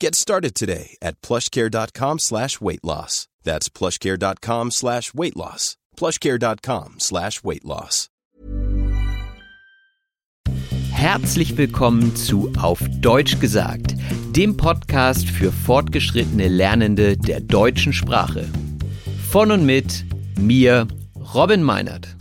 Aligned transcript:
Get 0.00 0.14
started 0.14 0.54
today 0.54 0.96
at 1.00 1.20
plushcare.com 1.22 2.18
slash 2.18 2.60
weight 2.60 2.84
loss. 2.84 3.28
That's 3.44 3.68
plushcare.com 3.68 4.70
slash 4.70 5.14
weight 5.14 5.36
loss. 5.36 5.76
plushcare.com 5.96 6.94
slash 6.98 7.42
weight 7.44 7.64
loss. 7.64 8.08
Herzlich 10.90 11.56
willkommen 11.58 12.16
zu 12.16 12.50
Auf 12.58 12.80
Deutsch 13.00 13.38
gesagt, 13.38 13.94
dem 14.34 14.56
Podcast 14.56 15.28
für 15.28 15.52
fortgeschrittene 15.52 16.48
Lernende 16.48 17.18
der 17.18 17.40
deutschen 17.40 17.92
Sprache. 17.92 18.48
Von 19.30 19.50
und 19.50 19.66
mit 19.66 20.04
mir, 20.38 20.88
Robin 21.34 21.62
Meinert. 21.62 22.16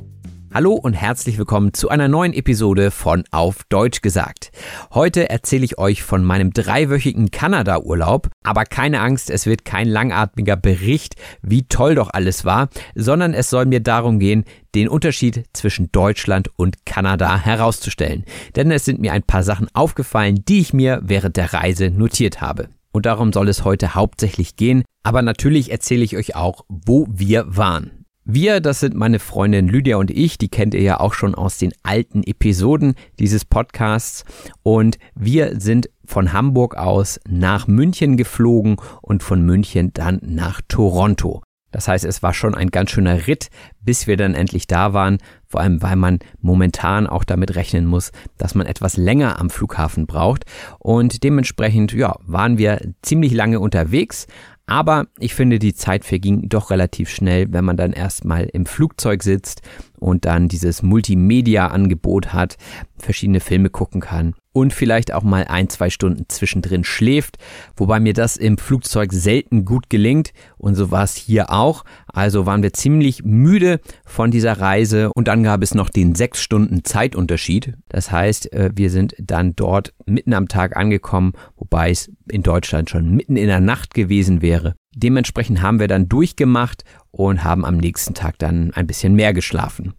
Hallo 0.56 0.74
und 0.74 0.94
herzlich 0.94 1.40
willkommen 1.40 1.74
zu 1.74 1.90
einer 1.90 2.08
neuen 2.08 2.32
Episode 2.32 2.92
von 2.92 3.24
Auf 3.32 3.64
Deutsch 3.70 4.04
gesagt. 4.04 4.52
Heute 4.94 5.28
erzähle 5.28 5.66
ich 5.66 5.80
euch 5.80 6.04
von 6.04 6.24
meinem 6.24 6.54
dreiwöchigen 6.54 7.32
Kanada-Urlaub, 7.32 8.30
aber 8.44 8.66
keine 8.66 9.02
Angst, 9.02 9.32
es 9.32 9.48
wird 9.48 9.66
kein 9.66 9.88
langatmiger 9.88 10.56
Bericht, 10.56 11.16
wie 11.42 11.64
toll 11.64 11.96
doch 11.96 12.12
alles 12.14 12.46
war, 12.46 12.70
sondern 12.94 13.34
es 13.34 13.50
soll 13.50 13.66
mir 13.66 13.80
darum 13.80 14.20
gehen, 14.20 14.44
den 14.76 14.90
Unterschied 14.90 15.46
zwischen 15.54 15.92
Deutschland 15.92 16.52
und 16.56 16.86
Kanada 16.86 17.36
herauszustellen. 17.36 18.24
Denn 18.56 18.70
es 18.70 18.86
sind 18.86 19.02
mir 19.02 19.14
ein 19.14 19.24
paar 19.24 19.42
Sachen 19.42 19.70
aufgefallen, 19.74 20.46
die 20.48 20.60
ich 20.60 20.72
mir 20.72 21.02
während 21.04 21.36
der 21.36 21.52
Reise 21.52 21.90
notiert 21.90 22.42
habe. 22.42 22.68
Und 22.92 23.08
darum 23.08 23.34
soll 23.34 23.50
es 23.50 23.66
heute 23.66 23.96
hauptsächlich 23.96 24.56
gehen, 24.56 24.84
aber 25.02 25.24
natürlich 25.24 25.72
erzähle 25.72 26.04
ich 26.04 26.16
euch 26.16 26.36
auch, 26.36 26.64
wo 26.70 27.08
wir 27.10 27.46
waren. 27.48 28.03
Wir, 28.26 28.62
das 28.62 28.80
sind 28.80 28.96
meine 28.96 29.20
Freundin 29.20 29.68
Lydia 29.68 29.98
und 29.98 30.10
ich, 30.10 30.38
die 30.38 30.48
kennt 30.48 30.74
ihr 30.74 30.82
ja 30.82 31.02
auch 31.02 31.14
schon 31.14 31.36
aus 31.36 31.58
den 31.58 31.74
alten 31.84 32.24
Episoden 32.24 32.96
dieses 33.20 33.44
Podcasts. 33.44 34.24
Und 34.64 34.98
wir 35.14 35.60
sind 35.60 35.90
von 36.06 36.32
Hamburg 36.32 36.78
aus 36.78 37.20
nach 37.28 37.68
München 37.68 38.16
geflogen 38.16 38.78
und 39.02 39.24
von 39.24 39.42
München 39.46 39.92
dann 39.94 40.22
nach 40.24 40.62
Toronto. 40.70 41.44
Das 41.74 41.88
heißt, 41.88 42.06
es 42.06 42.24
war 42.24 42.34
schon 42.34 42.56
ein 42.56 42.70
ganz 42.70 42.92
schöner 42.92 43.28
Ritt, 43.28 43.50
bis 43.82 44.08
wir 44.08 44.16
dann 44.16 44.36
endlich 44.36 44.68
da 44.68 44.94
waren, 44.94 45.18
vor 45.48 45.60
allem 45.60 45.82
weil 45.82 45.96
man 45.96 46.20
momentan 46.40 47.08
auch 47.08 47.24
damit 47.24 47.56
rechnen 47.56 47.88
muss, 47.88 48.12
dass 48.38 48.56
man 48.56 48.68
etwas 48.68 48.96
länger 48.96 49.40
am 49.40 49.50
Flughafen 49.50 50.06
braucht 50.06 50.46
und 50.78 51.24
dementsprechend 51.24 51.92
ja, 51.92 52.16
waren 52.26 52.60
wir 52.60 52.80
ziemlich 53.02 53.34
lange 53.34 53.60
unterwegs, 53.60 54.28
aber 54.66 55.08
ich 55.20 55.36
finde, 55.36 55.60
die 55.60 55.74
Zeit 55.74 56.06
verging 56.06 56.48
doch 56.50 56.72
relativ 56.72 57.10
schnell, 57.10 57.48
wenn 57.52 57.66
man 57.66 57.78
dann 57.78 57.94
erstmal 57.94 58.46
im 58.46 58.66
Flugzeug 58.66 59.24
sitzt 59.24 59.62
und 60.04 60.26
dann 60.26 60.50
dieses 60.50 60.84
Multimedia-Angebot 60.84 62.34
hat, 62.34 62.58
verschiedene 62.98 63.40
Filme 63.40 63.70
gucken 63.70 64.02
kann 64.02 64.36
und 64.54 64.72
vielleicht 64.72 65.14
auch 65.14 65.24
mal 65.24 65.46
ein, 65.46 65.68
zwei 65.70 65.90
Stunden 65.90 66.26
zwischendrin 66.28 66.84
schläft, 66.84 67.38
wobei 67.76 68.00
mir 68.00 68.14
das 68.14 68.38
im 68.38 68.58
Flugzeug 68.58 69.12
selten 69.12 69.66
gut 69.66 69.90
gelingt 69.90 70.32
und 70.58 70.76
so 70.76 70.92
war 70.92 71.04
es 71.04 71.16
hier 71.16 71.52
auch. 71.52 71.84
Also 72.08 72.46
waren 72.46 72.64
wir 72.64 72.74
ziemlich 72.74 73.24
müde 73.24 73.80
von 74.06 74.30
dieser 74.30 74.60
Reise 74.60 75.10
und 75.14 75.28
dann 75.28 75.44
gab 75.44 75.64
es 75.64 75.74
noch 75.74 75.90
den 75.90 76.16
sechs 76.16 76.42
Stunden 76.42 76.84
Zeitunterschied. 76.84 77.74
Das 77.90 78.12
heißt, 78.12 78.54
äh, 78.54 78.72
wir 78.76 78.90
sind 78.90 79.16
dann 79.18 79.56
dort 79.56 79.94
mitten 80.06 80.34
am 80.34 80.48
Tag 80.48 80.78
angekommen, 80.78 81.34
wobei 81.56 81.90
es 81.90 82.12
in 82.30 82.44
Deutschland 82.44 82.90
schon 82.90 83.16
mitten 83.16 83.38
in 83.38 83.48
der 83.48 83.62
Nacht 83.62 83.94
gewesen 83.94 84.42
wäre. 84.42 84.76
Dementsprechend 84.96 85.64
haben 85.64 85.80
wir 85.80 85.88
dann 85.88 86.08
durchgemacht 86.08 86.84
und 87.16 87.44
haben 87.44 87.64
am 87.64 87.78
nächsten 87.78 88.16
Tag 88.16 88.40
dann 88.40 88.72
ein 88.74 88.88
bisschen 88.88 89.14
mehr 89.14 89.34
geschlafen. 89.34 89.94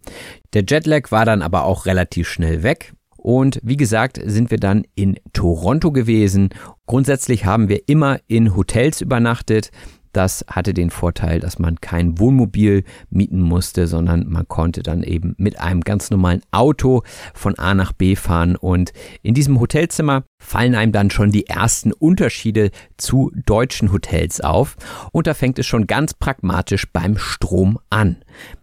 Der 0.53 0.65
Jetlag 0.67 1.11
war 1.11 1.25
dann 1.25 1.41
aber 1.41 1.63
auch 1.63 1.85
relativ 1.85 2.27
schnell 2.27 2.61
weg. 2.61 2.93
Und 3.15 3.59
wie 3.63 3.77
gesagt, 3.77 4.19
sind 4.23 4.51
wir 4.51 4.59
dann 4.59 4.83
in 4.93 5.17
Toronto 5.33 5.91
gewesen. 5.91 6.49
Grundsätzlich 6.85 7.45
haben 7.45 7.69
wir 7.69 7.87
immer 7.87 8.19
in 8.27 8.55
Hotels 8.55 9.01
übernachtet. 9.01 9.71
Das 10.15 10.45
hatte 10.47 10.73
den 10.73 10.91
Vorteil, 10.91 11.41
dass 11.41 11.59
man 11.59 11.81
kein 11.81 12.17
Wohnmobil 12.19 12.85
mieten 13.09 13.41
musste, 13.41 13.85
sondern 13.85 14.29
man 14.29 14.47
konnte 14.47 14.81
dann 14.81 15.03
eben 15.03 15.35
mit 15.37 15.59
einem 15.59 15.81
ganz 15.81 16.09
normalen 16.09 16.41
Auto 16.51 17.03
von 17.33 17.59
A 17.59 17.73
nach 17.73 17.91
B 17.91 18.15
fahren. 18.15 18.55
Und 18.55 18.93
in 19.23 19.33
diesem 19.33 19.59
Hotelzimmer 19.59 20.23
fallen 20.39 20.73
einem 20.73 20.93
dann 20.93 21.09
schon 21.09 21.31
die 21.31 21.47
ersten 21.47 21.91
Unterschiede 21.91 22.71
zu 22.95 23.29
deutschen 23.45 23.91
Hotels 23.91 24.39
auf. 24.39 24.77
Und 25.11 25.27
da 25.27 25.33
fängt 25.33 25.59
es 25.59 25.65
schon 25.65 25.85
ganz 25.85 26.13
pragmatisch 26.13 26.87
beim 26.93 27.17
Strom 27.17 27.77
an. 27.89 28.15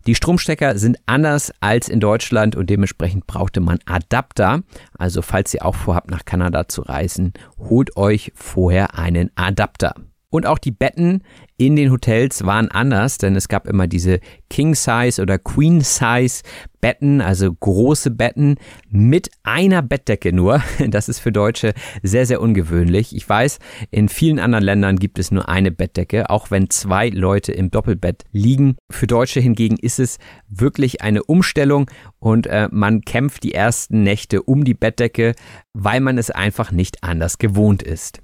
Die 0.07 0.15
Stromstecker 0.15 0.79
sind 0.79 0.97
anders 1.05 1.53
als 1.61 1.91
in 1.91 2.01
Deutschland 2.01 2.57
und 2.57 2.71
dementsprechend 2.71 3.27
brauchte 3.27 3.61
man 3.61 3.79
Adapter. 3.85 4.62
Also 4.97 5.21
falls 5.21 5.53
ihr 5.53 5.67
auch 5.67 5.77
vorhabt, 5.77 6.11
nach 6.11 6.25
Kanada 6.25 6.67
zu 6.67 6.81
reisen, 6.81 7.35
holt 7.59 7.95
euch 7.99 8.33
vorher 8.35 8.99
einen 8.99 9.31
Adapter. 9.35 9.95
Und 10.32 10.47
auch 10.47 10.59
die 10.59 10.70
Betten 10.70 11.22
in 11.59 11.76
den 11.76 11.93
Hotels 11.93 12.47
waren 12.47 12.70
anders, 12.70 13.19
denn 13.19 13.37
es 13.37 13.48
gab 13.48 13.69
immer 13.69 13.87
diese 13.87 14.19
King 14.48 14.75
Size 14.75 15.20
oder 15.20 15.38
Queen 15.38 15.82
Size 15.82 16.43
Betten, 16.81 17.20
also 17.20 17.53
große 17.53 18.10
Betten 18.10 18.56
mit 18.88 19.31
einer 19.43 19.82
Bettdecke 19.82 20.32
nur. 20.32 20.62
Das 20.88 21.10
ist 21.10 21.19
für 21.20 21.32
Deutsche 21.32 21.75
sehr, 22.03 22.25
sehr 22.25 22.41
ungewöhnlich. 22.41 23.15
Ich 23.15 23.28
weiß, 23.28 23.59
in 23.91 24.09
vielen 24.09 24.38
anderen 24.38 24.65
Ländern 24.65 24.97
gibt 24.98 25.19
es 25.19 25.31
nur 25.31 25.50
eine 25.50 25.70
Bettdecke, 25.70 26.31
auch 26.31 26.50
wenn 26.50 26.70
zwei 26.70 27.10
Leute 27.10 27.53
im 27.53 27.70
Doppelbett 27.70 28.25
liegen. 28.32 28.76
Für 28.91 29.06
Deutsche 29.06 29.41
hingegen 29.41 29.76
ist 29.76 30.00
es 30.00 30.16
wirklich 30.49 31.03
eine 31.03 31.22
Umstellung 31.25 31.91
und 32.20 32.47
äh, 32.47 32.70
man 32.72 33.03
kämpft 33.03 33.43
die 33.43 33.52
ersten 33.52 34.02
Nächte 34.02 34.43
um 34.43 34.64
die 34.64 34.75
Bettdecke, 34.75 35.35
weil 35.75 36.00
man 36.00 36.17
es 36.17 36.31
einfach 36.31 36.73
nicht 36.73 37.05
anders 37.05 37.37
gewohnt 37.37 37.82
ist. 37.82 38.22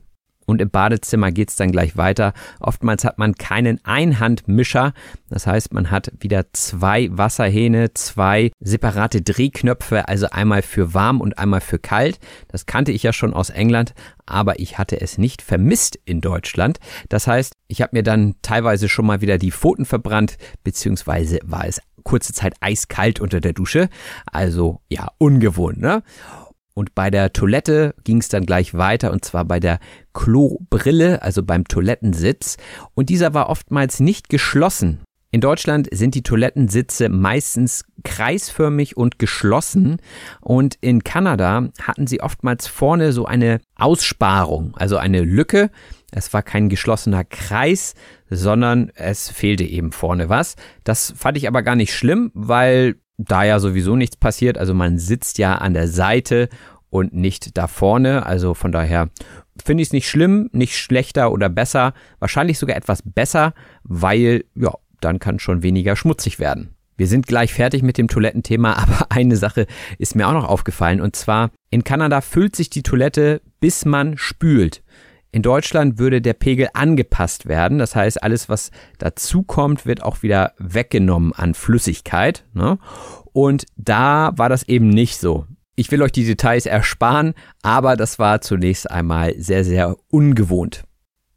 Und 0.48 0.62
im 0.62 0.70
Badezimmer 0.70 1.30
geht 1.30 1.50
es 1.50 1.56
dann 1.56 1.72
gleich 1.72 1.98
weiter. 1.98 2.32
Oftmals 2.58 3.04
hat 3.04 3.18
man 3.18 3.34
keinen 3.34 3.84
Einhandmischer. 3.84 4.94
Das 5.28 5.46
heißt, 5.46 5.74
man 5.74 5.90
hat 5.90 6.10
wieder 6.20 6.46
zwei 6.54 7.10
Wasserhähne, 7.12 7.92
zwei 7.92 8.50
separate 8.58 9.20
Drehknöpfe, 9.20 10.08
also 10.08 10.30
einmal 10.30 10.62
für 10.62 10.94
warm 10.94 11.20
und 11.20 11.38
einmal 11.38 11.60
für 11.60 11.78
kalt. 11.78 12.18
Das 12.48 12.64
kannte 12.64 12.92
ich 12.92 13.02
ja 13.02 13.12
schon 13.12 13.34
aus 13.34 13.50
England, 13.50 13.92
aber 14.24 14.58
ich 14.58 14.78
hatte 14.78 14.98
es 14.98 15.18
nicht 15.18 15.42
vermisst 15.42 15.98
in 16.06 16.22
Deutschland. 16.22 16.78
Das 17.10 17.26
heißt, 17.26 17.52
ich 17.66 17.82
habe 17.82 17.94
mir 17.94 18.02
dann 18.02 18.36
teilweise 18.40 18.88
schon 18.88 19.04
mal 19.04 19.20
wieder 19.20 19.36
die 19.36 19.52
Pfoten 19.52 19.84
verbrannt, 19.84 20.38
beziehungsweise 20.64 21.40
war 21.44 21.66
es 21.66 21.82
kurze 22.04 22.32
Zeit 22.32 22.54
eiskalt 22.60 23.20
unter 23.20 23.42
der 23.42 23.52
Dusche. 23.52 23.90
Also 24.24 24.80
ja, 24.88 25.08
ungewohnt, 25.18 25.78
ne? 25.78 26.02
Und 26.78 26.94
bei 26.94 27.10
der 27.10 27.32
Toilette 27.32 27.92
ging 28.04 28.18
es 28.18 28.28
dann 28.28 28.46
gleich 28.46 28.72
weiter 28.72 29.10
und 29.10 29.24
zwar 29.24 29.44
bei 29.44 29.58
der 29.58 29.80
Klobrille, 30.14 31.22
also 31.22 31.42
beim 31.42 31.66
Toilettensitz. 31.66 32.56
Und 32.94 33.08
dieser 33.08 33.34
war 33.34 33.48
oftmals 33.48 33.98
nicht 33.98 34.28
geschlossen. 34.28 35.00
In 35.32 35.40
Deutschland 35.40 35.88
sind 35.90 36.14
die 36.14 36.22
Toilettensitze 36.22 37.08
meistens 37.08 37.84
kreisförmig 38.04 38.96
und 38.96 39.18
geschlossen 39.18 39.96
und 40.40 40.76
in 40.80 41.02
Kanada 41.02 41.68
hatten 41.82 42.06
sie 42.06 42.20
oftmals 42.20 42.68
vorne 42.68 43.12
so 43.12 43.26
eine 43.26 43.58
Aussparung, 43.74 44.76
also 44.76 44.98
eine 44.98 45.22
Lücke. 45.22 45.70
Es 46.12 46.32
war 46.32 46.44
kein 46.44 46.68
geschlossener 46.68 47.24
Kreis, 47.24 47.94
sondern 48.30 48.92
es 48.94 49.30
fehlte 49.30 49.64
eben 49.64 49.90
vorne 49.90 50.28
was. 50.28 50.54
Das 50.84 51.12
fand 51.16 51.38
ich 51.38 51.48
aber 51.48 51.62
gar 51.62 51.74
nicht 51.74 51.92
schlimm, 51.92 52.30
weil 52.34 52.94
da 53.18 53.44
ja 53.44 53.58
sowieso 53.58 53.96
nichts 53.96 54.16
passiert. 54.16 54.56
Also 54.56 54.72
man 54.72 54.98
sitzt 54.98 55.38
ja 55.38 55.56
an 55.56 55.74
der 55.74 55.88
Seite 55.88 56.48
und 56.88 57.12
nicht 57.12 57.58
da 57.58 57.66
vorne. 57.66 58.24
Also 58.24 58.54
von 58.54 58.72
daher 58.72 59.10
finde 59.62 59.82
ich 59.82 59.88
es 59.88 59.92
nicht 59.92 60.08
schlimm, 60.08 60.48
nicht 60.52 60.76
schlechter 60.76 61.32
oder 61.32 61.48
besser. 61.48 61.92
Wahrscheinlich 62.20 62.58
sogar 62.58 62.76
etwas 62.76 63.02
besser, 63.04 63.52
weil 63.82 64.44
ja, 64.54 64.72
dann 65.00 65.18
kann 65.18 65.38
schon 65.38 65.62
weniger 65.62 65.96
schmutzig 65.96 66.38
werden. 66.38 66.74
Wir 66.96 67.06
sind 67.06 67.26
gleich 67.26 67.54
fertig 67.54 67.82
mit 67.82 67.98
dem 67.98 68.08
Toilettenthema, 68.08 68.72
aber 68.76 69.06
eine 69.10 69.36
Sache 69.36 69.66
ist 69.98 70.14
mir 70.14 70.28
auch 70.28 70.32
noch 70.32 70.48
aufgefallen 70.48 71.00
und 71.00 71.14
zwar 71.16 71.50
in 71.70 71.84
Kanada 71.84 72.20
füllt 72.20 72.56
sich 72.56 72.70
die 72.70 72.82
Toilette, 72.82 73.42
bis 73.60 73.84
man 73.84 74.16
spült. 74.16 74.82
In 75.30 75.42
Deutschland 75.42 75.98
würde 75.98 76.22
der 76.22 76.32
Pegel 76.32 76.68
angepasst 76.72 77.46
werden, 77.46 77.78
das 77.78 77.94
heißt, 77.94 78.22
alles, 78.22 78.48
was 78.48 78.70
dazukommt, 78.98 79.84
wird 79.84 80.02
auch 80.02 80.22
wieder 80.22 80.52
weggenommen 80.58 81.32
an 81.34 81.54
Flüssigkeit. 81.54 82.44
Ne? 82.54 82.78
Und 83.32 83.66
da 83.76 84.32
war 84.36 84.48
das 84.48 84.62
eben 84.62 84.88
nicht 84.88 85.18
so. 85.18 85.46
Ich 85.76 85.92
will 85.92 86.02
euch 86.02 86.12
die 86.12 86.24
Details 86.24 86.66
ersparen, 86.66 87.34
aber 87.62 87.96
das 87.96 88.18
war 88.18 88.40
zunächst 88.40 88.90
einmal 88.90 89.34
sehr, 89.38 89.64
sehr 89.64 89.96
ungewohnt. 90.08 90.82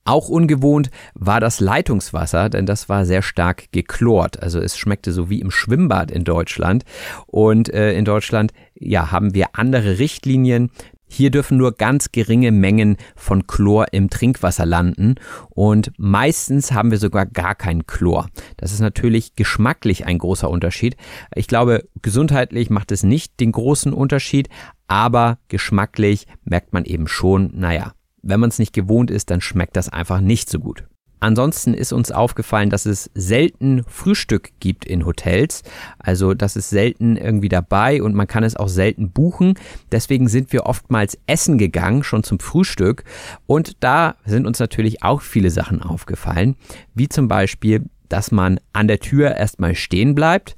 Auch 0.04 0.30
ungewohnt 0.30 0.90
war 1.14 1.40
das 1.40 1.60
Leitungswasser, 1.60 2.50
denn 2.50 2.66
das 2.66 2.90
war 2.90 3.06
sehr 3.06 3.22
stark 3.22 3.72
geklort. 3.72 4.42
Also 4.42 4.60
es 4.60 4.78
schmeckte 4.78 5.12
so 5.12 5.30
wie 5.30 5.42
im 5.42 5.52
Schwimmbad 5.52 6.10
in 6.10 6.24
Deutschland. 6.24 6.86
Und 7.28 7.72
äh, 7.72 7.94
in 7.94 8.04
Deutschland, 8.04 8.52
ja, 8.74 9.12
haben 9.12 9.36
wir 9.36 9.50
andere 9.54 10.00
Richtlinien. 10.00 10.72
Hier 11.14 11.30
dürfen 11.30 11.58
nur 11.58 11.74
ganz 11.74 12.14
geringe 12.14 12.54
Mengen 12.54 12.96
von 13.18 13.46
Chlor 13.46 13.88
im 13.92 14.10
Trinkwasser 14.10 14.66
landen 14.66 15.16
und 15.50 15.92
meistens 15.98 16.72
haben 16.72 16.90
wir 16.90 17.00
sogar 17.00 17.26
gar 17.26 17.54
kein 17.54 17.86
Chlor. 17.86 18.30
Das 18.56 18.72
ist 18.72 18.80
natürlich 18.80 19.36
geschmacklich 19.36 20.06
ein 20.06 20.20
großer 20.20 20.50
Unterschied. 20.50 20.96
Ich 21.36 21.48
glaube, 21.48 21.84
gesundheitlich 22.02 22.70
macht 22.70 22.94
es 22.94 23.04
nicht 23.04 23.42
den 23.42 23.52
großen 23.52 23.92
Unterschied, 23.92 24.48
aber 24.88 25.38
geschmacklich 25.50 26.28
merkt 26.46 26.72
man 26.72 26.86
eben 26.86 27.10
schon, 27.10 27.52
naja, 27.56 27.92
wenn 28.22 28.40
man 28.40 28.50
es 28.50 28.58
nicht 28.58 28.72
gewohnt 28.72 29.12
ist, 29.12 29.32
dann 29.32 29.42
schmeckt 29.42 29.76
das 29.76 29.90
einfach 29.90 30.22
nicht 30.22 30.50
so 30.50 30.60
gut. 30.60 30.86
Ansonsten 31.22 31.76
ist 31.76 31.94
uns 31.94 32.12
aufgefallen, 32.12 32.72
dass 32.72 32.86
es 32.86 33.12
selten 33.14 33.84
Frühstück 33.88 34.50
gibt 34.60 34.86
in 34.86 35.06
Hotels. 35.06 35.62
Also 36.00 36.34
das 36.34 36.56
ist 36.56 36.72
selten 36.72 37.16
irgendwie 37.16 37.48
dabei 37.48 38.02
und 38.02 38.16
man 38.16 38.28
kann 38.28 38.44
es 38.44 38.56
auch 38.56 38.68
selten 38.68 39.12
buchen. 39.12 39.54
Deswegen 39.92 40.28
sind 40.28 40.52
wir 40.52 40.66
oftmals 40.66 41.18
essen 41.28 41.60
gegangen, 41.60 42.04
schon 42.04 42.24
zum 42.24 42.40
Frühstück. 42.40 43.04
Und 43.46 43.78
da 43.82 44.16
sind 44.26 44.48
uns 44.48 44.60
natürlich 44.60 45.04
auch 45.04 45.22
viele 45.22 45.52
Sachen 45.52 45.82
aufgefallen, 45.82 46.56
wie 46.96 47.08
zum 47.08 47.28
Beispiel, 47.28 47.86
dass 48.10 48.32
man 48.32 48.60
an 48.74 48.88
der 48.88 49.00
Tür 49.00 49.36
erstmal 49.36 49.76
stehen 49.76 50.16
bleibt. 50.16 50.56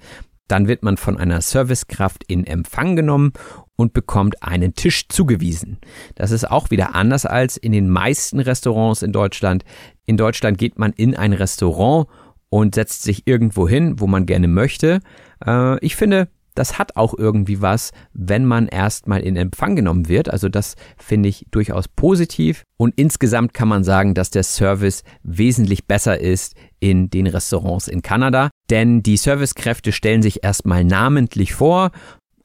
Dann 0.53 0.67
wird 0.67 0.83
man 0.83 0.97
von 0.97 1.17
einer 1.17 1.41
Servicekraft 1.41 2.23
in 2.27 2.45
Empfang 2.45 2.95
genommen 2.95 3.33
und 3.75 3.93
bekommt 3.93 4.43
einen 4.43 4.75
Tisch 4.75 5.07
zugewiesen. 5.07 5.79
Das 6.13 6.29
ist 6.29 6.47
auch 6.47 6.69
wieder 6.69 6.93
anders 6.93 7.25
als 7.25 7.57
in 7.57 7.71
den 7.71 7.89
meisten 7.89 8.39
Restaurants 8.39 9.01
in 9.01 9.11
Deutschland. 9.11 9.65
In 10.05 10.15
Deutschland 10.15 10.59
geht 10.59 10.77
man 10.77 10.93
in 10.93 11.15
ein 11.15 11.33
Restaurant 11.33 12.05
und 12.49 12.75
setzt 12.75 13.01
sich 13.01 13.23
irgendwo 13.25 13.67
hin, 13.67 13.99
wo 13.99 14.05
man 14.05 14.27
gerne 14.27 14.47
möchte. 14.47 14.99
Äh, 15.43 15.83
ich 15.83 15.95
finde, 15.95 16.27
das 16.53 16.77
hat 16.77 16.97
auch 16.97 17.15
irgendwie 17.17 17.63
was, 17.63 17.89
wenn 18.13 18.45
man 18.45 18.67
erstmal 18.67 19.21
in 19.21 19.35
Empfang 19.35 19.75
genommen 19.75 20.07
wird. 20.07 20.29
Also 20.29 20.49
das 20.49 20.75
finde 20.97 21.29
ich 21.29 21.47
durchaus 21.49 21.87
positiv. 21.87 22.61
Und 22.77 22.93
insgesamt 22.95 23.55
kann 23.55 23.69
man 23.69 23.83
sagen, 23.83 24.13
dass 24.13 24.29
der 24.29 24.43
Service 24.43 25.03
wesentlich 25.23 25.87
besser 25.87 26.19
ist 26.19 26.53
in 26.79 27.09
den 27.09 27.25
Restaurants 27.25 27.87
in 27.87 28.03
Kanada. 28.03 28.51
Denn 28.69 29.03
die 29.03 29.17
Servicekräfte 29.17 29.91
stellen 29.91 30.21
sich 30.21 30.43
erstmal 30.43 30.83
namentlich 30.83 31.53
vor, 31.53 31.91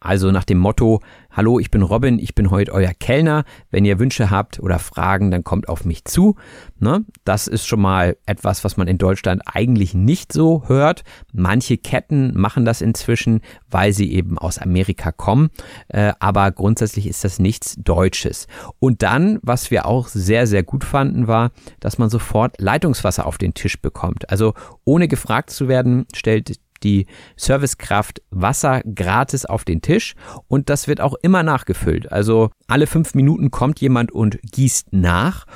also 0.01 0.31
nach 0.31 0.45
dem 0.45 0.59
Motto, 0.59 1.01
hallo, 1.39 1.61
ich 1.61 1.71
bin 1.71 1.83
Robin, 1.83 2.19
ich 2.19 2.35
bin 2.35 2.51
heute 2.51 2.73
euer 2.73 2.93
Kellner. 2.93 3.45
Wenn 3.71 3.85
ihr 3.85 4.01
Wünsche 4.01 4.29
habt 4.29 4.59
oder 4.59 4.81
Fragen, 4.81 5.31
dann 5.31 5.45
kommt 5.45 5.69
auf 5.69 5.85
mich 5.85 6.05
zu. 6.05 6.35
Ne? 6.81 7.05
Das 7.25 7.47
ist 7.47 7.65
schon 7.65 7.81
mal 7.81 8.17
etwas, 8.27 8.65
was 8.65 8.77
man 8.77 8.89
in 8.89 8.99
Deutschland 8.99 9.43
eigentlich 9.47 9.95
nicht 9.95 10.33
so 10.33 10.65
hört. 10.67 11.05
Manche 11.33 11.79
Ketten 11.79 12.37
machen 12.37 12.65
das 12.65 12.81
inzwischen, 12.81 13.41
weil 13.71 13.93
sie 13.93 14.13
eben 14.13 14.37
aus 14.37 14.59
Amerika 14.59 15.13
kommen. 15.13 15.51
Äh, 15.87 16.13
aber 16.19 16.51
grundsätzlich 16.51 17.07
ist 17.07 17.23
das 17.23 17.39
nichts 17.39 17.77
Deutsches. 17.79 18.49
Und 18.81 19.05
dann, 19.05 19.39
was 19.43 19.71
wir 19.71 19.87
auch 19.87 20.09
sehr, 20.09 20.49
sehr 20.49 20.65
gut 20.65 20.83
fanden, 20.83 21.29
war, 21.29 21.53
dass 21.79 21.99
man 21.99 22.11
sofort 22.11 22.61
Leitungswasser 22.61 23.27
auf 23.27 23.39
den 23.39 23.55
Tisch 23.55 23.81
bekommt. 23.81 24.29
Also 24.29 24.55
ohne 24.83 25.07
gefragt 25.07 25.51
zu 25.51 25.69
werden, 25.69 26.07
stellt 26.13 26.59
die 26.83 27.07
Servicekraft 27.37 28.23
Wasser 28.31 28.83
gratis 28.83 29.45
auf 29.45 29.65
den 29.65 29.83
Tisch 29.83 30.15
und 30.47 30.71
das 30.71 30.89
wird 30.89 31.01
auch 31.01 31.15
immer 31.23 31.43
nachgefüllt. 31.43 32.11
Also 32.13 32.51
alle 32.67 32.87
fünf 32.87 33.15
Minuten 33.15 33.51
kommt 33.51 33.81
jemand 33.81 34.13
und 34.13 34.39
gießt 34.43 34.93
nach 34.93 35.47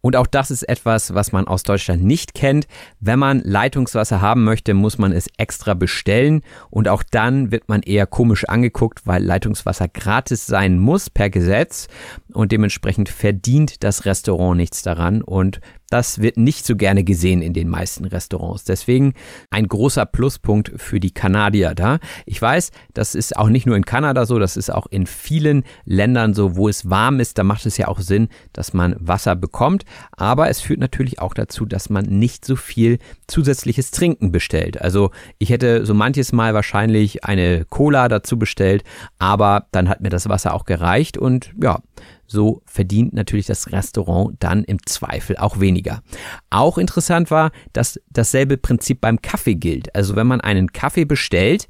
und 0.00 0.14
auch 0.14 0.28
das 0.28 0.50
ist 0.50 0.62
etwas, 0.62 1.14
was 1.14 1.32
man 1.32 1.48
aus 1.48 1.64
Deutschland 1.64 2.04
nicht 2.04 2.34
kennt. 2.34 2.68
Wenn 3.00 3.18
man 3.18 3.40
Leitungswasser 3.40 4.20
haben 4.20 4.44
möchte, 4.44 4.72
muss 4.72 4.96
man 4.96 5.10
es 5.12 5.26
extra 5.38 5.74
bestellen. 5.74 6.42
Und 6.70 6.88
auch 6.88 7.02
dann 7.02 7.50
wird 7.50 7.68
man 7.68 7.82
eher 7.82 8.06
komisch 8.06 8.44
angeguckt, 8.48 9.06
weil 9.06 9.24
Leitungswasser 9.24 9.88
gratis 9.88 10.46
sein 10.46 10.78
muss 10.78 11.10
per 11.10 11.30
Gesetz. 11.30 11.88
Und 12.32 12.52
dementsprechend 12.52 13.08
verdient 13.08 13.82
das 13.82 14.04
Restaurant 14.04 14.56
nichts 14.56 14.82
daran. 14.82 15.20
Und 15.20 15.60
das 15.90 16.20
wird 16.20 16.36
nicht 16.36 16.66
so 16.66 16.76
gerne 16.76 17.04
gesehen 17.04 17.42
in 17.42 17.52
den 17.52 17.68
meisten 17.68 18.04
Restaurants. 18.04 18.64
Deswegen 18.64 19.14
ein 19.50 19.68
großer 19.68 20.06
Pluspunkt 20.06 20.72
für 20.76 21.00
die 21.00 21.12
Kanadier 21.12 21.74
da. 21.74 21.98
Ich 22.26 22.40
weiß, 22.40 22.70
das 22.94 23.14
ist 23.14 23.36
auch 23.36 23.48
nicht 23.48 23.66
nur 23.66 23.76
in 23.76 23.84
Kanada 23.84 24.26
so, 24.26 24.38
das 24.38 24.56
ist 24.56 24.70
auch 24.70 24.86
in 24.86 25.06
vielen 25.06 25.64
Ländern 25.84 26.34
so, 26.34 26.56
wo 26.56 26.68
es 26.68 26.90
warm 26.90 27.20
ist. 27.20 27.38
Da 27.38 27.44
macht 27.44 27.64
es 27.66 27.76
ja 27.78 27.88
auch 27.88 28.00
Sinn, 28.00 28.28
dass 28.52 28.74
man 28.74 28.96
Wasser 28.98 29.34
bekommt. 29.34 29.84
Aber 30.12 30.48
es 30.48 30.60
führt 30.60 30.80
natürlich 30.80 31.20
auch 31.20 31.34
dazu, 31.34 31.64
dass 31.64 31.88
man 31.90 32.04
nicht 32.04 32.44
so 32.44 32.56
viel 32.56 32.98
zusätzliches 33.26 33.90
Trinken 33.90 34.32
bestellt. 34.32 34.80
Also 34.80 35.10
ich 35.38 35.50
hätte 35.50 35.86
so 35.86 35.94
manches 35.94 36.32
Mal 36.32 36.54
wahrscheinlich 36.54 37.24
eine 37.24 37.64
Cola 37.64 38.08
dazu 38.08 38.38
bestellt, 38.38 38.84
aber 39.18 39.66
dann 39.72 39.88
hat 39.88 40.00
mir 40.00 40.10
das 40.10 40.28
Wasser 40.28 40.54
auch 40.54 40.64
gereicht 40.64 41.16
und 41.16 41.52
ja, 41.62 41.80
so 42.26 42.62
verdient 42.66 43.12
natürlich 43.12 43.46
das 43.46 43.72
Restaurant 43.72 44.36
dann 44.38 44.64
im 44.64 44.84
Zweifel 44.86 45.36
auch 45.36 45.60
weniger. 45.60 46.02
Auch 46.50 46.78
interessant 46.78 47.30
war, 47.30 47.50
dass 47.72 48.00
dasselbe 48.10 48.56
Prinzip 48.56 49.00
beim 49.00 49.22
Kaffee 49.22 49.54
gilt. 49.54 49.94
Also 49.94 50.16
wenn 50.16 50.26
man 50.26 50.40
einen 50.40 50.72
Kaffee 50.72 51.04
bestellt, 51.04 51.68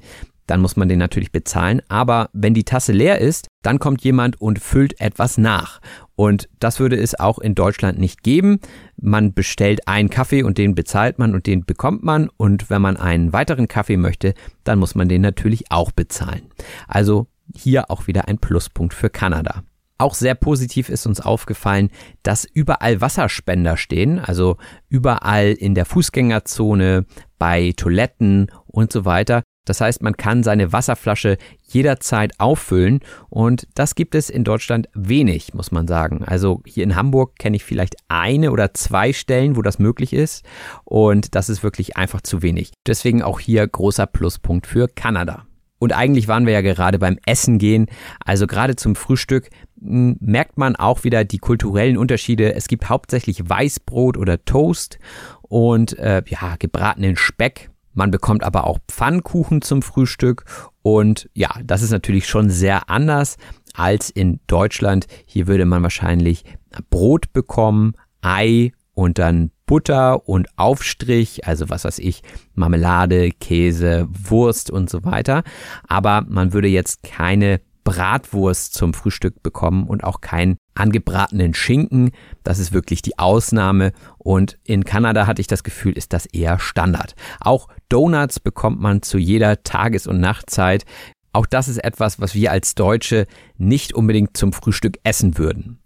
dann 0.49 0.61
muss 0.61 0.75
man 0.75 0.89
den 0.89 0.99
natürlich 0.99 1.31
bezahlen. 1.31 1.81
Aber 1.89 2.29
wenn 2.33 2.55
die 2.55 2.63
Tasse 2.63 2.91
leer 2.91 3.19
ist, 3.19 3.47
dann 3.61 3.77
kommt 3.77 4.03
jemand 4.03 4.41
und 4.41 4.59
füllt 4.59 4.99
etwas 4.99 5.37
nach. 5.37 5.79
Und 6.15 6.49
das 6.59 6.79
würde 6.79 6.97
es 6.97 7.17
auch 7.19 7.39
in 7.39 7.55
Deutschland 7.55 7.99
nicht 7.99 8.23
geben. 8.23 8.59
Man 8.97 9.33
bestellt 9.33 9.87
einen 9.87 10.09
Kaffee 10.09 10.43
und 10.43 10.57
den 10.57 10.73
bezahlt 10.75 11.19
man 11.19 11.35
und 11.35 11.45
den 11.45 11.65
bekommt 11.65 12.03
man. 12.03 12.29
Und 12.35 12.69
wenn 12.69 12.81
man 12.81 12.97
einen 12.97 13.31
weiteren 13.31 13.67
Kaffee 13.67 13.97
möchte, 13.97 14.33
dann 14.63 14.79
muss 14.79 14.95
man 14.95 15.07
den 15.07 15.21
natürlich 15.21 15.71
auch 15.71 15.91
bezahlen. 15.91 16.49
Also 16.87 17.27
hier 17.55 17.91
auch 17.91 18.07
wieder 18.07 18.27
ein 18.27 18.39
Pluspunkt 18.39 18.93
für 18.93 19.09
Kanada. 19.09 19.63
Auch 19.99 20.13
sehr 20.13 20.33
positiv 20.33 20.87
ist 20.87 21.05
uns 21.05 21.19
aufgefallen, 21.19 21.89
dass 22.23 22.45
überall 22.45 23.01
Wasserspender 23.01 23.75
stehen, 23.75 24.17
also 24.17 24.55
überall 24.87 25.51
in 25.51 25.75
der 25.75 25.85
Fußgängerzone, 25.85 27.05
bei 27.37 27.73
Toiletten 27.75 28.49
und 28.65 28.93
so 28.93 29.03
weiter. 29.03 29.43
Das 29.65 29.81
heißt, 29.81 30.01
man 30.01 30.15
kann 30.17 30.41
seine 30.41 30.71
Wasserflasche 30.71 31.37
jederzeit 31.67 32.31
auffüllen 32.39 33.01
und 33.29 33.67
das 33.75 33.93
gibt 33.93 34.15
es 34.15 34.29
in 34.29 34.45
Deutschland 34.45 34.87
wenig, 34.93 35.53
muss 35.53 35.71
man 35.71 35.85
sagen. 35.85 36.23
Also 36.23 36.61
hier 36.65 36.85
in 36.85 36.95
Hamburg 36.95 37.37
kenne 37.37 37.57
ich 37.57 37.65
vielleicht 37.65 37.97
eine 38.07 38.51
oder 38.51 38.73
zwei 38.73 39.11
Stellen, 39.11 39.57
wo 39.57 39.61
das 39.61 39.79
möglich 39.79 40.13
ist 40.13 40.45
und 40.85 41.35
das 41.35 41.49
ist 41.49 41.61
wirklich 41.61 41.97
einfach 41.97 42.21
zu 42.21 42.41
wenig. 42.41 42.71
Deswegen 42.87 43.21
auch 43.21 43.39
hier 43.39 43.67
großer 43.67 44.07
Pluspunkt 44.07 44.65
für 44.65 44.87
Kanada. 44.87 45.48
Und 45.79 45.93
eigentlich 45.93 46.27
waren 46.27 46.45
wir 46.45 46.53
ja 46.53 46.61
gerade 46.61 46.99
beim 46.99 47.17
Essen 47.25 47.57
gehen. 47.57 47.87
Also 48.23 48.45
gerade 48.45 48.75
zum 48.75 48.95
Frühstück 48.95 49.49
hm, 49.81 50.17
merkt 50.19 50.57
man 50.57 50.75
auch 50.75 51.03
wieder 51.03 51.23
die 51.23 51.39
kulturellen 51.39 51.97
Unterschiede. 51.97 52.53
Es 52.53 52.67
gibt 52.67 52.89
hauptsächlich 52.89 53.49
Weißbrot 53.49 54.17
oder 54.17 54.43
Toast 54.45 54.99
und 55.41 55.97
äh, 55.97 56.21
ja, 56.27 56.55
gebratenen 56.59 57.15
Speck. 57.15 57.71
Man 57.93 58.11
bekommt 58.11 58.43
aber 58.43 58.67
auch 58.67 58.79
Pfannkuchen 58.87 59.61
zum 59.61 59.81
Frühstück. 59.81 60.45
Und 60.81 61.29
ja, 61.33 61.49
das 61.63 61.81
ist 61.81 61.91
natürlich 61.91 62.27
schon 62.27 62.49
sehr 62.49 62.89
anders 62.89 63.37
als 63.73 64.09
in 64.09 64.39
Deutschland. 64.47 65.07
Hier 65.25 65.47
würde 65.47 65.65
man 65.65 65.83
wahrscheinlich 65.83 66.43
Brot 66.89 67.33
bekommen, 67.33 67.93
Ei 68.21 68.71
und 68.93 69.17
dann 69.17 69.51
Butter 69.69 70.27
und 70.27 70.47
Aufstrich, 70.57 71.45
also 71.45 71.69
was 71.69 71.85
weiß 71.85 71.99
ich, 71.99 72.23
Marmelade, 72.55 73.29
Käse, 73.29 74.07
Wurst 74.09 74.71
und 74.71 74.89
so 74.89 75.05
weiter. 75.05 75.43
Aber 75.87 76.25
man 76.27 76.53
würde 76.53 76.67
jetzt 76.67 77.03
keine 77.03 77.61
Bratwurst 77.83 78.73
zum 78.73 78.95
Frühstück 78.95 79.43
bekommen 79.43 79.85
und 79.85 80.03
auch 80.03 80.21
keinen 80.21 80.57
angebratenen 80.73 81.53
Schinken. 81.53 82.09
Das 82.41 82.57
ist 82.57 82.73
wirklich 82.73 83.03
die 83.03 83.19
Ausnahme. 83.19 83.91
Und 84.17 84.57
in 84.63 84.85
Kanada 84.85 85.27
hatte 85.27 85.41
ich 85.41 85.47
das 85.47 85.63
Gefühl, 85.63 85.95
ist 85.95 86.13
das 86.13 86.25
eher 86.25 86.57
Standard. 86.57 87.13
Auch 87.39 87.67
Donuts 87.89 88.39
bekommt 88.39 88.81
man 88.81 89.03
zu 89.03 89.19
jeder 89.19 89.61
Tages- 89.61 90.07
und 90.07 90.19
Nachtzeit. 90.19 90.83
Auch 91.31 91.45
das 91.45 91.67
ist 91.67 91.83
etwas, 91.83 92.19
was 92.19 92.33
wir 92.33 92.51
als 92.51 92.73
Deutsche 92.73 93.27
nicht 93.59 93.93
unbedingt 93.93 94.35
zum 94.35 94.51
Frühstück 94.51 94.97
essen 95.03 95.37
würden. 95.37 95.77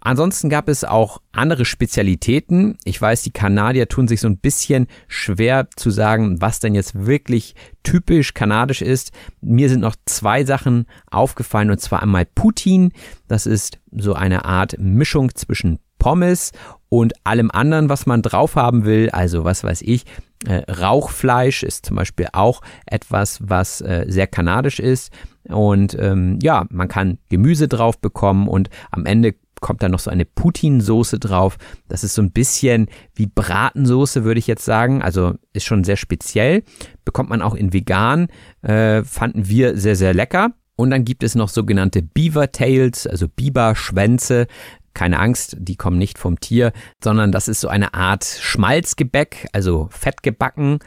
Ansonsten 0.00 0.48
gab 0.48 0.68
es 0.68 0.84
auch 0.84 1.20
andere 1.32 1.64
Spezialitäten. 1.64 2.78
Ich 2.84 3.00
weiß, 3.00 3.22
die 3.22 3.32
Kanadier 3.32 3.88
tun 3.88 4.08
sich 4.08 4.20
so 4.20 4.28
ein 4.28 4.38
bisschen 4.38 4.86
schwer 5.08 5.68
zu 5.76 5.90
sagen, 5.90 6.40
was 6.40 6.60
denn 6.60 6.74
jetzt 6.74 7.06
wirklich 7.06 7.54
typisch 7.82 8.34
kanadisch 8.34 8.82
ist. 8.82 9.12
Mir 9.40 9.68
sind 9.68 9.80
noch 9.80 9.96
zwei 10.06 10.44
Sachen 10.44 10.86
aufgefallen 11.10 11.70
und 11.70 11.80
zwar 11.80 12.02
einmal 12.02 12.26
Poutine. 12.26 12.90
Das 13.28 13.46
ist 13.46 13.78
so 13.92 14.14
eine 14.14 14.44
Art 14.44 14.76
Mischung 14.78 15.34
zwischen 15.34 15.78
Pommes 15.98 16.52
und 16.88 17.14
allem 17.24 17.50
anderen, 17.50 17.88
was 17.88 18.06
man 18.06 18.22
drauf 18.22 18.56
haben 18.56 18.84
will. 18.84 19.10
Also 19.10 19.44
was 19.44 19.62
weiß 19.62 19.82
ich, 19.82 20.04
äh, 20.46 20.62
Rauchfleisch 20.72 21.62
ist 21.62 21.86
zum 21.86 21.96
Beispiel 21.96 22.28
auch 22.32 22.62
etwas, 22.86 23.38
was 23.42 23.80
äh, 23.82 24.06
sehr 24.08 24.26
kanadisch 24.26 24.80
ist. 24.80 25.12
Und 25.44 25.96
ähm, 25.98 26.38
ja, 26.42 26.66
man 26.70 26.88
kann 26.88 27.18
Gemüse 27.28 27.68
drauf 27.68 27.98
bekommen 27.98 28.48
und 28.48 28.70
am 28.90 29.06
Ende 29.06 29.34
kommt 29.60 29.82
da 29.82 29.88
noch 29.88 29.98
so 29.98 30.10
eine 30.10 30.24
Putin-Soße 30.24 31.18
drauf. 31.18 31.56
Das 31.88 32.04
ist 32.04 32.14
so 32.14 32.22
ein 32.22 32.32
bisschen 32.32 32.88
wie 33.14 33.26
Bratensoße, 33.26 34.24
würde 34.24 34.38
ich 34.38 34.46
jetzt 34.46 34.64
sagen. 34.64 35.02
Also 35.02 35.34
ist 35.52 35.64
schon 35.64 35.84
sehr 35.84 35.96
speziell. 35.96 36.62
Bekommt 37.04 37.30
man 37.30 37.42
auch 37.42 37.54
in 37.54 37.72
vegan. 37.72 38.28
Äh, 38.62 39.04
fanden 39.04 39.48
wir 39.48 39.76
sehr, 39.76 39.96
sehr 39.96 40.14
lecker. 40.14 40.52
Und 40.76 40.90
dann 40.90 41.04
gibt 41.04 41.22
es 41.22 41.34
noch 41.34 41.50
sogenannte 41.50 42.00
Beaver 42.00 42.52
Tails, 42.52 43.06
also 43.06 43.28
Biberschwänze. 43.28 44.46
Keine 44.94 45.18
Angst, 45.18 45.56
die 45.58 45.76
kommen 45.76 45.98
nicht 45.98 46.18
vom 46.18 46.40
Tier, 46.40 46.72
sondern 47.04 47.32
das 47.32 47.48
ist 47.48 47.60
so 47.60 47.68
eine 47.68 47.92
Art 47.94 48.24
Schmalzgebäck, 48.24 49.46
also 49.52 49.88
fettgebacken. 49.90 50.78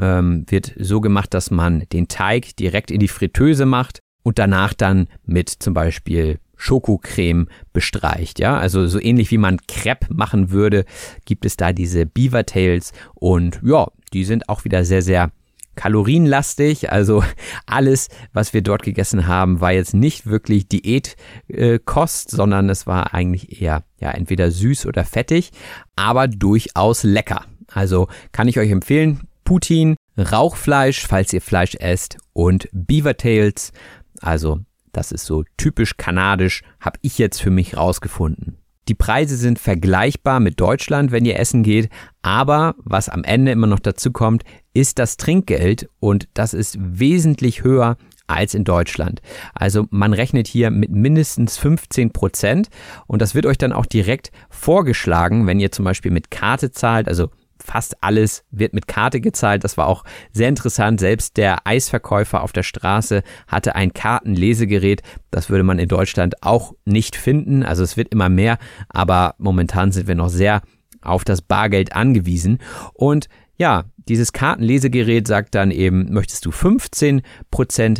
Ähm, 0.00 0.44
wird 0.48 0.72
so 0.78 1.00
gemacht, 1.00 1.34
dass 1.34 1.50
man 1.50 1.82
den 1.92 2.06
Teig 2.06 2.56
direkt 2.56 2.92
in 2.92 3.00
die 3.00 3.08
Fritteuse 3.08 3.66
macht 3.66 3.98
und 4.22 4.38
danach 4.38 4.72
dann 4.72 5.08
mit 5.24 5.48
zum 5.48 5.74
Beispiel 5.74 6.38
Schokocreme 6.60 7.48
bestreicht. 7.72 8.38
Ja, 8.38 8.58
also 8.58 8.86
so 8.86 9.00
ähnlich 9.00 9.30
wie 9.30 9.38
man 9.38 9.58
Crepe 9.66 10.12
machen 10.12 10.50
würde, 10.50 10.84
gibt 11.24 11.46
es 11.46 11.56
da 11.56 11.72
diese 11.72 12.04
Beaver 12.06 12.44
Tails 12.44 12.92
und 13.14 13.60
ja, 13.64 13.88
die 14.12 14.24
sind 14.24 14.48
auch 14.48 14.64
wieder 14.64 14.84
sehr, 14.84 15.02
sehr 15.02 15.32
kalorienlastig. 15.74 16.92
Also 16.92 17.24
alles, 17.66 18.08
was 18.34 18.52
wir 18.52 18.60
dort 18.60 18.82
gegessen 18.82 19.26
haben, 19.26 19.60
war 19.60 19.72
jetzt 19.72 19.94
nicht 19.94 20.26
wirklich 20.26 20.68
Diätkost, 20.68 22.32
äh, 22.32 22.36
sondern 22.36 22.68
es 22.68 22.86
war 22.86 23.14
eigentlich 23.14 23.62
eher 23.62 23.82
ja 23.98 24.10
entweder 24.10 24.50
süß 24.50 24.86
oder 24.86 25.04
fettig, 25.04 25.52
aber 25.96 26.28
durchaus 26.28 27.02
lecker. 27.02 27.44
Also 27.72 28.08
kann 28.32 28.48
ich 28.48 28.58
euch 28.58 28.70
empfehlen, 28.70 29.20
Putin, 29.44 29.96
Rauchfleisch, 30.18 31.06
falls 31.06 31.32
ihr 31.32 31.40
Fleisch 31.40 31.74
esst 31.76 32.18
und 32.34 32.68
Beaver 32.72 33.16
Tails. 33.16 33.72
Also 34.20 34.60
das 34.92 35.12
ist 35.12 35.24
so 35.24 35.44
typisch 35.56 35.96
kanadisch, 35.96 36.62
habe 36.80 36.98
ich 37.02 37.18
jetzt 37.18 37.40
für 37.40 37.50
mich 37.50 37.76
rausgefunden. 37.76 38.56
Die 38.88 38.94
Preise 38.94 39.36
sind 39.36 39.58
vergleichbar 39.58 40.40
mit 40.40 40.58
Deutschland, 40.60 41.12
wenn 41.12 41.24
ihr 41.24 41.38
essen 41.38 41.62
geht, 41.62 41.90
aber 42.22 42.74
was 42.78 43.08
am 43.08 43.22
Ende 43.22 43.52
immer 43.52 43.68
noch 43.68 43.78
dazu 43.78 44.10
kommt, 44.10 44.42
ist 44.74 44.98
das 44.98 45.16
Trinkgeld 45.16 45.88
und 46.00 46.28
das 46.34 46.54
ist 46.54 46.76
wesentlich 46.80 47.62
höher 47.62 47.96
als 48.26 48.54
in 48.54 48.64
Deutschland. 48.64 49.20
Also 49.54 49.86
man 49.90 50.12
rechnet 50.12 50.46
hier 50.46 50.70
mit 50.70 50.90
mindestens 50.90 51.56
15 51.58 52.12
Prozent 52.12 52.68
und 53.06 53.22
das 53.22 53.34
wird 53.34 53.46
euch 53.46 53.58
dann 53.58 53.72
auch 53.72 53.86
direkt 53.86 54.30
vorgeschlagen, 54.48 55.46
wenn 55.46 55.60
ihr 55.60 55.72
zum 55.72 55.84
Beispiel 55.84 56.10
mit 56.10 56.30
Karte 56.30 56.70
zahlt, 56.70 57.08
also 57.08 57.30
fast 57.62 58.02
alles 58.02 58.44
wird 58.50 58.74
mit 58.74 58.86
Karte 58.88 59.20
gezahlt. 59.20 59.64
Das 59.64 59.76
war 59.76 59.86
auch 59.86 60.04
sehr 60.32 60.48
interessant. 60.48 61.00
Selbst 61.00 61.36
der 61.36 61.66
Eisverkäufer 61.66 62.42
auf 62.42 62.52
der 62.52 62.62
Straße 62.62 63.22
hatte 63.46 63.74
ein 63.74 63.92
Kartenlesegerät. 63.92 65.02
Das 65.30 65.50
würde 65.50 65.64
man 65.64 65.78
in 65.78 65.88
Deutschland 65.88 66.42
auch 66.42 66.74
nicht 66.84 67.16
finden. 67.16 67.62
Also 67.62 67.82
es 67.82 67.96
wird 67.96 68.08
immer 68.08 68.28
mehr, 68.28 68.58
aber 68.88 69.34
momentan 69.38 69.92
sind 69.92 70.08
wir 70.08 70.14
noch 70.14 70.28
sehr 70.28 70.62
auf 71.02 71.24
das 71.24 71.42
Bargeld 71.42 71.94
angewiesen. 71.94 72.58
Und 72.94 73.28
ja, 73.56 73.84
dieses 74.08 74.32
Kartenlesegerät 74.32 75.28
sagt 75.28 75.54
dann 75.54 75.70
eben, 75.70 76.12
möchtest 76.12 76.46
du 76.46 76.50
15% 76.50 77.22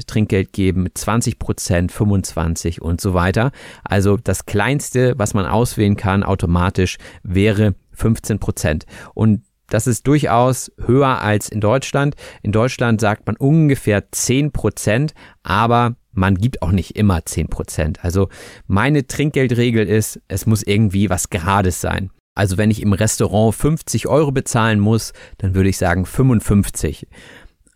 Trinkgeld 0.07 0.53
geben, 0.53 0.89
20%, 0.89 1.91
25% 1.91 2.81
und 2.81 3.01
so 3.01 3.13
weiter. 3.13 3.53
Also 3.85 4.17
das 4.17 4.47
kleinste, 4.47 5.15
was 5.19 5.35
man 5.35 5.45
auswählen 5.45 5.97
kann, 5.97 6.23
automatisch 6.23 6.97
wäre 7.23 7.75
15%. 7.95 8.85
Und 9.13 9.43
das 9.71 9.87
ist 9.87 10.07
durchaus 10.07 10.71
höher 10.85 11.23
als 11.23 11.49
in 11.49 11.61
Deutschland. 11.61 12.15
In 12.43 12.53
Deutschland 12.53 13.01
sagt 13.01 13.27
man 13.27 13.37
ungefähr 13.37 14.13
10 14.13 14.53
Prozent, 14.53 15.15
aber 15.43 15.97
man 16.13 16.35
gibt 16.35 16.61
auch 16.61 16.73
nicht 16.73 16.97
immer 16.97 17.25
10 17.25 17.49
Prozent. 17.49 18.05
Also 18.05 18.29
meine 18.67 19.07
Trinkgeldregel 19.07 19.87
ist, 19.87 20.21
es 20.29 20.45
muss 20.45 20.63
irgendwie 20.63 21.09
was 21.09 21.31
Gerades 21.31 21.81
sein. 21.81 22.11
Also 22.35 22.59
wenn 22.59 22.71
ich 22.71 22.83
im 22.83 22.93
Restaurant 22.93 23.55
50 23.55 24.07
Euro 24.07 24.33
bezahlen 24.33 24.81
muss, 24.81 25.13
dann 25.39 25.55
würde 25.55 25.69
ich 25.69 25.79
sagen 25.79 26.05
55. 26.05 27.07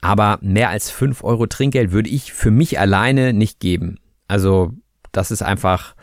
Aber 0.00 0.38
mehr 0.42 0.68
als 0.68 0.90
5 0.90 1.24
Euro 1.24 1.46
Trinkgeld 1.46 1.92
würde 1.92 2.10
ich 2.10 2.32
für 2.32 2.50
mich 2.50 2.78
alleine 2.78 3.32
nicht 3.32 3.60
geben. 3.60 3.98
Also 4.28 4.72
das 5.12 5.30
ist 5.30 5.42
einfach 5.42 5.93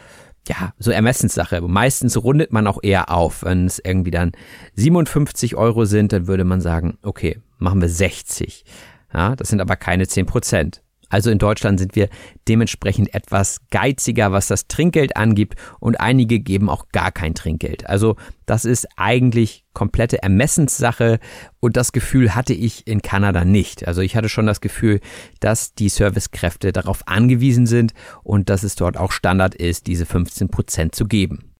ja, 0.47 0.73
so 0.79 0.91
Ermessenssache. 0.91 1.61
Meistens 1.61 2.17
rundet 2.17 2.51
man 2.51 2.67
auch 2.67 2.79
eher 2.81 3.11
auf. 3.11 3.43
Wenn 3.43 3.65
es 3.67 3.79
irgendwie 3.79 4.11
dann 4.11 4.31
57 4.75 5.55
Euro 5.55 5.85
sind, 5.85 6.13
dann 6.13 6.27
würde 6.27 6.43
man 6.43 6.61
sagen, 6.61 6.97
okay, 7.03 7.39
machen 7.57 7.81
wir 7.81 7.89
60. 7.89 8.65
Ja, 9.13 9.35
das 9.35 9.49
sind 9.49 9.61
aber 9.61 9.75
keine 9.75 10.07
10 10.07 10.25
Prozent. 10.25 10.81
Also 11.11 11.29
in 11.29 11.37
Deutschland 11.37 11.79
sind 11.79 11.95
wir 11.95 12.09
dementsprechend 12.47 13.13
etwas 13.13 13.59
geiziger, 13.69 14.31
was 14.31 14.47
das 14.47 14.67
Trinkgeld 14.67 15.17
angibt 15.17 15.55
und 15.79 15.99
einige 15.99 16.39
geben 16.39 16.69
auch 16.69 16.87
gar 16.91 17.11
kein 17.11 17.35
Trinkgeld. 17.35 17.87
Also 17.87 18.15
das 18.45 18.65
ist 18.65 18.87
eigentlich 18.95 19.65
komplette 19.73 20.23
Ermessenssache 20.23 21.19
und 21.59 21.77
das 21.77 21.91
Gefühl 21.91 22.33
hatte 22.33 22.53
ich 22.53 22.87
in 22.87 23.01
Kanada 23.01 23.45
nicht. 23.45 23.87
Also 23.87 24.01
ich 24.01 24.15
hatte 24.15 24.29
schon 24.29 24.47
das 24.47 24.61
Gefühl, 24.61 25.01
dass 25.39 25.73
die 25.73 25.89
Servicekräfte 25.89 26.71
darauf 26.71 27.07
angewiesen 27.07 27.67
sind 27.67 27.93
und 28.23 28.49
dass 28.49 28.63
es 28.63 28.75
dort 28.75 28.97
auch 28.97 29.11
Standard 29.11 29.53
ist, 29.53 29.87
diese 29.87 30.05
15 30.05 30.49
Prozent 30.49 30.95
zu 30.95 31.05
geben. 31.05 31.50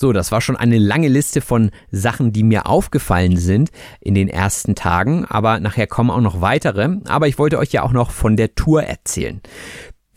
So, 0.00 0.12
das 0.12 0.30
war 0.30 0.40
schon 0.40 0.54
eine 0.54 0.78
lange 0.78 1.08
Liste 1.08 1.40
von 1.40 1.72
Sachen, 1.90 2.30
die 2.30 2.44
mir 2.44 2.66
aufgefallen 2.66 3.36
sind 3.36 3.70
in 3.98 4.14
den 4.14 4.28
ersten 4.28 4.76
Tagen, 4.76 5.24
aber 5.24 5.58
nachher 5.58 5.88
kommen 5.88 6.12
auch 6.12 6.20
noch 6.20 6.40
weitere. 6.40 6.98
Aber 7.08 7.26
ich 7.26 7.36
wollte 7.36 7.58
euch 7.58 7.72
ja 7.72 7.82
auch 7.82 7.90
noch 7.90 8.12
von 8.12 8.36
der 8.36 8.54
Tour 8.54 8.84
erzählen. 8.84 9.40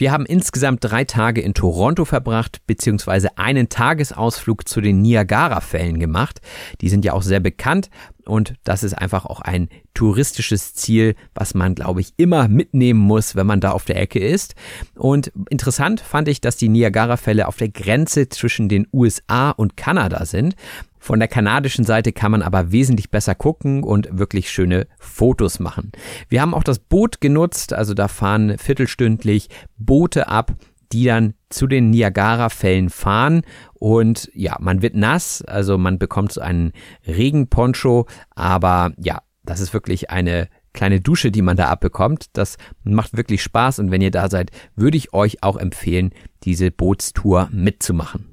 Wir 0.01 0.11
haben 0.11 0.25
insgesamt 0.25 0.83
drei 0.83 1.03
Tage 1.03 1.41
in 1.41 1.53
Toronto 1.53 2.05
verbracht, 2.05 2.65
beziehungsweise 2.65 3.37
einen 3.37 3.69
Tagesausflug 3.69 4.67
zu 4.67 4.81
den 4.81 5.03
Niagara-Fällen 5.03 5.99
gemacht. 5.99 6.41
Die 6.81 6.89
sind 6.89 7.05
ja 7.05 7.13
auch 7.13 7.21
sehr 7.21 7.39
bekannt 7.39 7.91
und 8.25 8.55
das 8.63 8.81
ist 8.81 8.95
einfach 8.95 9.27
auch 9.27 9.41
ein 9.41 9.69
touristisches 9.93 10.73
Ziel, 10.73 11.13
was 11.35 11.53
man, 11.53 11.75
glaube 11.75 12.01
ich, 12.01 12.13
immer 12.17 12.47
mitnehmen 12.47 12.99
muss, 12.99 13.35
wenn 13.35 13.45
man 13.45 13.59
da 13.59 13.73
auf 13.73 13.85
der 13.85 14.01
Ecke 14.01 14.17
ist. 14.17 14.55
Und 14.95 15.31
interessant 15.51 15.99
fand 15.99 16.27
ich, 16.29 16.41
dass 16.41 16.57
die 16.57 16.69
Niagara-Fälle 16.69 17.47
auf 17.47 17.57
der 17.57 17.69
Grenze 17.69 18.27
zwischen 18.27 18.69
den 18.69 18.87
USA 18.91 19.51
und 19.51 19.77
Kanada 19.77 20.25
sind. 20.25 20.55
Von 21.03 21.17
der 21.17 21.27
kanadischen 21.27 21.83
Seite 21.83 22.13
kann 22.13 22.29
man 22.29 22.43
aber 22.43 22.71
wesentlich 22.71 23.09
besser 23.09 23.33
gucken 23.33 23.81
und 23.81 24.07
wirklich 24.11 24.51
schöne 24.51 24.85
Fotos 24.99 25.59
machen. 25.59 25.91
Wir 26.29 26.41
haben 26.41 26.53
auch 26.53 26.63
das 26.63 26.77
Boot 26.77 27.21
genutzt, 27.21 27.73
also 27.73 27.95
da 27.95 28.07
fahren 28.07 28.59
viertelstündlich 28.59 29.49
Boote 29.79 30.27
ab, 30.27 30.53
die 30.91 31.05
dann 31.05 31.33
zu 31.49 31.65
den 31.65 31.89
Niagara-Fällen 31.89 32.91
fahren 32.91 33.41
und 33.73 34.29
ja, 34.35 34.57
man 34.59 34.83
wird 34.83 34.95
nass, 34.95 35.41
also 35.41 35.79
man 35.79 35.97
bekommt 35.97 36.33
so 36.33 36.41
einen 36.41 36.71
Regenponcho, 37.07 38.05
aber 38.35 38.93
ja, 38.99 39.23
das 39.43 39.59
ist 39.59 39.73
wirklich 39.73 40.11
eine 40.11 40.49
kleine 40.71 41.01
Dusche, 41.01 41.31
die 41.31 41.41
man 41.41 41.57
da 41.57 41.69
abbekommt. 41.69 42.27
Das 42.33 42.57
macht 42.83 43.17
wirklich 43.17 43.41
Spaß 43.41 43.79
und 43.79 43.89
wenn 43.89 44.01
ihr 44.01 44.11
da 44.11 44.29
seid, 44.29 44.51
würde 44.75 44.97
ich 44.97 45.13
euch 45.13 45.41
auch 45.41 45.57
empfehlen, 45.57 46.11
diese 46.43 46.69
Bootstour 46.69 47.49
mitzumachen. 47.51 48.30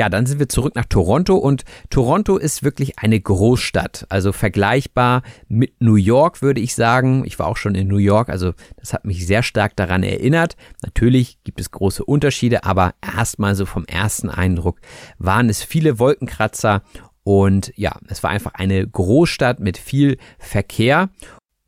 Ja, 0.00 0.08
dann 0.08 0.24
sind 0.24 0.38
wir 0.38 0.48
zurück 0.48 0.76
nach 0.76 0.86
Toronto 0.86 1.36
und 1.36 1.66
Toronto 1.90 2.38
ist 2.38 2.62
wirklich 2.62 2.98
eine 2.98 3.20
Großstadt, 3.20 4.06
also 4.08 4.32
vergleichbar 4.32 5.20
mit 5.46 5.78
New 5.78 5.96
York 5.96 6.40
würde 6.40 6.62
ich 6.62 6.74
sagen. 6.74 7.22
Ich 7.26 7.38
war 7.38 7.46
auch 7.48 7.58
schon 7.58 7.74
in 7.74 7.86
New 7.86 7.98
York, 7.98 8.30
also 8.30 8.54
das 8.78 8.94
hat 8.94 9.04
mich 9.04 9.26
sehr 9.26 9.42
stark 9.42 9.76
daran 9.76 10.02
erinnert. 10.02 10.56
Natürlich 10.82 11.44
gibt 11.44 11.60
es 11.60 11.70
große 11.70 12.02
Unterschiede, 12.02 12.64
aber 12.64 12.94
erstmal 13.02 13.54
so 13.54 13.66
vom 13.66 13.84
ersten 13.84 14.30
Eindruck 14.30 14.80
waren 15.18 15.50
es 15.50 15.62
viele 15.62 15.98
Wolkenkratzer 15.98 16.80
Und 17.22 17.72
ja, 17.76 17.98
es 18.08 18.22
war 18.22 18.30
einfach 18.30 18.54
eine 18.54 18.86
Großstadt 18.86 19.60
mit 19.60 19.76
viel 19.76 20.16
Verkehr. 20.38 21.10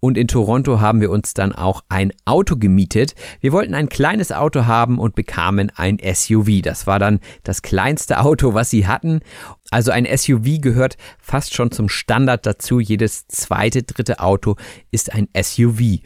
Und 0.04 0.18
in 0.18 0.26
Toronto 0.26 0.80
haben 0.80 1.00
wir 1.00 1.12
uns 1.12 1.32
dann 1.32 1.52
auch 1.52 1.84
ein 1.88 2.12
Auto 2.24 2.56
gemietet. 2.56 3.14
Wir 3.40 3.52
wollten 3.52 3.72
ein 3.72 3.88
kleines 3.88 4.32
Auto 4.32 4.66
haben 4.66 4.98
und 4.98 5.14
bekamen 5.14 5.70
ein 5.76 5.98
SUV. 6.02 6.60
Das 6.60 6.88
war 6.88 6.98
dann 6.98 7.20
das 7.44 7.62
kleinste 7.62 8.18
Auto, 8.18 8.52
was 8.52 8.68
sie 8.68 8.88
hatten. 8.88 9.20
Also 9.70 9.92
ein 9.92 10.04
SUV 10.04 10.60
gehört 10.60 10.96
fast 11.20 11.54
schon 11.54 11.70
zum 11.70 11.88
Standard 11.88 12.44
dazu. 12.46 12.80
Jedes 12.80 13.28
zweite, 13.28 13.84
dritte 13.84 14.18
Auto 14.18 14.56
ist 14.90 15.14
ein 15.14 15.28
SUV. 15.40 16.00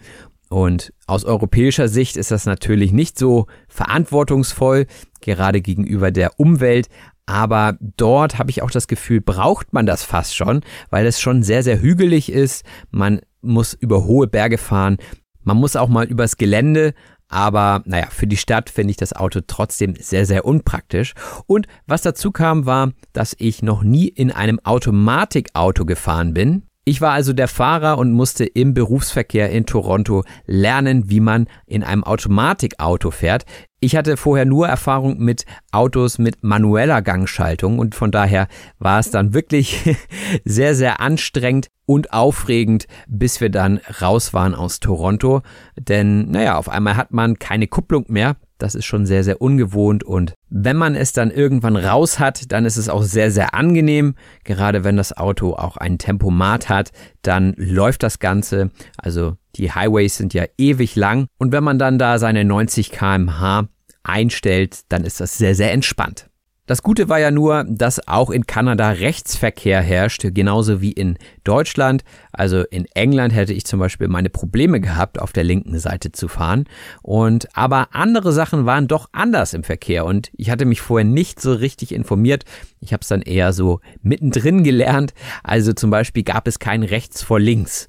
Und 0.50 0.92
aus 1.06 1.24
europäischer 1.24 1.88
Sicht 1.88 2.18
ist 2.18 2.30
das 2.30 2.44
natürlich 2.44 2.92
nicht 2.92 3.18
so 3.18 3.46
verantwortungsvoll, 3.66 4.88
gerade 5.22 5.62
gegenüber 5.62 6.10
der 6.10 6.38
Umwelt. 6.38 6.88
Aber 7.24 7.78
dort 7.80 8.38
habe 8.38 8.50
ich 8.50 8.60
auch 8.60 8.70
das 8.70 8.88
Gefühl, 8.88 9.22
braucht 9.22 9.72
man 9.72 9.86
das 9.86 10.04
fast 10.04 10.36
schon, 10.36 10.60
weil 10.90 11.06
es 11.06 11.18
schon 11.18 11.42
sehr, 11.42 11.62
sehr 11.62 11.80
hügelig 11.80 12.30
ist. 12.30 12.62
Man 12.90 13.20
muss 13.46 13.74
über 13.74 14.04
hohe 14.04 14.26
Berge 14.26 14.58
fahren. 14.58 14.98
Man 15.42 15.56
muss 15.56 15.76
auch 15.76 15.88
mal 15.88 16.06
übers 16.06 16.36
Gelände. 16.36 16.94
Aber 17.28 17.82
naja, 17.86 18.06
für 18.10 18.26
die 18.26 18.36
Stadt 18.36 18.70
finde 18.70 18.92
ich 18.92 18.96
das 18.96 19.12
Auto 19.12 19.40
trotzdem 19.44 19.96
sehr, 19.98 20.26
sehr 20.26 20.44
unpraktisch. 20.44 21.14
Und 21.46 21.66
was 21.86 22.02
dazu 22.02 22.30
kam, 22.30 22.66
war, 22.66 22.92
dass 23.12 23.34
ich 23.38 23.62
noch 23.62 23.82
nie 23.82 24.06
in 24.08 24.30
einem 24.30 24.60
Automatikauto 24.62 25.84
gefahren 25.86 26.34
bin. 26.34 26.62
Ich 26.88 27.00
war 27.00 27.10
also 27.10 27.32
der 27.32 27.48
Fahrer 27.48 27.98
und 27.98 28.12
musste 28.12 28.44
im 28.44 28.72
Berufsverkehr 28.72 29.50
in 29.50 29.66
Toronto 29.66 30.22
lernen, 30.46 31.10
wie 31.10 31.18
man 31.18 31.48
in 31.66 31.82
einem 31.82 32.04
Automatikauto 32.04 33.10
fährt. 33.10 33.44
Ich 33.80 33.96
hatte 33.96 34.16
vorher 34.16 34.44
nur 34.44 34.68
Erfahrung 34.68 35.18
mit 35.18 35.46
Autos 35.72 36.18
mit 36.18 36.44
manueller 36.44 37.02
Gangschaltung 37.02 37.80
und 37.80 37.96
von 37.96 38.12
daher 38.12 38.46
war 38.78 39.00
es 39.00 39.10
dann 39.10 39.34
wirklich 39.34 39.96
sehr, 40.44 40.76
sehr 40.76 41.00
anstrengend 41.00 41.70
und 41.86 42.12
aufregend, 42.12 42.86
bis 43.08 43.40
wir 43.40 43.50
dann 43.50 43.80
raus 44.00 44.32
waren 44.32 44.54
aus 44.54 44.78
Toronto. 44.78 45.42
Denn, 45.76 46.30
naja, 46.30 46.56
auf 46.56 46.68
einmal 46.68 46.96
hat 46.96 47.10
man 47.10 47.40
keine 47.40 47.66
Kupplung 47.66 48.04
mehr. 48.06 48.36
Das 48.58 48.74
ist 48.74 48.84
schon 48.86 49.06
sehr, 49.06 49.22
sehr 49.22 49.40
ungewohnt 49.42 50.02
und 50.04 50.34
wenn 50.48 50.76
man 50.76 50.94
es 50.94 51.12
dann 51.12 51.30
irgendwann 51.30 51.76
raus 51.76 52.18
hat, 52.18 52.52
dann 52.52 52.64
ist 52.64 52.76
es 52.76 52.88
auch 52.88 53.02
sehr, 53.02 53.30
sehr 53.30 53.54
angenehm. 53.54 54.14
Gerade 54.44 54.84
wenn 54.84 54.96
das 54.96 55.16
Auto 55.16 55.54
auch 55.54 55.76
ein 55.76 55.98
Tempomat 55.98 56.68
hat, 56.68 56.92
dann 57.22 57.54
läuft 57.56 58.02
das 58.02 58.18
Ganze. 58.18 58.70
Also 58.96 59.36
die 59.56 59.72
Highways 59.72 60.16
sind 60.16 60.34
ja 60.34 60.44
ewig 60.56 60.96
lang 60.96 61.26
und 61.38 61.52
wenn 61.52 61.64
man 61.64 61.78
dann 61.78 61.98
da 61.98 62.18
seine 62.18 62.44
90 62.44 62.90
kmh 62.90 63.68
einstellt, 64.02 64.80
dann 64.88 65.04
ist 65.04 65.20
das 65.20 65.36
sehr, 65.36 65.54
sehr 65.54 65.72
entspannt. 65.72 66.30
Das 66.66 66.82
Gute 66.82 67.08
war 67.08 67.20
ja 67.20 67.30
nur, 67.30 67.64
dass 67.68 68.08
auch 68.08 68.30
in 68.30 68.46
Kanada 68.46 68.90
Rechtsverkehr 68.90 69.80
herrscht, 69.80 70.26
genauso 70.34 70.80
wie 70.80 70.90
in 70.90 71.16
Deutschland. 71.44 72.02
Also 72.32 72.62
in 72.62 72.86
England 72.94 73.32
hätte 73.32 73.52
ich 73.52 73.64
zum 73.64 73.78
Beispiel 73.78 74.08
meine 74.08 74.30
Probleme 74.30 74.80
gehabt, 74.80 75.20
auf 75.20 75.32
der 75.32 75.44
linken 75.44 75.78
Seite 75.78 76.10
zu 76.10 76.26
fahren. 76.26 76.64
Und 77.02 77.56
aber 77.56 77.88
andere 77.92 78.32
Sachen 78.32 78.66
waren 78.66 78.88
doch 78.88 79.08
anders 79.12 79.54
im 79.54 79.62
Verkehr 79.62 80.04
und 80.04 80.30
ich 80.36 80.50
hatte 80.50 80.64
mich 80.64 80.80
vorher 80.80 81.04
nicht 81.04 81.40
so 81.40 81.52
richtig 81.52 81.94
informiert. 81.94 82.44
Ich 82.80 82.92
habe 82.92 83.02
es 83.02 83.08
dann 83.08 83.22
eher 83.22 83.52
so 83.52 83.80
mittendrin 84.02 84.64
gelernt. 84.64 85.14
Also 85.44 85.72
zum 85.72 85.90
Beispiel 85.90 86.24
gab 86.24 86.48
es 86.48 86.58
kein 86.58 86.82
Rechts 86.82 87.22
vor 87.22 87.38
links. 87.38 87.86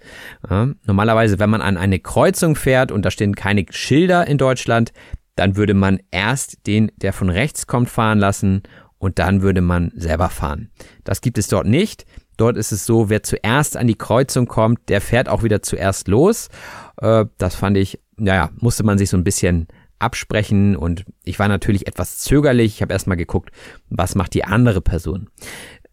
Ja, 0.50 0.70
normalerweise, 0.86 1.40
wenn 1.40 1.50
man 1.50 1.62
an 1.62 1.78
eine 1.78 2.00
Kreuzung 2.00 2.56
fährt 2.56 2.92
und 2.92 3.04
da 3.04 3.10
stehen 3.12 3.36
keine 3.36 3.66
Schilder 3.72 4.28
in 4.28 4.38
Deutschland, 4.38 4.94
dann 5.38 5.56
würde 5.56 5.74
man 5.74 6.00
erst 6.12 6.68
den, 6.68 6.92
der 6.98 7.14
von 7.14 7.30
rechts 7.30 7.68
kommt, 7.68 7.90
fahren 7.90 8.20
lassen 8.20 8.64
und 8.98 9.20
dann 9.20 9.42
würde 9.42 9.62
man 9.62 9.92
selber 9.96 10.30
fahren. 10.30 10.70
Das 11.04 11.22
gibt 11.22 11.38
es 11.38 11.48
dort 11.48 11.68
nicht. 11.68 12.06
Dort 12.38 12.58
ist 12.58 12.72
es 12.72 12.86
so, 12.86 13.10
wer 13.10 13.24
zuerst 13.24 13.78
an 13.78 13.88
die 13.88 13.98
Kreuzung 13.98 14.48
kommt, 14.48 14.90
der 14.90 15.02
fährt 15.02 15.30
auch 15.30 15.44
wieder 15.44 15.62
zuerst 15.62 16.08
los. 16.08 16.50
Äh, 16.98 17.26
das 17.38 17.56
fand 17.56 17.78
ich, 17.78 18.00
naja, 18.16 18.50
musste 18.60 18.84
man 18.84 18.98
sich 18.98 19.10
so 19.10 19.18
ein 19.18 19.24
bisschen 19.24 19.68
absprechen 20.00 20.76
und 20.76 21.06
ich 21.24 21.40
war 21.40 21.48
natürlich 21.48 21.88
etwas 21.88 22.20
zögerlich. 22.20 22.76
Ich 22.76 22.82
habe 22.82 22.94
erstmal 22.94 23.18
geguckt, 23.18 23.52
was 23.90 24.16
macht 24.16 24.34
die 24.34 24.44
andere 24.44 24.82
Person. 24.82 25.30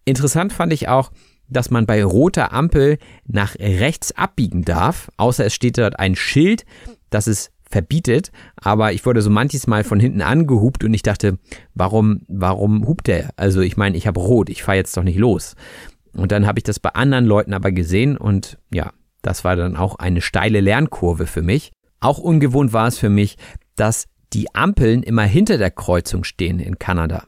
Interessant 0.04 0.52
fand 0.52 0.72
ich 0.72 0.88
auch, 0.88 1.11
dass 1.48 1.70
man 1.70 1.87
bei 1.87 2.04
roter 2.04 2.52
Ampel 2.52 2.98
nach 3.26 3.54
rechts 3.57 4.12
abbiegen 4.12 4.62
darf, 4.62 5.11
außer 5.16 5.44
es 5.44 5.54
steht 5.54 5.78
dort 5.78 5.98
ein 5.98 6.16
Schild, 6.16 6.64
das 7.11 7.26
es 7.26 7.50
verbietet, 7.68 8.31
aber 8.57 8.92
ich 8.92 9.05
wurde 9.05 9.22
so 9.22 9.31
manches 9.31 9.66
Mal 9.66 9.85
von 9.85 10.00
hinten 10.00 10.22
angehupt 10.22 10.85
und 10.85 10.94
ich 10.94 11.03
dachte, 11.03 11.38
warum, 11.74 12.22
warum 12.29 12.87
hupt 12.87 13.07
der? 13.07 13.31
Also 13.37 13.61
ich 13.61 13.77
meine, 13.77 13.96
ich 13.96 14.07
habe 14.07 14.20
rot, 14.20 14.48
ich 14.48 14.62
fahre 14.62 14.79
jetzt 14.79 14.96
doch 14.96 15.03
nicht 15.03 15.18
los. 15.18 15.57
Und 16.12 16.31
dann 16.31 16.46
habe 16.46 16.59
ich 16.59 16.64
das 16.64 16.79
bei 16.79 16.90
anderen 16.90 17.24
Leuten 17.24 17.53
aber 17.53 17.72
gesehen 17.72 18.16
und 18.16 18.59
ja, 18.72 18.92
das 19.22 19.42
war 19.42 19.57
dann 19.57 19.77
auch 19.77 19.96
eine 19.96 20.20
steile 20.20 20.61
Lernkurve 20.61 21.27
für 21.27 21.42
mich. 21.42 21.72
Auch 22.00 22.18
ungewohnt 22.18 22.72
war 22.72 22.87
es 22.87 22.98
für 22.98 23.09
mich, 23.09 23.37
dass 23.77 24.07
die 24.33 24.55
Ampeln 24.55 25.03
immer 25.03 25.22
hinter 25.22 25.59
der 25.59 25.70
Kreuzung 25.70 26.24
stehen 26.24 26.61
in 26.61 26.79
Kanada. 26.79 27.24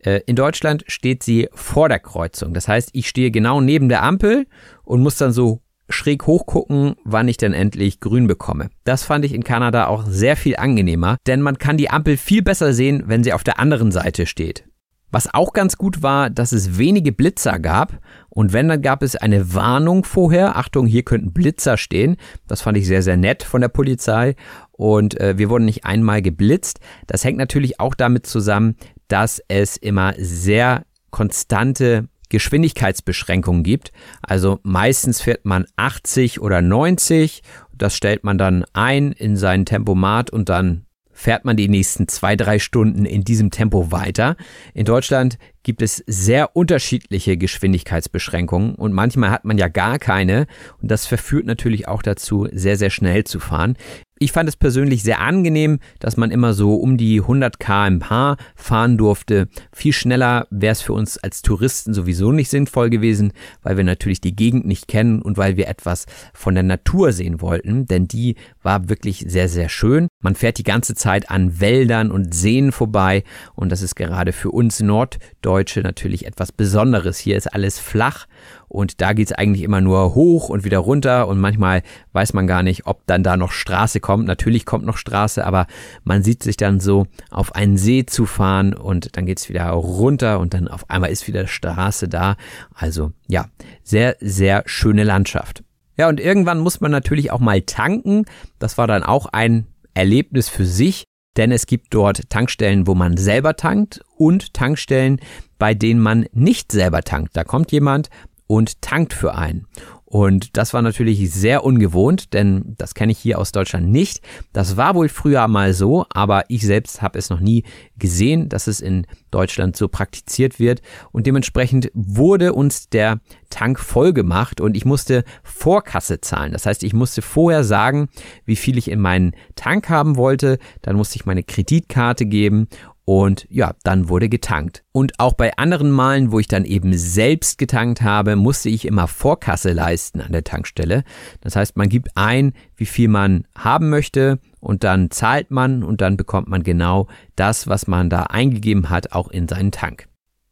Äh, 0.00 0.20
in 0.26 0.36
Deutschland 0.36 0.84
steht 0.88 1.22
sie 1.22 1.48
vor 1.52 1.88
der 1.88 2.00
Kreuzung. 2.00 2.54
Das 2.54 2.68
heißt, 2.68 2.90
ich 2.92 3.08
stehe 3.08 3.30
genau 3.30 3.60
neben 3.60 3.88
der 3.88 4.02
Ampel 4.02 4.46
und 4.82 5.02
muss 5.02 5.16
dann 5.16 5.32
so 5.32 5.60
schräg 5.88 6.26
hochgucken, 6.26 6.94
wann 7.04 7.28
ich 7.28 7.36
denn 7.36 7.52
endlich 7.52 8.00
grün 8.00 8.26
bekomme. 8.26 8.70
Das 8.84 9.02
fand 9.02 9.24
ich 9.24 9.32
in 9.32 9.44
Kanada 9.44 9.86
auch 9.86 10.04
sehr 10.06 10.36
viel 10.36 10.56
angenehmer, 10.56 11.16
denn 11.26 11.40
man 11.42 11.58
kann 11.58 11.76
die 11.76 11.90
Ampel 11.90 12.16
viel 12.16 12.42
besser 12.42 12.72
sehen, 12.72 13.04
wenn 13.06 13.24
sie 13.24 13.32
auf 13.32 13.44
der 13.44 13.58
anderen 13.58 13.92
Seite 13.92 14.26
steht. 14.26 14.64
Was 15.10 15.32
auch 15.32 15.54
ganz 15.54 15.78
gut 15.78 16.02
war, 16.02 16.28
dass 16.28 16.52
es 16.52 16.76
wenige 16.76 17.12
Blitzer 17.12 17.58
gab 17.58 17.98
und 18.28 18.52
wenn, 18.52 18.68
dann 18.68 18.82
gab 18.82 19.02
es 19.02 19.16
eine 19.16 19.54
Warnung 19.54 20.04
vorher. 20.04 20.56
Achtung, 20.56 20.86
hier 20.86 21.02
könnten 21.02 21.32
Blitzer 21.32 21.78
stehen. 21.78 22.16
Das 22.46 22.60
fand 22.60 22.76
ich 22.76 22.86
sehr, 22.86 23.02
sehr 23.02 23.16
nett 23.16 23.42
von 23.42 23.62
der 23.62 23.68
Polizei 23.68 24.34
und 24.72 25.18
äh, 25.18 25.38
wir 25.38 25.48
wurden 25.48 25.64
nicht 25.64 25.86
einmal 25.86 26.20
geblitzt. 26.20 26.80
Das 27.06 27.24
hängt 27.24 27.38
natürlich 27.38 27.80
auch 27.80 27.94
damit 27.94 28.26
zusammen, 28.26 28.76
dass 29.08 29.42
es 29.48 29.78
immer 29.78 30.12
sehr 30.18 30.84
konstante 31.10 32.08
Geschwindigkeitsbeschränkungen 32.28 33.62
gibt. 33.62 33.92
Also 34.22 34.60
meistens 34.62 35.20
fährt 35.20 35.44
man 35.44 35.66
80 35.76 36.40
oder 36.40 36.62
90. 36.62 37.42
Das 37.76 37.96
stellt 37.96 38.24
man 38.24 38.38
dann 38.38 38.64
ein 38.72 39.12
in 39.12 39.36
seinen 39.36 39.64
Tempomat 39.64 40.30
und 40.30 40.48
dann 40.48 40.86
fährt 41.18 41.44
man 41.44 41.56
die 41.56 41.68
nächsten 41.68 42.06
zwei, 42.06 42.36
drei 42.36 42.60
Stunden 42.60 43.04
in 43.04 43.24
diesem 43.24 43.50
Tempo 43.50 43.90
weiter. 43.90 44.36
In 44.72 44.84
Deutschland 44.84 45.36
gibt 45.64 45.82
es 45.82 45.96
sehr 46.06 46.54
unterschiedliche 46.54 47.36
Geschwindigkeitsbeschränkungen 47.36 48.76
und 48.76 48.92
manchmal 48.92 49.30
hat 49.30 49.44
man 49.44 49.58
ja 49.58 49.66
gar 49.66 49.98
keine 49.98 50.46
und 50.80 50.92
das 50.92 51.06
verführt 51.06 51.44
natürlich 51.44 51.88
auch 51.88 52.02
dazu, 52.02 52.46
sehr, 52.52 52.76
sehr 52.76 52.90
schnell 52.90 53.24
zu 53.24 53.40
fahren. 53.40 53.76
Ich 54.20 54.32
fand 54.32 54.48
es 54.48 54.56
persönlich 54.56 55.02
sehr 55.02 55.20
angenehm, 55.20 55.78
dass 56.00 56.16
man 56.16 56.30
immer 56.30 56.52
so 56.52 56.74
um 56.74 56.96
die 56.96 57.20
100 57.20 57.60
kmh 57.60 58.36
fahren 58.56 58.98
durfte. 58.98 59.48
Viel 59.72 59.92
schneller 59.92 60.46
wäre 60.50 60.72
es 60.72 60.82
für 60.82 60.92
uns 60.92 61.18
als 61.18 61.42
Touristen 61.42 61.94
sowieso 61.94 62.32
nicht 62.32 62.50
sinnvoll 62.50 62.90
gewesen, 62.90 63.32
weil 63.62 63.76
wir 63.76 63.84
natürlich 63.84 64.20
die 64.20 64.34
Gegend 64.34 64.66
nicht 64.66 64.88
kennen 64.88 65.22
und 65.22 65.36
weil 65.36 65.56
wir 65.56 65.68
etwas 65.68 66.06
von 66.34 66.54
der 66.54 66.64
Natur 66.64 67.12
sehen 67.12 67.40
wollten, 67.40 67.86
denn 67.86 68.08
die 68.08 68.34
war 68.62 68.88
wirklich 68.88 69.24
sehr, 69.28 69.48
sehr 69.48 69.68
schön. 69.68 70.08
Man 70.20 70.34
fährt 70.34 70.58
die 70.58 70.64
ganze 70.64 70.96
Zeit 70.96 71.30
an 71.30 71.60
Wäldern 71.60 72.10
und 72.10 72.34
Seen 72.34 72.72
vorbei 72.72 73.22
und 73.54 73.70
das 73.70 73.82
ist 73.82 73.94
gerade 73.94 74.32
für 74.32 74.50
uns 74.50 74.80
Norddeutsche 74.80 75.80
natürlich 75.80 76.26
etwas 76.26 76.50
Besonderes. 76.50 77.18
Hier 77.18 77.36
ist 77.36 77.54
alles 77.54 77.78
flach 77.78 78.26
und 78.68 79.00
da 79.00 79.12
geht's 79.12 79.32
eigentlich 79.32 79.62
immer 79.62 79.80
nur 79.80 80.14
hoch 80.14 80.48
und 80.48 80.64
wieder 80.64 80.78
runter 80.78 81.28
und 81.28 81.38
manchmal 81.38 81.82
weiß 82.12 82.34
man 82.34 82.46
gar 82.46 82.62
nicht, 82.62 82.86
ob 82.86 83.06
dann 83.06 83.22
da 83.22 83.36
noch 83.36 83.52
Straße 83.52 84.00
kommt. 84.00 84.26
Natürlich 84.26 84.66
kommt 84.66 84.84
noch 84.84 84.96
Straße, 84.96 85.44
aber 85.44 85.66
man 86.04 86.22
sieht 86.22 86.42
sich 86.42 86.56
dann 86.56 86.80
so 86.80 87.06
auf 87.30 87.54
einen 87.54 87.76
See 87.76 88.04
zu 88.06 88.26
fahren 88.26 88.74
und 88.74 89.16
dann 89.16 89.26
geht's 89.26 89.48
wieder 89.48 89.68
runter 89.70 90.38
und 90.38 90.54
dann 90.54 90.68
auf 90.68 90.88
einmal 90.90 91.10
ist 91.10 91.26
wieder 91.26 91.46
Straße 91.46 92.08
da. 92.08 92.36
Also 92.74 93.12
ja, 93.26 93.46
sehr, 93.82 94.16
sehr 94.20 94.62
schöne 94.66 95.04
Landschaft. 95.04 95.62
Ja, 95.96 96.08
und 96.08 96.20
irgendwann 96.20 96.60
muss 96.60 96.80
man 96.80 96.92
natürlich 96.92 97.32
auch 97.32 97.40
mal 97.40 97.62
tanken. 97.62 98.24
Das 98.58 98.78
war 98.78 98.86
dann 98.86 99.02
auch 99.02 99.26
ein 99.26 99.66
Erlebnis 99.94 100.48
für 100.48 100.64
sich, 100.64 101.04
denn 101.36 101.50
es 101.52 101.66
gibt 101.66 101.92
dort 101.94 102.30
Tankstellen, 102.30 102.86
wo 102.86 102.94
man 102.94 103.16
selber 103.16 103.56
tankt 103.56 104.00
und 104.16 104.54
Tankstellen, 104.54 105.20
bei 105.58 105.74
denen 105.74 106.00
man 106.00 106.26
nicht 106.32 106.70
selber 106.72 107.02
tankt. 107.02 107.36
Da 107.36 107.44
kommt 107.44 107.72
jemand, 107.72 108.10
und 108.48 108.82
tankt 108.82 109.12
für 109.12 109.36
einen. 109.36 109.68
Und 110.10 110.56
das 110.56 110.72
war 110.72 110.80
natürlich 110.80 111.30
sehr 111.30 111.64
ungewohnt, 111.64 112.32
denn 112.32 112.74
das 112.78 112.94
kenne 112.94 113.12
ich 113.12 113.18
hier 113.18 113.38
aus 113.38 113.52
Deutschland 113.52 113.90
nicht. 113.90 114.22
Das 114.54 114.78
war 114.78 114.94
wohl 114.94 115.10
früher 115.10 115.46
mal 115.48 115.74
so, 115.74 116.06
aber 116.08 116.44
ich 116.48 116.62
selbst 116.62 117.02
habe 117.02 117.18
es 117.18 117.28
noch 117.28 117.40
nie 117.40 117.64
gesehen, 117.98 118.48
dass 118.48 118.68
es 118.68 118.80
in 118.80 119.06
Deutschland 119.30 119.76
so 119.76 119.86
praktiziert 119.86 120.58
wird. 120.58 120.80
Und 121.12 121.26
dementsprechend 121.26 121.90
wurde 121.92 122.54
uns 122.54 122.88
der 122.88 123.20
Tank 123.50 123.78
voll 123.78 124.14
gemacht 124.14 124.62
und 124.62 124.78
ich 124.78 124.86
musste 124.86 125.24
Vorkasse 125.42 126.22
zahlen. 126.22 126.52
Das 126.52 126.64
heißt, 126.64 126.84
ich 126.84 126.94
musste 126.94 127.20
vorher 127.20 127.62
sagen, 127.62 128.08
wie 128.46 128.56
viel 128.56 128.78
ich 128.78 128.90
in 128.90 129.00
meinen 129.00 129.32
Tank 129.56 129.90
haben 129.90 130.16
wollte. 130.16 130.58
Dann 130.80 130.96
musste 130.96 131.16
ich 131.16 131.26
meine 131.26 131.42
Kreditkarte 131.42 132.24
geben 132.24 132.68
und 133.08 133.46
ja, 133.48 133.72
dann 133.84 134.10
wurde 134.10 134.28
getankt. 134.28 134.84
Und 134.92 135.18
auch 135.18 135.32
bei 135.32 135.56
anderen 135.56 135.90
Malen, 135.90 136.30
wo 136.30 136.40
ich 136.40 136.46
dann 136.46 136.66
eben 136.66 136.92
selbst 136.92 137.56
getankt 137.56 138.02
habe, 138.02 138.36
musste 138.36 138.68
ich 138.68 138.84
immer 138.84 139.06
Vorkasse 139.06 139.72
leisten 139.72 140.20
an 140.20 140.32
der 140.32 140.44
Tankstelle. 140.44 141.04
Das 141.40 141.56
heißt, 141.56 141.78
man 141.78 141.88
gibt 141.88 142.10
ein, 142.16 142.52
wie 142.76 142.84
viel 142.84 143.08
man 143.08 143.46
haben 143.56 143.88
möchte 143.88 144.40
und 144.60 144.84
dann 144.84 145.10
zahlt 145.10 145.50
man 145.50 145.82
und 145.84 146.02
dann 146.02 146.18
bekommt 146.18 146.48
man 146.48 146.62
genau 146.62 147.08
das, 147.34 147.66
was 147.66 147.86
man 147.86 148.10
da 148.10 148.24
eingegeben 148.24 148.90
hat, 148.90 149.12
auch 149.12 149.28
in 149.28 149.48
seinen 149.48 149.72
Tank. 149.72 150.06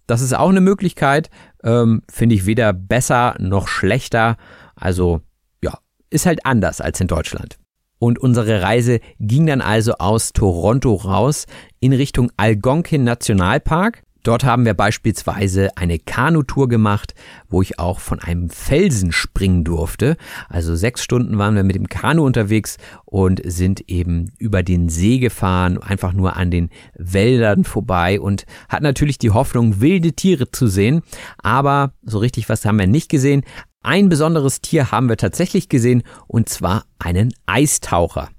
Das 0.06 0.22
ist 0.22 0.34
auch 0.34 0.48
eine 0.48 0.62
Möglichkeit, 0.62 1.28
ähm, 1.62 2.04
finde 2.10 2.36
ich 2.36 2.46
weder 2.46 2.72
besser 2.72 3.36
noch 3.38 3.68
schlechter. 3.68 4.38
Also 4.76 5.20
ja, 5.62 5.76
ist 6.08 6.24
halt 6.24 6.46
anders 6.46 6.80
als 6.80 7.02
in 7.02 7.06
Deutschland. 7.06 7.58
Und 7.98 8.18
unsere 8.18 8.62
Reise 8.62 9.00
ging 9.18 9.46
dann 9.46 9.60
also 9.60 9.94
aus 9.94 10.32
Toronto 10.32 10.94
raus 10.94 11.46
in 11.80 11.92
Richtung 11.92 12.30
Algonquin 12.36 13.04
Nationalpark. 13.04 14.02
Dort 14.26 14.42
haben 14.42 14.64
wir 14.64 14.74
beispielsweise 14.74 15.76
eine 15.76 16.00
Kanutour 16.00 16.68
gemacht, 16.68 17.14
wo 17.48 17.62
ich 17.62 17.78
auch 17.78 18.00
von 18.00 18.18
einem 18.18 18.50
Felsen 18.50 19.12
springen 19.12 19.62
durfte. 19.62 20.16
Also 20.48 20.74
sechs 20.74 21.04
Stunden 21.04 21.38
waren 21.38 21.54
wir 21.54 21.62
mit 21.62 21.76
dem 21.76 21.88
Kanu 21.88 22.26
unterwegs 22.26 22.76
und 23.04 23.40
sind 23.44 23.88
eben 23.88 24.32
über 24.36 24.64
den 24.64 24.88
See 24.88 25.20
gefahren, 25.20 25.78
einfach 25.78 26.12
nur 26.12 26.34
an 26.34 26.50
den 26.50 26.70
Wäldern 26.96 27.62
vorbei 27.62 28.18
und 28.18 28.46
hat 28.68 28.82
natürlich 28.82 29.18
die 29.18 29.30
Hoffnung, 29.30 29.80
wilde 29.80 30.12
Tiere 30.12 30.50
zu 30.50 30.66
sehen. 30.66 31.02
Aber 31.38 31.92
so 32.02 32.18
richtig 32.18 32.48
was 32.48 32.64
haben 32.64 32.80
wir 32.80 32.88
nicht 32.88 33.08
gesehen. 33.08 33.44
Ein 33.86 34.08
besonderes 34.08 34.60
Tier 34.62 34.90
haben 34.90 35.08
wir 35.08 35.16
tatsächlich 35.16 35.68
gesehen 35.68 36.02
und 36.26 36.48
zwar 36.48 36.86
einen 36.98 37.32
Eistaucher, 37.46 38.30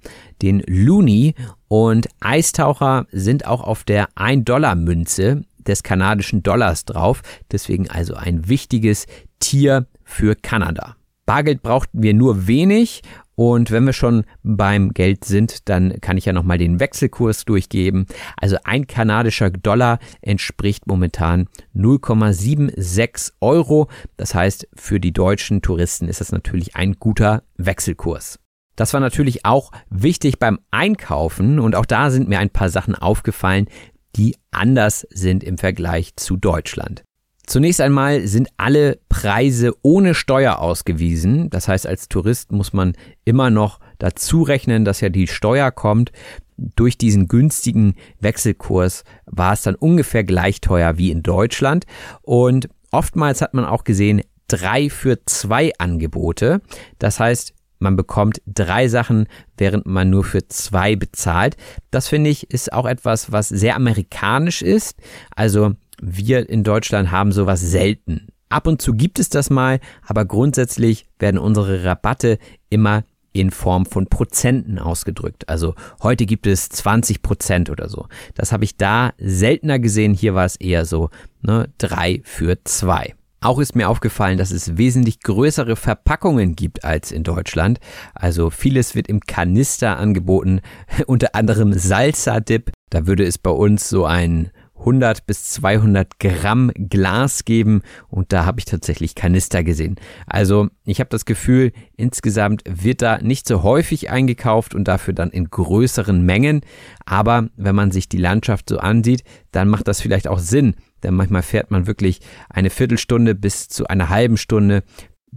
den 0.42 0.62
Looney. 0.66 1.34
Und 1.68 2.06
Eistaucher 2.20 3.06
sind 3.12 3.46
auch 3.46 3.62
auf 3.62 3.82
der 3.82 4.10
1-Dollar-Münze 4.10 5.44
des 5.66 5.82
kanadischen 5.82 6.42
Dollars 6.42 6.84
drauf. 6.84 7.22
Deswegen 7.50 7.88
also 7.88 8.14
ein 8.14 8.46
wichtiges 8.50 9.06
Tier 9.40 9.86
für 10.04 10.34
Kanada. 10.34 10.96
Bargeld 11.24 11.62
brauchten 11.62 12.02
wir 12.02 12.12
nur 12.12 12.46
wenig 12.46 13.00
und 13.38 13.70
wenn 13.70 13.84
wir 13.84 13.92
schon 13.92 14.24
beim 14.42 14.88
Geld 14.90 15.24
sind, 15.24 15.68
dann 15.68 16.00
kann 16.00 16.16
ich 16.16 16.24
ja 16.24 16.32
nochmal 16.32 16.58
den 16.58 16.80
Wechselkurs 16.80 17.44
durchgeben. 17.44 18.06
Also 18.36 18.56
ein 18.64 18.88
kanadischer 18.88 19.50
Dollar 19.50 20.00
entspricht 20.22 20.88
momentan 20.88 21.46
0,76 21.72 23.34
Euro. 23.40 23.88
Das 24.16 24.34
heißt, 24.34 24.66
für 24.74 24.98
die 24.98 25.12
deutschen 25.12 25.62
Touristen 25.62 26.08
ist 26.08 26.20
das 26.20 26.32
natürlich 26.32 26.74
ein 26.74 26.94
guter 26.94 27.44
Wechselkurs. 27.56 28.40
Das 28.74 28.92
war 28.92 29.00
natürlich 29.00 29.44
auch 29.44 29.70
wichtig 29.88 30.40
beim 30.40 30.58
Einkaufen 30.72 31.60
und 31.60 31.76
auch 31.76 31.86
da 31.86 32.10
sind 32.10 32.28
mir 32.28 32.40
ein 32.40 32.50
paar 32.50 32.70
Sachen 32.70 32.96
aufgefallen, 32.96 33.68
die 34.16 34.34
anders 34.50 35.06
sind 35.10 35.44
im 35.44 35.58
Vergleich 35.58 36.16
zu 36.16 36.36
Deutschland. 36.36 37.04
Zunächst 37.48 37.80
einmal 37.80 38.26
sind 38.26 38.50
alle 38.58 38.98
Preise 39.08 39.72
ohne 39.80 40.14
Steuer 40.14 40.58
ausgewiesen. 40.58 41.48
Das 41.48 41.66
heißt, 41.66 41.86
als 41.86 42.10
Tourist 42.10 42.52
muss 42.52 42.74
man 42.74 42.92
immer 43.24 43.48
noch 43.48 43.80
dazu 43.96 44.42
rechnen, 44.42 44.84
dass 44.84 45.00
ja 45.00 45.08
die 45.08 45.26
Steuer 45.26 45.70
kommt. 45.70 46.12
Durch 46.58 46.98
diesen 46.98 47.26
günstigen 47.26 47.94
Wechselkurs 48.20 49.04
war 49.24 49.54
es 49.54 49.62
dann 49.62 49.76
ungefähr 49.76 50.24
gleich 50.24 50.60
teuer 50.60 50.98
wie 50.98 51.10
in 51.10 51.22
Deutschland. 51.22 51.86
Und 52.20 52.68
oftmals 52.92 53.40
hat 53.40 53.54
man 53.54 53.64
auch 53.64 53.84
gesehen, 53.84 54.20
drei 54.48 54.90
für 54.90 55.24
zwei 55.24 55.72
Angebote. 55.78 56.60
Das 56.98 57.18
heißt, 57.18 57.54
man 57.78 57.96
bekommt 57.96 58.42
drei 58.46 58.88
Sachen, 58.88 59.26
während 59.56 59.86
man 59.86 60.10
nur 60.10 60.24
für 60.24 60.46
zwei 60.48 60.96
bezahlt. 60.96 61.56
Das 61.90 62.08
finde 62.08 62.28
ich 62.28 62.50
ist 62.50 62.74
auch 62.74 62.84
etwas, 62.84 63.32
was 63.32 63.48
sehr 63.48 63.74
amerikanisch 63.74 64.60
ist. 64.60 64.98
Also 65.34 65.72
wir 66.00 66.48
in 66.48 66.64
Deutschland 66.64 67.10
haben 67.10 67.32
sowas 67.32 67.60
selten. 67.60 68.28
Ab 68.48 68.66
und 68.66 68.80
zu 68.80 68.94
gibt 68.94 69.18
es 69.18 69.28
das 69.28 69.50
mal, 69.50 69.80
aber 70.06 70.24
grundsätzlich 70.24 71.06
werden 71.18 71.38
unsere 71.38 71.84
Rabatte 71.84 72.38
immer 72.70 73.04
in 73.32 73.50
Form 73.50 73.86
von 73.86 74.06
Prozenten 74.06 74.78
ausgedrückt. 74.78 75.48
Also 75.48 75.74
heute 76.02 76.26
gibt 76.26 76.46
es 76.46 76.68
20 76.70 77.22
Prozent 77.22 77.70
oder 77.70 77.88
so. 77.88 78.06
Das 78.34 78.52
habe 78.52 78.64
ich 78.64 78.76
da 78.76 79.12
seltener 79.18 79.78
gesehen. 79.78 80.14
Hier 80.14 80.34
war 80.34 80.44
es 80.44 80.56
eher 80.56 80.86
so 80.86 81.10
ne, 81.42 81.68
drei 81.78 82.20
für 82.24 82.62
zwei. 82.64 83.14
Auch 83.40 83.60
ist 83.60 83.76
mir 83.76 83.88
aufgefallen, 83.88 84.36
dass 84.36 84.50
es 84.50 84.76
wesentlich 84.76 85.20
größere 85.20 85.76
Verpackungen 85.76 86.56
gibt 86.56 86.84
als 86.84 87.12
in 87.12 87.22
Deutschland. 87.22 87.78
Also 88.14 88.50
vieles 88.50 88.96
wird 88.96 89.06
im 89.06 89.20
Kanister 89.20 89.98
angeboten, 89.98 90.60
unter 91.06 91.36
anderem 91.36 91.72
Salsa-Dip. 91.72 92.72
Da 92.90 93.06
würde 93.06 93.24
es 93.24 93.38
bei 93.38 93.50
uns 93.50 93.88
so 93.88 94.06
ein 94.06 94.50
100 94.78 95.26
bis 95.26 95.44
200 95.50 96.18
Gramm 96.18 96.70
Glas 96.74 97.44
geben 97.44 97.82
und 98.08 98.32
da 98.32 98.44
habe 98.44 98.60
ich 98.60 98.64
tatsächlich 98.64 99.14
Kanister 99.14 99.64
gesehen. 99.64 99.96
Also 100.26 100.68
ich 100.84 101.00
habe 101.00 101.10
das 101.10 101.24
Gefühl, 101.24 101.72
insgesamt 101.96 102.62
wird 102.68 103.02
da 103.02 103.18
nicht 103.18 103.48
so 103.48 103.62
häufig 103.62 104.10
eingekauft 104.10 104.74
und 104.74 104.88
dafür 104.88 105.14
dann 105.14 105.30
in 105.30 105.50
größeren 105.50 106.24
Mengen. 106.24 106.62
Aber 107.04 107.48
wenn 107.56 107.74
man 107.74 107.90
sich 107.90 108.08
die 108.08 108.18
Landschaft 108.18 108.68
so 108.68 108.78
ansieht, 108.78 109.24
dann 109.52 109.68
macht 109.68 109.88
das 109.88 110.00
vielleicht 110.00 110.28
auch 110.28 110.38
Sinn, 110.38 110.74
denn 111.02 111.14
manchmal 111.14 111.42
fährt 111.42 111.70
man 111.70 111.86
wirklich 111.86 112.20
eine 112.48 112.70
Viertelstunde 112.70 113.34
bis 113.34 113.68
zu 113.68 113.86
einer 113.86 114.08
halben 114.08 114.36
Stunde 114.36 114.82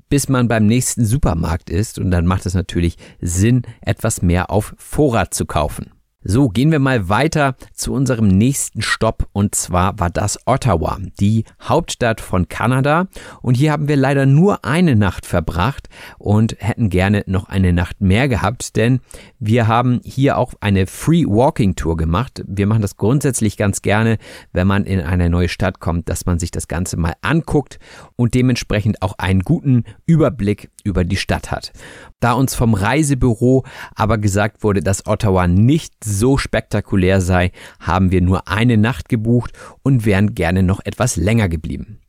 bis 0.10 0.30
man 0.30 0.48
beim 0.48 0.68
nächsten 0.68 1.06
Supermarkt 1.06 1.70
ist 1.70 2.00
und 2.00 2.12
dann 2.12 2.26
macht 2.26 2.46
es 2.46 2.54
natürlich 2.54 2.98
Sinn, 3.20 3.64
etwas 3.82 4.22
mehr 4.22 4.50
auf 4.50 4.74
Vorrat 4.78 5.34
zu 5.34 5.46
kaufen. 5.46 5.92
So, 6.24 6.50
gehen 6.50 6.72
wir 6.72 6.78
mal 6.78 7.10
weiter 7.10 7.56
zu 7.74 7.94
unserem 7.94 8.28
nächsten 8.28 8.84
Stopp 8.84 9.28
und 9.34 9.56
zwar 9.56 9.98
war 9.98 10.12
das 10.12 10.38
Ottawa, 10.46 11.00
die 11.20 11.46
Hauptstadt 11.60 12.22
von 12.22 12.48
Kanada 12.48 13.08
und 13.42 13.56
hier 13.56 13.72
haben 13.72 13.88
wir 13.88 13.96
leider 13.96 14.28
nur 14.28 14.64
eine 14.64 14.96
Nacht 14.96 15.26
verbracht 15.26 15.90
und 16.20 16.56
hätten 16.60 16.92
gerne 16.92 17.24
noch 17.26 17.50
eine 17.50 17.74
Nacht 17.74 18.02
mehr 18.02 18.28
gehabt, 18.28 18.76
denn 18.76 19.00
wir 19.40 19.68
haben 19.68 20.00
hier 20.04 20.38
auch 20.38 20.54
eine 20.62 20.86
Free 20.86 21.26
Walking 21.26 21.74
Tour 21.74 21.98
gemacht. 21.98 22.44
Wir 22.46 22.68
machen 22.68 22.84
das 22.84 22.98
grundsätzlich 22.98 23.58
ganz 23.58 23.82
gerne, 23.82 24.20
wenn 24.54 24.68
man 24.68 24.84
in 24.84 25.02
eine 25.02 25.28
neue 25.28 25.50
Stadt 25.50 25.80
kommt, 25.80 26.08
dass 26.08 26.28
man 26.28 26.38
sich 26.38 26.52
das 26.52 26.68
Ganze 26.68 26.98
mal 26.98 27.16
anguckt 27.22 27.80
und 28.16 28.36
dementsprechend 28.36 29.02
auch 29.02 29.18
einen 29.18 29.40
guten 29.40 29.86
Überblick 30.06 30.70
über 30.84 31.04
die 31.04 31.18
Stadt 31.18 31.50
hat. 31.50 31.74
Da 32.22 32.34
uns 32.34 32.56
vom 32.56 32.76
Reisebüro 32.76 33.66
aber 33.96 34.18
gesagt 34.18 34.64
wurde, 34.64 34.82
dass 34.82 35.08
Ottawa 35.08 35.48
nicht 35.48 36.04
so 36.04 36.38
spektakulär 36.38 37.20
sei, 37.20 37.52
haben 37.80 38.12
wir 38.12 38.22
nur 38.22 38.48
eine 38.48 38.78
Nacht 38.78 39.10
gebucht 39.10 39.52
und 39.82 40.06
wären 40.06 40.36
gerne 40.36 40.64
noch 40.64 40.80
etwas 40.86 41.18
länger 41.18 41.50
geblieben. 41.50 42.00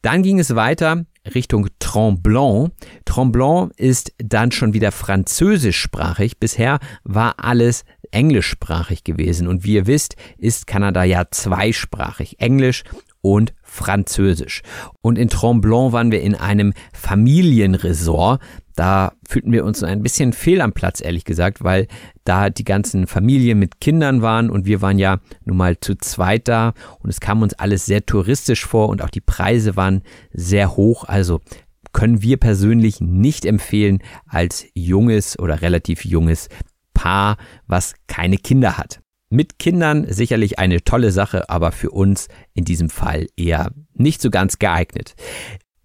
Dann 0.00 0.22
ging 0.22 0.38
es 0.38 0.54
weiter 0.54 1.04
Richtung 1.34 1.68
Tremblant. 1.80 2.72
Tremblant 3.04 3.72
ist 3.76 4.12
dann 4.18 4.52
schon 4.52 4.74
wieder 4.74 4.92
französischsprachig. 4.92 6.38
Bisher 6.38 6.78
war 7.02 7.34
alles 7.38 7.84
englischsprachig 8.12 9.02
gewesen. 9.02 9.48
Und 9.48 9.64
wie 9.64 9.74
ihr 9.74 9.86
wisst, 9.88 10.14
ist 10.38 10.68
Kanada 10.68 11.02
ja 11.02 11.24
zweisprachig. 11.30 12.36
Englisch 12.38 12.84
und 13.20 13.52
Französisch. 13.62 14.62
Und 15.02 15.18
in 15.18 15.28
Tremblant 15.28 15.92
waren 15.92 16.12
wir 16.12 16.22
in 16.22 16.34
einem 16.34 16.72
Familienresort. 16.92 18.40
Da 18.78 19.14
fühlten 19.26 19.50
wir 19.50 19.64
uns 19.64 19.82
ein 19.82 20.04
bisschen 20.04 20.32
fehl 20.32 20.60
am 20.60 20.72
Platz, 20.72 21.00
ehrlich 21.00 21.24
gesagt, 21.24 21.64
weil 21.64 21.88
da 22.22 22.48
die 22.48 22.62
ganzen 22.62 23.08
Familien 23.08 23.58
mit 23.58 23.80
Kindern 23.80 24.22
waren 24.22 24.50
und 24.50 24.66
wir 24.66 24.80
waren 24.80 25.00
ja 25.00 25.18
nun 25.44 25.56
mal 25.56 25.80
zu 25.80 25.96
zweit 25.96 26.46
da 26.46 26.74
und 27.00 27.10
es 27.10 27.18
kam 27.18 27.42
uns 27.42 27.54
alles 27.54 27.86
sehr 27.86 28.06
touristisch 28.06 28.64
vor 28.64 28.88
und 28.88 29.02
auch 29.02 29.10
die 29.10 29.20
Preise 29.20 29.74
waren 29.74 30.02
sehr 30.32 30.76
hoch. 30.76 31.02
Also 31.02 31.40
können 31.92 32.22
wir 32.22 32.36
persönlich 32.36 33.00
nicht 33.00 33.46
empfehlen 33.46 33.98
als 34.28 34.64
junges 34.74 35.36
oder 35.40 35.60
relativ 35.60 36.04
junges 36.04 36.48
Paar, 36.94 37.36
was 37.66 37.94
keine 38.06 38.36
Kinder 38.36 38.78
hat. 38.78 39.00
Mit 39.28 39.58
Kindern 39.58 40.06
sicherlich 40.08 40.60
eine 40.60 40.84
tolle 40.84 41.10
Sache, 41.10 41.50
aber 41.50 41.72
für 41.72 41.90
uns 41.90 42.28
in 42.54 42.64
diesem 42.64 42.90
Fall 42.90 43.26
eher 43.36 43.72
nicht 43.94 44.22
so 44.22 44.30
ganz 44.30 44.60
geeignet. 44.60 45.16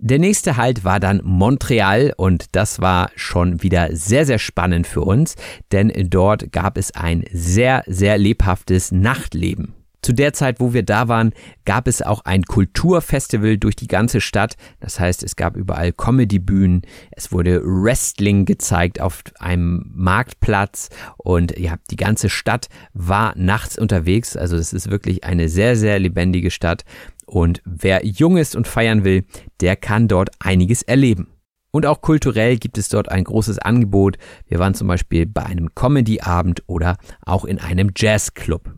Der 0.05 0.19
nächste 0.19 0.57
Halt 0.57 0.83
war 0.83 0.99
dann 0.99 1.21
Montreal 1.23 2.13
und 2.17 2.47
das 2.57 2.81
war 2.81 3.09
schon 3.15 3.63
wieder 3.63 3.95
sehr, 3.95 4.25
sehr 4.25 4.37
spannend 4.37 4.85
für 4.85 4.99
uns, 4.99 5.37
denn 5.71 5.93
dort 6.09 6.51
gab 6.51 6.77
es 6.77 6.93
ein 6.93 7.23
sehr, 7.31 7.85
sehr 7.87 8.17
lebhaftes 8.17 8.91
Nachtleben. 8.91 9.75
Zu 10.01 10.11
der 10.11 10.33
Zeit, 10.33 10.59
wo 10.59 10.73
wir 10.73 10.83
da 10.83 11.07
waren, 11.07 11.31
gab 11.63 11.87
es 11.87 12.01
auch 12.01 12.25
ein 12.25 12.43
Kulturfestival 12.43 13.57
durch 13.57 13.77
die 13.77 13.87
ganze 13.87 14.19
Stadt. 14.19 14.57
Das 14.81 14.99
heißt, 14.99 15.23
es 15.23 15.37
gab 15.37 15.55
überall 15.55 15.93
Comedybühnen, 15.93 16.81
es 17.11 17.31
wurde 17.31 17.61
Wrestling 17.63 18.43
gezeigt 18.43 18.99
auf 18.99 19.23
einem 19.39 19.89
Marktplatz 19.95 20.89
und 21.15 21.57
ja, 21.57 21.75
die 21.89 21.95
ganze 21.95 22.27
Stadt 22.27 22.67
war 22.93 23.33
nachts 23.37 23.77
unterwegs. 23.77 24.35
Also 24.35 24.57
es 24.57 24.73
ist 24.73 24.91
wirklich 24.91 25.23
eine 25.23 25.47
sehr, 25.47 25.77
sehr 25.77 25.97
lebendige 25.97 26.51
Stadt. 26.51 26.83
Und 27.25 27.61
wer 27.65 28.05
jung 28.05 28.37
ist 28.37 28.55
und 28.55 28.67
feiern 28.67 29.03
will, 29.03 29.25
der 29.61 29.75
kann 29.75 30.07
dort 30.07 30.29
einiges 30.39 30.81
erleben. 30.81 31.27
Und 31.71 31.87
auch 31.87 32.01
kulturell 32.01 32.57
gibt 32.57 32.77
es 32.77 32.89
dort 32.89 33.09
ein 33.09 33.23
großes 33.23 33.57
Angebot. 33.57 34.17
Wir 34.47 34.59
waren 34.59 34.75
zum 34.75 34.87
Beispiel 34.87 35.25
bei 35.25 35.43
einem 35.43 35.73
Comedy-Abend 35.73 36.63
oder 36.67 36.97
auch 37.25 37.45
in 37.45 37.59
einem 37.59 37.91
Jazzclub. 37.95 38.75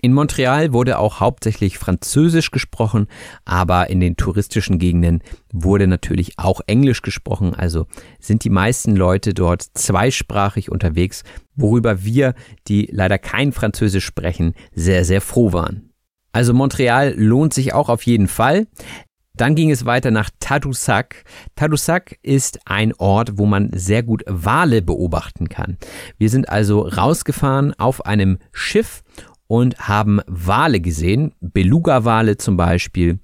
In 0.00 0.12
Montreal 0.12 0.72
wurde 0.72 0.98
auch 0.98 1.18
hauptsächlich 1.18 1.78
Französisch 1.78 2.52
gesprochen, 2.52 3.08
aber 3.44 3.90
in 3.90 3.98
den 3.98 4.16
touristischen 4.16 4.78
Gegenden 4.78 5.22
wurde 5.52 5.88
natürlich 5.88 6.38
auch 6.38 6.60
Englisch 6.66 7.02
gesprochen, 7.02 7.54
also 7.54 7.86
sind 8.20 8.44
die 8.44 8.50
meisten 8.50 8.94
Leute 8.94 9.34
dort 9.34 9.62
zweisprachig 9.74 10.70
unterwegs, 10.70 11.24
worüber 11.56 12.04
wir, 12.04 12.34
die 12.68 12.88
leider 12.92 13.18
kein 13.18 13.50
Französisch 13.50 14.04
sprechen, 14.04 14.54
sehr, 14.72 15.04
sehr 15.04 15.20
froh 15.20 15.52
waren. 15.52 15.87
Also 16.38 16.54
Montreal 16.54 17.14
lohnt 17.16 17.52
sich 17.52 17.74
auch 17.74 17.88
auf 17.88 18.04
jeden 18.04 18.28
Fall. 18.28 18.68
Dann 19.34 19.56
ging 19.56 19.72
es 19.72 19.86
weiter 19.86 20.12
nach 20.12 20.30
Tadoussac. 20.38 21.24
Tadoussac 21.56 22.16
ist 22.22 22.60
ein 22.64 22.94
Ort, 22.94 23.38
wo 23.38 23.44
man 23.44 23.70
sehr 23.74 24.04
gut 24.04 24.22
Wale 24.28 24.80
beobachten 24.80 25.48
kann. 25.48 25.78
Wir 26.16 26.30
sind 26.30 26.48
also 26.48 26.82
rausgefahren 26.82 27.74
auf 27.76 28.06
einem 28.06 28.38
Schiff 28.52 29.02
und 29.48 29.88
haben 29.88 30.20
Wale 30.28 30.78
gesehen, 30.78 31.34
Beluga-Wale 31.40 32.36
zum 32.36 32.56
Beispiel, 32.56 33.18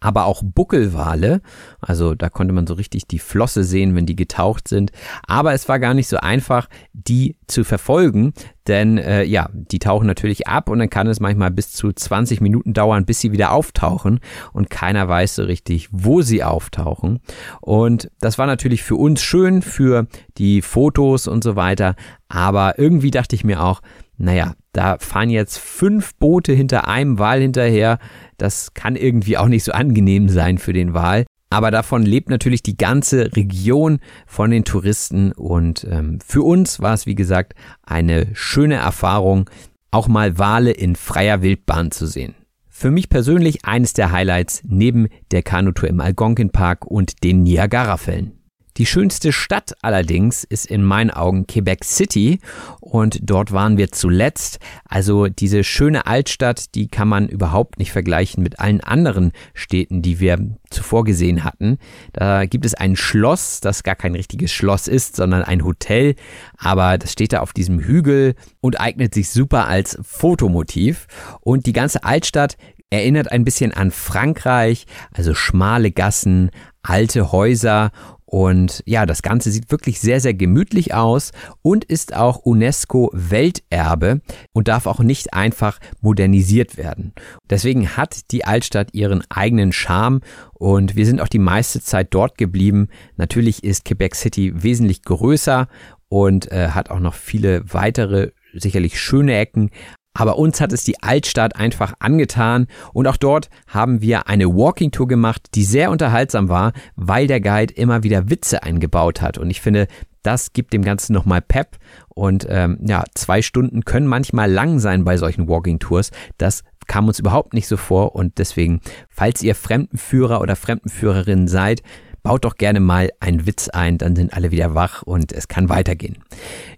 aber 0.00 0.26
auch 0.26 0.42
Buckelwale. 0.44 1.40
Also 1.80 2.14
da 2.14 2.28
konnte 2.28 2.52
man 2.52 2.66
so 2.66 2.74
richtig 2.74 3.06
die 3.06 3.18
Flosse 3.18 3.64
sehen, 3.64 3.94
wenn 3.94 4.06
die 4.06 4.16
getaucht 4.16 4.68
sind. 4.68 4.92
Aber 5.26 5.54
es 5.54 5.68
war 5.68 5.78
gar 5.78 5.94
nicht 5.94 6.08
so 6.08 6.18
einfach, 6.18 6.68
die 6.92 7.36
zu 7.46 7.64
verfolgen, 7.64 8.34
denn 8.66 8.98
äh, 8.98 9.22
ja, 9.22 9.48
die 9.52 9.78
tauchen 9.78 10.06
natürlich 10.06 10.48
ab 10.48 10.68
und 10.68 10.80
dann 10.80 10.90
kann 10.90 11.06
es 11.06 11.20
manchmal 11.20 11.50
bis 11.50 11.72
zu 11.72 11.92
20 11.92 12.40
Minuten 12.40 12.74
dauern, 12.74 13.06
bis 13.06 13.20
sie 13.20 13.32
wieder 13.32 13.52
auftauchen 13.52 14.20
und 14.52 14.70
keiner 14.70 15.08
weiß 15.08 15.36
so 15.36 15.44
richtig, 15.44 15.88
wo 15.92 16.20
sie 16.20 16.44
auftauchen. 16.44 17.20
Und 17.60 18.10
das 18.20 18.38
war 18.38 18.46
natürlich 18.46 18.82
für 18.82 18.96
uns 18.96 19.22
schön, 19.22 19.62
für 19.62 20.06
die 20.36 20.62
Fotos 20.62 21.26
und 21.26 21.42
so 21.42 21.56
weiter. 21.56 21.94
Aber 22.28 22.78
irgendwie 22.78 23.10
dachte 23.10 23.36
ich 23.36 23.44
mir 23.44 23.62
auch, 23.62 23.80
naja, 24.18 24.54
da 24.72 24.98
fahren 24.98 25.30
jetzt 25.30 25.58
fünf 25.58 26.14
Boote 26.14 26.52
hinter 26.52 26.88
einem 26.88 27.18
Wal 27.18 27.40
hinterher. 27.40 27.98
Das 28.38 28.74
kann 28.74 28.96
irgendwie 28.96 29.36
auch 29.36 29.48
nicht 29.48 29.64
so 29.64 29.72
angenehm 29.72 30.28
sein 30.28 30.58
für 30.58 30.72
den 30.72 30.94
Wal. 30.94 31.24
Aber 31.50 31.70
davon 31.70 32.02
lebt 32.02 32.28
natürlich 32.28 32.62
die 32.62 32.76
ganze 32.76 33.34
Region 33.36 34.00
von 34.26 34.50
den 34.50 34.64
Touristen. 34.64 35.32
Und 35.32 35.86
ähm, 35.90 36.18
für 36.24 36.42
uns 36.42 36.80
war 36.80 36.94
es, 36.94 37.06
wie 37.06 37.14
gesagt, 37.14 37.54
eine 37.82 38.28
schöne 38.34 38.74
Erfahrung, 38.74 39.48
auch 39.90 40.08
mal 40.08 40.38
Wale 40.38 40.72
in 40.72 40.96
freier 40.96 41.42
Wildbahn 41.42 41.90
zu 41.90 42.06
sehen. 42.06 42.34
Für 42.68 42.90
mich 42.90 43.08
persönlich 43.08 43.64
eines 43.64 43.94
der 43.94 44.12
Highlights 44.12 44.62
neben 44.66 45.08
der 45.30 45.42
Kanutour 45.42 45.88
im 45.88 46.00
Algonquin 46.00 46.50
Park 46.50 46.84
und 46.84 47.24
den 47.24 47.42
Niagara-Fällen. 47.42 48.35
Die 48.76 48.86
schönste 48.86 49.32
Stadt 49.32 49.74
allerdings 49.80 50.44
ist 50.44 50.66
in 50.66 50.82
meinen 50.82 51.10
Augen 51.10 51.46
Quebec 51.46 51.84
City 51.84 52.40
und 52.80 53.18
dort 53.22 53.52
waren 53.52 53.78
wir 53.78 53.90
zuletzt. 53.90 54.58
Also 54.84 55.28
diese 55.28 55.64
schöne 55.64 56.06
Altstadt, 56.06 56.74
die 56.74 56.88
kann 56.88 57.08
man 57.08 57.28
überhaupt 57.28 57.78
nicht 57.78 57.92
vergleichen 57.92 58.42
mit 58.42 58.60
allen 58.60 58.82
anderen 58.82 59.32
Städten, 59.54 60.02
die 60.02 60.20
wir 60.20 60.38
zuvor 60.70 61.04
gesehen 61.04 61.42
hatten. 61.42 61.78
Da 62.12 62.44
gibt 62.44 62.66
es 62.66 62.74
ein 62.74 62.96
Schloss, 62.96 63.60
das 63.60 63.82
gar 63.82 63.94
kein 63.94 64.14
richtiges 64.14 64.52
Schloss 64.52 64.88
ist, 64.88 65.16
sondern 65.16 65.42
ein 65.42 65.64
Hotel, 65.64 66.14
aber 66.58 66.98
das 66.98 67.12
steht 67.12 67.32
da 67.32 67.40
auf 67.40 67.54
diesem 67.54 67.80
Hügel 67.80 68.34
und 68.60 68.78
eignet 68.78 69.14
sich 69.14 69.30
super 69.30 69.68
als 69.68 69.98
Fotomotiv. 70.02 71.06
Und 71.40 71.64
die 71.64 71.72
ganze 71.72 72.04
Altstadt 72.04 72.56
erinnert 72.90 73.32
ein 73.32 73.44
bisschen 73.44 73.72
an 73.72 73.90
Frankreich, 73.90 74.86
also 75.12 75.34
schmale 75.34 75.90
Gassen, 75.90 76.50
alte 76.82 77.32
Häuser 77.32 77.90
und 78.26 78.82
ja, 78.86 79.06
das 79.06 79.22
Ganze 79.22 79.52
sieht 79.52 79.70
wirklich 79.70 80.00
sehr, 80.00 80.20
sehr 80.20 80.34
gemütlich 80.34 80.92
aus 80.92 81.30
und 81.62 81.84
ist 81.84 82.14
auch 82.14 82.38
UNESCO 82.38 83.08
Welterbe 83.14 84.20
und 84.52 84.66
darf 84.66 84.86
auch 84.86 84.98
nicht 84.98 85.32
einfach 85.32 85.78
modernisiert 86.00 86.76
werden. 86.76 87.12
Deswegen 87.48 87.96
hat 87.96 88.32
die 88.32 88.44
Altstadt 88.44 88.92
ihren 88.94 89.22
eigenen 89.30 89.72
Charme 89.72 90.22
und 90.54 90.96
wir 90.96 91.06
sind 91.06 91.20
auch 91.20 91.28
die 91.28 91.38
meiste 91.38 91.80
Zeit 91.80 92.08
dort 92.10 92.36
geblieben. 92.36 92.88
Natürlich 93.16 93.62
ist 93.62 93.84
Quebec 93.84 94.16
City 94.16 94.52
wesentlich 94.60 95.02
größer 95.02 95.68
und 96.08 96.50
äh, 96.50 96.70
hat 96.70 96.90
auch 96.90 97.00
noch 97.00 97.14
viele 97.14 97.62
weitere 97.72 98.32
sicherlich 98.52 99.00
schöne 99.00 99.36
Ecken, 99.36 99.70
aber 100.16 100.38
uns 100.38 100.60
hat 100.60 100.72
es 100.72 100.82
die 100.82 101.02
Altstadt 101.02 101.56
einfach 101.56 101.92
angetan 101.98 102.66
und 102.92 103.06
auch 103.06 103.16
dort 103.16 103.50
haben 103.66 104.00
wir 104.00 104.28
eine 104.28 104.46
Walking 104.46 104.90
Tour 104.90 105.06
gemacht, 105.06 105.48
die 105.54 105.64
sehr 105.64 105.90
unterhaltsam 105.90 106.48
war, 106.48 106.72
weil 106.96 107.26
der 107.26 107.40
Guide 107.40 107.74
immer 107.74 108.02
wieder 108.02 108.30
Witze 108.30 108.62
eingebaut 108.62 109.20
hat. 109.20 109.36
Und 109.36 109.50
ich 109.50 109.60
finde, 109.60 109.86
das 110.22 110.52
gibt 110.52 110.72
dem 110.72 110.82
Ganzen 110.82 111.12
nochmal 111.12 111.42
Pep. 111.42 111.76
Und 112.08 112.46
ähm, 112.48 112.78
ja, 112.80 113.04
zwei 113.14 113.42
Stunden 113.42 113.84
können 113.84 114.06
manchmal 114.06 114.50
lang 114.50 114.78
sein 114.78 115.04
bei 115.04 115.18
solchen 115.18 115.48
Walking 115.48 115.78
Tours. 115.78 116.10
Das 116.38 116.64
kam 116.86 117.08
uns 117.08 117.18
überhaupt 117.18 117.52
nicht 117.52 117.68
so 117.68 117.76
vor 117.76 118.14
und 118.14 118.38
deswegen, 118.38 118.80
falls 119.08 119.42
ihr 119.42 119.54
Fremdenführer 119.54 120.40
oder 120.40 120.56
Fremdenführerin 120.56 121.48
seid, 121.48 121.82
baut 122.26 122.44
doch 122.44 122.56
gerne 122.56 122.80
mal 122.80 123.10
einen 123.20 123.46
Witz 123.46 123.68
ein, 123.68 123.98
dann 123.98 124.16
sind 124.16 124.34
alle 124.34 124.50
wieder 124.50 124.74
wach 124.74 125.02
und 125.02 125.30
es 125.30 125.46
kann 125.46 125.68
weitergehen. 125.68 126.18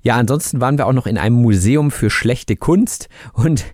Ja, 0.03 0.17
ansonsten 0.17 0.61
waren 0.61 0.77
wir 0.77 0.87
auch 0.87 0.93
noch 0.93 1.07
in 1.07 1.17
einem 1.17 1.37
Museum 1.37 1.91
für 1.91 2.11
schlechte 2.11 2.55
Kunst 2.55 3.09
und 3.33 3.65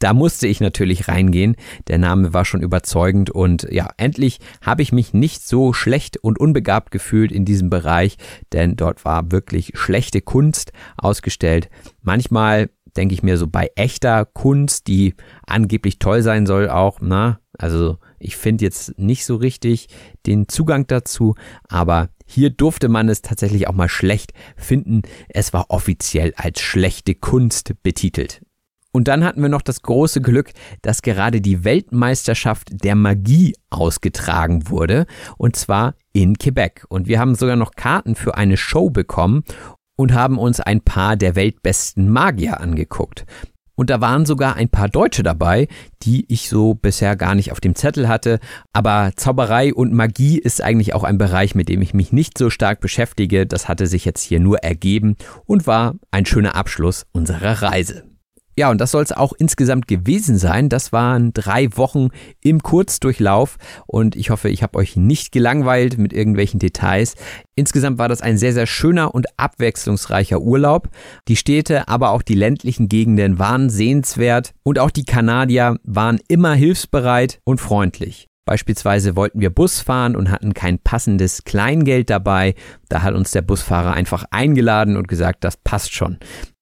da 0.00 0.12
musste 0.12 0.46
ich 0.46 0.60
natürlich 0.60 1.08
reingehen. 1.08 1.56
Der 1.88 1.96
Name 1.96 2.34
war 2.34 2.44
schon 2.44 2.60
überzeugend 2.60 3.30
und 3.30 3.66
ja, 3.70 3.88
endlich 3.96 4.38
habe 4.60 4.82
ich 4.82 4.92
mich 4.92 5.14
nicht 5.14 5.48
so 5.48 5.72
schlecht 5.72 6.18
und 6.18 6.38
unbegabt 6.38 6.90
gefühlt 6.90 7.32
in 7.32 7.46
diesem 7.46 7.70
Bereich, 7.70 8.18
denn 8.52 8.76
dort 8.76 9.06
war 9.06 9.32
wirklich 9.32 9.72
schlechte 9.76 10.20
Kunst 10.20 10.72
ausgestellt. 10.98 11.70
Manchmal 12.02 12.68
denke 12.98 13.14
ich 13.14 13.22
mir 13.22 13.38
so 13.38 13.46
bei 13.46 13.70
echter 13.76 14.26
Kunst, 14.26 14.88
die 14.88 15.14
angeblich 15.46 15.98
toll 15.98 16.20
sein 16.20 16.44
soll 16.44 16.68
auch, 16.68 16.98
na, 17.00 17.40
also 17.56 17.96
ich 18.24 18.36
finde 18.36 18.64
jetzt 18.64 18.98
nicht 18.98 19.26
so 19.26 19.36
richtig 19.36 19.88
den 20.26 20.48
Zugang 20.48 20.86
dazu, 20.86 21.34
aber 21.68 22.08
hier 22.26 22.50
durfte 22.50 22.88
man 22.88 23.08
es 23.08 23.22
tatsächlich 23.22 23.68
auch 23.68 23.74
mal 23.74 23.88
schlecht 23.88 24.32
finden. 24.56 25.02
Es 25.28 25.52
war 25.52 25.66
offiziell 25.68 26.32
als 26.36 26.60
schlechte 26.60 27.14
Kunst 27.14 27.74
betitelt. 27.82 28.40
Und 28.92 29.08
dann 29.08 29.24
hatten 29.24 29.42
wir 29.42 29.48
noch 29.48 29.62
das 29.62 29.82
große 29.82 30.20
Glück, 30.20 30.52
dass 30.80 31.02
gerade 31.02 31.40
die 31.40 31.64
Weltmeisterschaft 31.64 32.68
der 32.70 32.94
Magie 32.94 33.54
ausgetragen 33.68 34.70
wurde, 34.70 35.06
und 35.36 35.56
zwar 35.56 35.96
in 36.12 36.38
Quebec. 36.38 36.86
Und 36.88 37.08
wir 37.08 37.18
haben 37.18 37.34
sogar 37.34 37.56
noch 37.56 37.72
Karten 37.72 38.14
für 38.14 38.36
eine 38.36 38.56
Show 38.56 38.90
bekommen 38.90 39.42
und 39.96 40.14
haben 40.14 40.38
uns 40.38 40.60
ein 40.60 40.80
paar 40.80 41.16
der 41.16 41.34
weltbesten 41.34 42.08
Magier 42.08 42.60
angeguckt. 42.60 43.26
Und 43.76 43.90
da 43.90 44.00
waren 44.00 44.24
sogar 44.24 44.56
ein 44.56 44.68
paar 44.68 44.88
Deutsche 44.88 45.22
dabei, 45.22 45.68
die 46.02 46.24
ich 46.32 46.48
so 46.48 46.74
bisher 46.74 47.16
gar 47.16 47.34
nicht 47.34 47.52
auf 47.52 47.60
dem 47.60 47.74
Zettel 47.74 48.08
hatte. 48.08 48.38
Aber 48.72 49.10
Zauberei 49.16 49.74
und 49.74 49.92
Magie 49.92 50.38
ist 50.38 50.62
eigentlich 50.62 50.94
auch 50.94 51.04
ein 51.04 51.18
Bereich, 51.18 51.54
mit 51.54 51.68
dem 51.68 51.82
ich 51.82 51.94
mich 51.94 52.12
nicht 52.12 52.38
so 52.38 52.50
stark 52.50 52.80
beschäftige. 52.80 53.46
Das 53.46 53.68
hatte 53.68 53.86
sich 53.86 54.04
jetzt 54.04 54.22
hier 54.22 54.40
nur 54.40 54.58
ergeben 54.58 55.16
und 55.46 55.66
war 55.66 55.94
ein 56.10 56.26
schöner 56.26 56.54
Abschluss 56.54 57.06
unserer 57.12 57.62
Reise. 57.62 58.13
Ja, 58.56 58.70
und 58.70 58.80
das 58.80 58.92
soll 58.92 59.02
es 59.02 59.12
auch 59.12 59.32
insgesamt 59.36 59.88
gewesen 59.88 60.38
sein. 60.38 60.68
Das 60.68 60.92
waren 60.92 61.32
drei 61.32 61.68
Wochen 61.76 62.08
im 62.40 62.62
Kurzdurchlauf 62.62 63.56
und 63.86 64.14
ich 64.14 64.30
hoffe, 64.30 64.48
ich 64.48 64.62
habe 64.62 64.78
euch 64.78 64.96
nicht 64.96 65.32
gelangweilt 65.32 65.98
mit 65.98 66.12
irgendwelchen 66.12 66.60
Details. 66.60 67.16
Insgesamt 67.56 67.98
war 67.98 68.08
das 68.08 68.20
ein 68.20 68.38
sehr, 68.38 68.52
sehr 68.52 68.66
schöner 68.66 69.14
und 69.14 69.26
abwechslungsreicher 69.38 70.40
Urlaub. 70.40 70.88
Die 71.28 71.36
Städte, 71.36 71.88
aber 71.88 72.10
auch 72.10 72.22
die 72.22 72.34
ländlichen 72.34 72.88
Gegenden 72.88 73.38
waren 73.38 73.70
sehenswert 73.70 74.52
und 74.62 74.78
auch 74.78 74.90
die 74.90 75.04
Kanadier 75.04 75.78
waren 75.82 76.20
immer 76.28 76.54
hilfsbereit 76.54 77.40
und 77.44 77.60
freundlich. 77.60 78.28
Beispielsweise 78.46 79.16
wollten 79.16 79.40
wir 79.40 79.48
Bus 79.48 79.80
fahren 79.80 80.16
und 80.16 80.30
hatten 80.30 80.52
kein 80.52 80.78
passendes 80.78 81.44
Kleingeld 81.44 82.10
dabei. 82.10 82.54
Da 82.90 83.02
hat 83.02 83.14
uns 83.14 83.30
der 83.30 83.42
Busfahrer 83.42 83.94
einfach 83.94 84.26
eingeladen 84.30 84.96
und 84.96 85.08
gesagt, 85.08 85.44
das 85.44 85.56
passt 85.56 85.94
schon. 85.94 86.18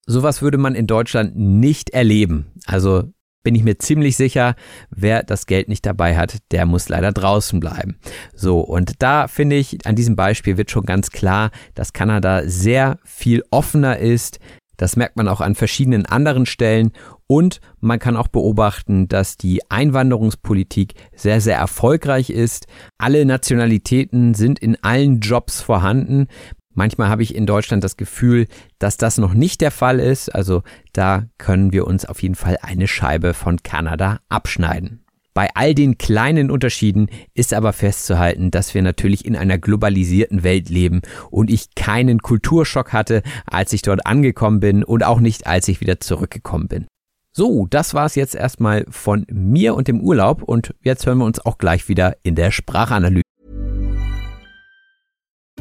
Sowas 0.06 0.42
würde 0.42 0.58
man 0.58 0.74
in 0.74 0.86
Deutschland 0.86 1.36
nicht 1.36 1.90
erleben. 1.90 2.46
Also 2.66 3.12
bin 3.42 3.54
ich 3.54 3.64
mir 3.64 3.78
ziemlich 3.78 4.16
sicher, 4.16 4.54
wer 4.90 5.22
das 5.22 5.46
Geld 5.46 5.68
nicht 5.68 5.84
dabei 5.84 6.16
hat, 6.16 6.38
der 6.52 6.66
muss 6.66 6.88
leider 6.88 7.12
draußen 7.12 7.60
bleiben. 7.60 7.96
So, 8.34 8.60
und 8.60 9.02
da 9.02 9.28
finde 9.28 9.56
ich, 9.56 9.84
an 9.86 9.96
diesem 9.96 10.16
Beispiel 10.16 10.56
wird 10.56 10.70
schon 10.70 10.84
ganz 10.84 11.10
klar, 11.10 11.50
dass 11.74 11.92
Kanada 11.92 12.42
sehr 12.46 12.98
viel 13.04 13.42
offener 13.50 13.98
ist. 13.98 14.38
Das 14.76 14.96
merkt 14.96 15.16
man 15.16 15.28
auch 15.28 15.40
an 15.40 15.54
verschiedenen 15.54 16.06
anderen 16.06 16.46
Stellen. 16.46 16.92
Und 17.26 17.60
man 17.80 17.98
kann 17.98 18.16
auch 18.16 18.28
beobachten, 18.28 19.08
dass 19.08 19.36
die 19.36 19.60
Einwanderungspolitik 19.70 20.94
sehr, 21.14 21.40
sehr 21.40 21.56
erfolgreich 21.56 22.30
ist. 22.30 22.66
Alle 22.98 23.24
Nationalitäten 23.24 24.34
sind 24.34 24.58
in 24.58 24.76
allen 24.82 25.20
Jobs 25.20 25.62
vorhanden. 25.62 26.26
Manchmal 26.74 27.08
habe 27.08 27.22
ich 27.22 27.34
in 27.34 27.46
Deutschland 27.46 27.84
das 27.84 27.96
Gefühl, 27.96 28.46
dass 28.78 28.96
das 28.96 29.18
noch 29.18 29.34
nicht 29.34 29.60
der 29.60 29.70
Fall 29.70 30.00
ist. 30.00 30.28
Also 30.34 30.62
da 30.92 31.26
können 31.38 31.72
wir 31.72 31.86
uns 31.86 32.04
auf 32.04 32.22
jeden 32.22 32.34
Fall 32.34 32.58
eine 32.62 32.88
Scheibe 32.88 33.34
von 33.34 33.62
Kanada 33.62 34.20
abschneiden. 34.28 35.02
Bei 35.34 35.48
all 35.54 35.74
den 35.74 35.96
kleinen 35.96 36.50
Unterschieden 36.50 37.08
ist 37.32 37.54
aber 37.54 37.72
festzuhalten, 37.72 38.50
dass 38.50 38.74
wir 38.74 38.82
natürlich 38.82 39.24
in 39.24 39.34
einer 39.34 39.56
globalisierten 39.56 40.42
Welt 40.42 40.68
leben 40.68 41.00
und 41.30 41.50
ich 41.50 41.74
keinen 41.74 42.20
Kulturschock 42.20 42.92
hatte, 42.92 43.22
als 43.46 43.72
ich 43.72 43.80
dort 43.80 44.04
angekommen 44.04 44.60
bin 44.60 44.84
und 44.84 45.04
auch 45.04 45.20
nicht, 45.20 45.46
als 45.46 45.68
ich 45.68 45.80
wieder 45.80 46.00
zurückgekommen 46.00 46.68
bin. 46.68 46.86
So, 47.34 47.66
das 47.70 47.94
war's 47.94 48.14
jetzt 48.14 48.34
erstmal 48.34 48.84
von 48.90 49.24
mir 49.30 49.74
und 49.74 49.88
dem 49.88 50.02
Urlaub 50.02 50.42
und 50.42 50.74
jetzt 50.82 51.06
hören 51.06 51.16
wir 51.16 51.24
uns 51.24 51.40
auch 51.40 51.56
gleich 51.56 51.88
wieder 51.88 52.14
in 52.22 52.34
der 52.34 52.50
Sprachanalyse. 52.50 53.21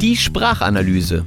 Die 0.00 0.16
Sprachanalyse. 0.16 1.24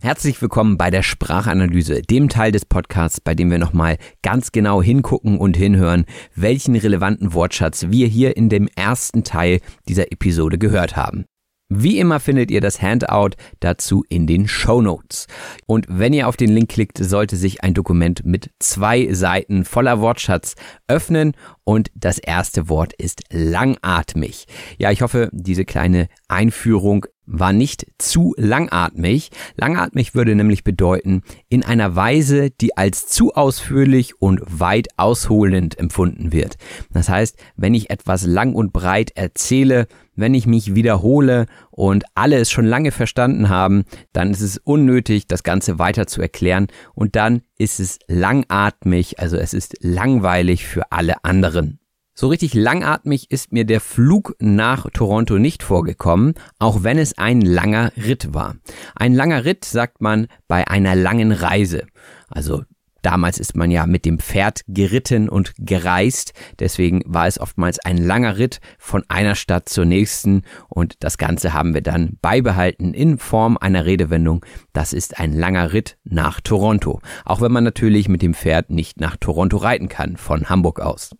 Herzlich 0.00 0.42
willkommen 0.42 0.76
bei 0.76 0.90
der 0.90 1.04
Sprachanalyse, 1.04 2.02
dem 2.02 2.28
Teil 2.28 2.50
des 2.50 2.64
Podcasts, 2.64 3.20
bei 3.20 3.36
dem 3.36 3.48
wir 3.48 3.58
nochmal 3.58 3.98
ganz 4.22 4.50
genau 4.50 4.82
hingucken 4.82 5.38
und 5.38 5.56
hinhören, 5.56 6.06
welchen 6.34 6.74
relevanten 6.74 7.34
Wortschatz 7.34 7.86
wir 7.88 8.08
hier 8.08 8.36
in 8.36 8.48
dem 8.48 8.68
ersten 8.74 9.22
Teil 9.22 9.60
dieser 9.88 10.10
Episode 10.10 10.58
gehört 10.58 10.96
haben. 10.96 11.24
Wie 11.68 11.98
immer 11.98 12.20
findet 12.20 12.52
ihr 12.52 12.60
das 12.60 12.80
Handout 12.80 13.30
dazu 13.58 14.04
in 14.08 14.28
den 14.28 14.46
Show 14.46 14.80
Notes. 14.80 15.26
Und 15.66 15.86
wenn 15.88 16.12
ihr 16.12 16.28
auf 16.28 16.36
den 16.36 16.50
Link 16.50 16.70
klickt, 16.70 16.98
sollte 16.98 17.36
sich 17.36 17.64
ein 17.64 17.74
Dokument 17.74 18.24
mit 18.24 18.50
zwei 18.60 19.12
Seiten 19.12 19.64
voller 19.64 20.00
Wortschatz 20.00 20.54
öffnen 20.86 21.32
und 21.64 21.90
das 21.96 22.18
erste 22.18 22.68
Wort 22.68 22.92
ist 22.92 23.24
langatmig. 23.30 24.46
Ja, 24.78 24.92
ich 24.92 25.02
hoffe, 25.02 25.28
diese 25.32 25.64
kleine 25.64 26.06
Einführung 26.28 27.06
war 27.26 27.52
nicht 27.52 27.86
zu 27.98 28.34
langatmig. 28.38 29.30
Langatmig 29.56 30.14
würde 30.14 30.36
nämlich 30.36 30.62
bedeuten, 30.62 31.22
in 31.48 31.64
einer 31.64 31.96
Weise, 31.96 32.50
die 32.50 32.76
als 32.76 33.08
zu 33.08 33.34
ausführlich 33.34 34.22
und 34.22 34.40
weit 34.46 34.86
ausholend 34.96 35.76
empfunden 35.78 36.30
wird. 36.30 36.56
Das 36.92 37.08
heißt, 37.08 37.36
wenn 37.56 37.74
ich 37.74 37.90
etwas 37.90 38.24
lang 38.24 38.54
und 38.54 38.72
breit 38.72 39.10
erzähle, 39.16 39.88
wenn 40.16 40.34
ich 40.34 40.46
mich 40.46 40.74
wiederhole 40.74 41.46
und 41.70 42.04
alle 42.14 42.36
es 42.36 42.50
schon 42.50 42.66
lange 42.66 42.90
verstanden 42.90 43.48
haben, 43.48 43.84
dann 44.12 44.30
ist 44.30 44.40
es 44.40 44.58
unnötig, 44.58 45.26
das 45.26 45.42
Ganze 45.42 45.78
weiter 45.78 46.06
zu 46.06 46.20
erklären 46.20 46.66
und 46.94 47.16
dann 47.16 47.42
ist 47.58 47.80
es 47.80 47.98
langatmig, 48.08 49.20
also 49.20 49.36
es 49.36 49.54
ist 49.54 49.76
langweilig 49.80 50.66
für 50.66 50.90
alle 50.90 51.24
anderen. 51.24 51.78
So 52.18 52.28
richtig 52.28 52.54
langatmig 52.54 53.30
ist 53.30 53.52
mir 53.52 53.66
der 53.66 53.80
Flug 53.80 54.36
nach 54.38 54.88
Toronto 54.90 55.38
nicht 55.38 55.62
vorgekommen, 55.62 56.32
auch 56.58 56.82
wenn 56.82 56.96
es 56.96 57.18
ein 57.18 57.42
langer 57.42 57.92
Ritt 57.94 58.32
war. 58.32 58.56
Ein 58.94 59.12
langer 59.12 59.44
Ritt 59.44 59.66
sagt 59.66 60.00
man 60.00 60.26
bei 60.48 60.66
einer 60.66 60.94
langen 60.94 61.30
Reise. 61.30 61.86
Also 62.30 62.62
Damals 63.02 63.38
ist 63.38 63.56
man 63.56 63.70
ja 63.70 63.86
mit 63.86 64.04
dem 64.04 64.18
Pferd 64.18 64.62
geritten 64.68 65.28
und 65.28 65.52
gereist, 65.58 66.32
deswegen 66.58 67.02
war 67.06 67.26
es 67.26 67.38
oftmals 67.38 67.78
ein 67.78 67.98
langer 67.98 68.38
Ritt 68.38 68.60
von 68.78 69.04
einer 69.08 69.34
Stadt 69.34 69.68
zur 69.68 69.84
nächsten 69.84 70.42
und 70.68 70.96
das 71.04 71.18
Ganze 71.18 71.52
haben 71.52 71.74
wir 71.74 71.82
dann 71.82 72.18
beibehalten 72.20 72.94
in 72.94 73.18
Form 73.18 73.58
einer 73.58 73.84
Redewendung. 73.84 74.44
Das 74.72 74.92
ist 74.92 75.18
ein 75.20 75.32
langer 75.32 75.72
Ritt 75.72 75.98
nach 76.04 76.40
Toronto, 76.40 77.00
auch 77.24 77.40
wenn 77.40 77.52
man 77.52 77.64
natürlich 77.64 78.08
mit 78.08 78.22
dem 78.22 78.34
Pferd 78.34 78.70
nicht 78.70 79.00
nach 79.00 79.16
Toronto 79.16 79.56
reiten 79.56 79.88
kann 79.88 80.16
von 80.16 80.48
Hamburg 80.48 80.80
aus. 80.80 81.10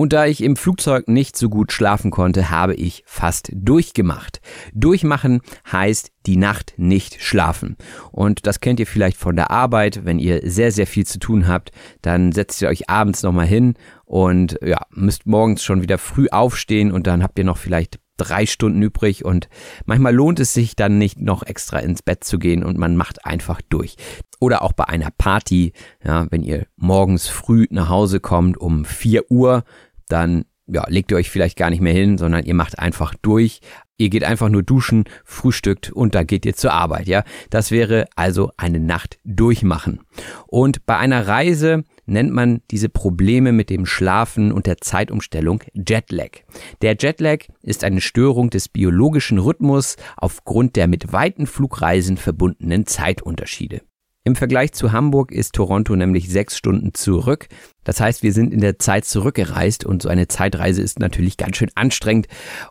Und 0.00 0.14
da 0.14 0.24
ich 0.24 0.42
im 0.42 0.56
Flugzeug 0.56 1.08
nicht 1.08 1.36
so 1.36 1.50
gut 1.50 1.72
schlafen 1.72 2.10
konnte, 2.10 2.48
habe 2.48 2.72
ich 2.72 3.02
fast 3.04 3.52
durchgemacht. 3.52 4.40
Durchmachen 4.72 5.42
heißt 5.70 6.10
die 6.24 6.38
Nacht 6.38 6.72
nicht 6.78 7.22
schlafen. 7.22 7.76
Und 8.10 8.46
das 8.46 8.60
kennt 8.60 8.80
ihr 8.80 8.86
vielleicht 8.86 9.18
von 9.18 9.36
der 9.36 9.50
Arbeit. 9.50 10.06
Wenn 10.06 10.18
ihr 10.18 10.40
sehr, 10.50 10.72
sehr 10.72 10.86
viel 10.86 11.04
zu 11.04 11.18
tun 11.18 11.46
habt, 11.46 11.72
dann 12.00 12.32
setzt 12.32 12.62
ihr 12.62 12.70
euch 12.70 12.88
abends 12.88 13.22
nochmal 13.22 13.44
hin 13.44 13.74
und 14.06 14.58
ja, 14.62 14.86
müsst 14.88 15.26
morgens 15.26 15.62
schon 15.62 15.82
wieder 15.82 15.98
früh 15.98 16.28
aufstehen 16.30 16.92
und 16.92 17.06
dann 17.06 17.22
habt 17.22 17.38
ihr 17.38 17.44
noch 17.44 17.58
vielleicht 17.58 18.00
drei 18.20 18.44
Stunden 18.44 18.82
übrig 18.82 19.24
und 19.24 19.48
manchmal 19.86 20.14
lohnt 20.14 20.40
es 20.40 20.52
sich 20.52 20.76
dann 20.76 20.98
nicht 20.98 21.20
noch 21.20 21.42
extra 21.42 21.78
ins 21.78 22.02
Bett 22.02 22.22
zu 22.24 22.38
gehen 22.38 22.62
und 22.64 22.76
man 22.76 22.96
macht 22.96 23.24
einfach 23.24 23.60
durch. 23.68 23.96
Oder 24.40 24.62
auch 24.62 24.72
bei 24.72 24.84
einer 24.84 25.10
Party, 25.10 25.72
ja, 26.04 26.26
wenn 26.30 26.42
ihr 26.42 26.66
morgens 26.76 27.28
früh 27.28 27.66
nach 27.70 27.88
Hause 27.88 28.20
kommt 28.20 28.58
um 28.58 28.84
vier 28.84 29.30
Uhr, 29.30 29.64
dann 30.12 30.44
ja, 30.72 30.84
legt 30.88 31.10
ihr 31.10 31.16
euch 31.16 31.30
vielleicht 31.30 31.56
gar 31.56 31.70
nicht 31.70 31.80
mehr 31.80 31.92
hin, 31.92 32.18
sondern 32.18 32.44
ihr 32.44 32.54
macht 32.54 32.78
einfach 32.78 33.14
durch. 33.22 33.60
Ihr 33.96 34.08
geht 34.08 34.24
einfach 34.24 34.48
nur 34.48 34.62
duschen, 34.62 35.04
frühstückt 35.24 35.90
und 35.90 36.14
dann 36.14 36.26
geht 36.26 36.46
ihr 36.46 36.54
zur 36.54 36.72
Arbeit, 36.72 37.06
ja. 37.06 37.22
Das 37.50 37.70
wäre 37.70 38.06
also 38.16 38.50
eine 38.56 38.80
Nacht 38.80 39.18
durchmachen. 39.24 40.00
Und 40.46 40.86
bei 40.86 40.96
einer 40.96 41.26
Reise 41.26 41.84
nennt 42.06 42.32
man 42.32 42.62
diese 42.70 42.88
Probleme 42.88 43.52
mit 43.52 43.68
dem 43.68 43.84
Schlafen 43.84 44.52
und 44.52 44.66
der 44.66 44.78
Zeitumstellung 44.78 45.62
Jetlag. 45.74 46.38
Der 46.82 46.96
Jetlag 46.98 47.44
ist 47.62 47.84
eine 47.84 48.00
Störung 48.00 48.50
des 48.50 48.68
biologischen 48.68 49.38
Rhythmus 49.38 49.96
aufgrund 50.16 50.76
der 50.76 50.86
mit 50.86 51.12
weiten 51.12 51.46
Flugreisen 51.46 52.16
verbundenen 52.16 52.86
Zeitunterschiede. 52.86 53.82
Im 54.22 54.36
Vergleich 54.36 54.72
zu 54.72 54.92
Hamburg 54.92 55.32
ist 55.32 55.54
Toronto 55.54 55.96
nämlich 55.96 56.28
sechs 56.28 56.56
Stunden 56.56 56.92
zurück. 56.92 57.48
Das 57.84 58.00
heißt, 58.00 58.22
wir 58.22 58.34
sind 58.34 58.52
in 58.52 58.60
der 58.60 58.78
Zeit 58.78 59.06
zurückgereist 59.06 59.86
und 59.86 60.02
so 60.02 60.10
eine 60.10 60.28
Zeitreise 60.28 60.82
ist 60.82 60.98
natürlich 60.98 61.38
ganz 61.38 61.56
schön 61.56 61.70
anstrengend 61.74 62.26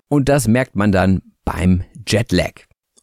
und 0.07 0.29
das 0.29 0.47
merkt 0.47 0.75
man 0.75 0.91
dann 0.91 1.21
beim 1.45 1.83
Jetlag. 2.07 2.51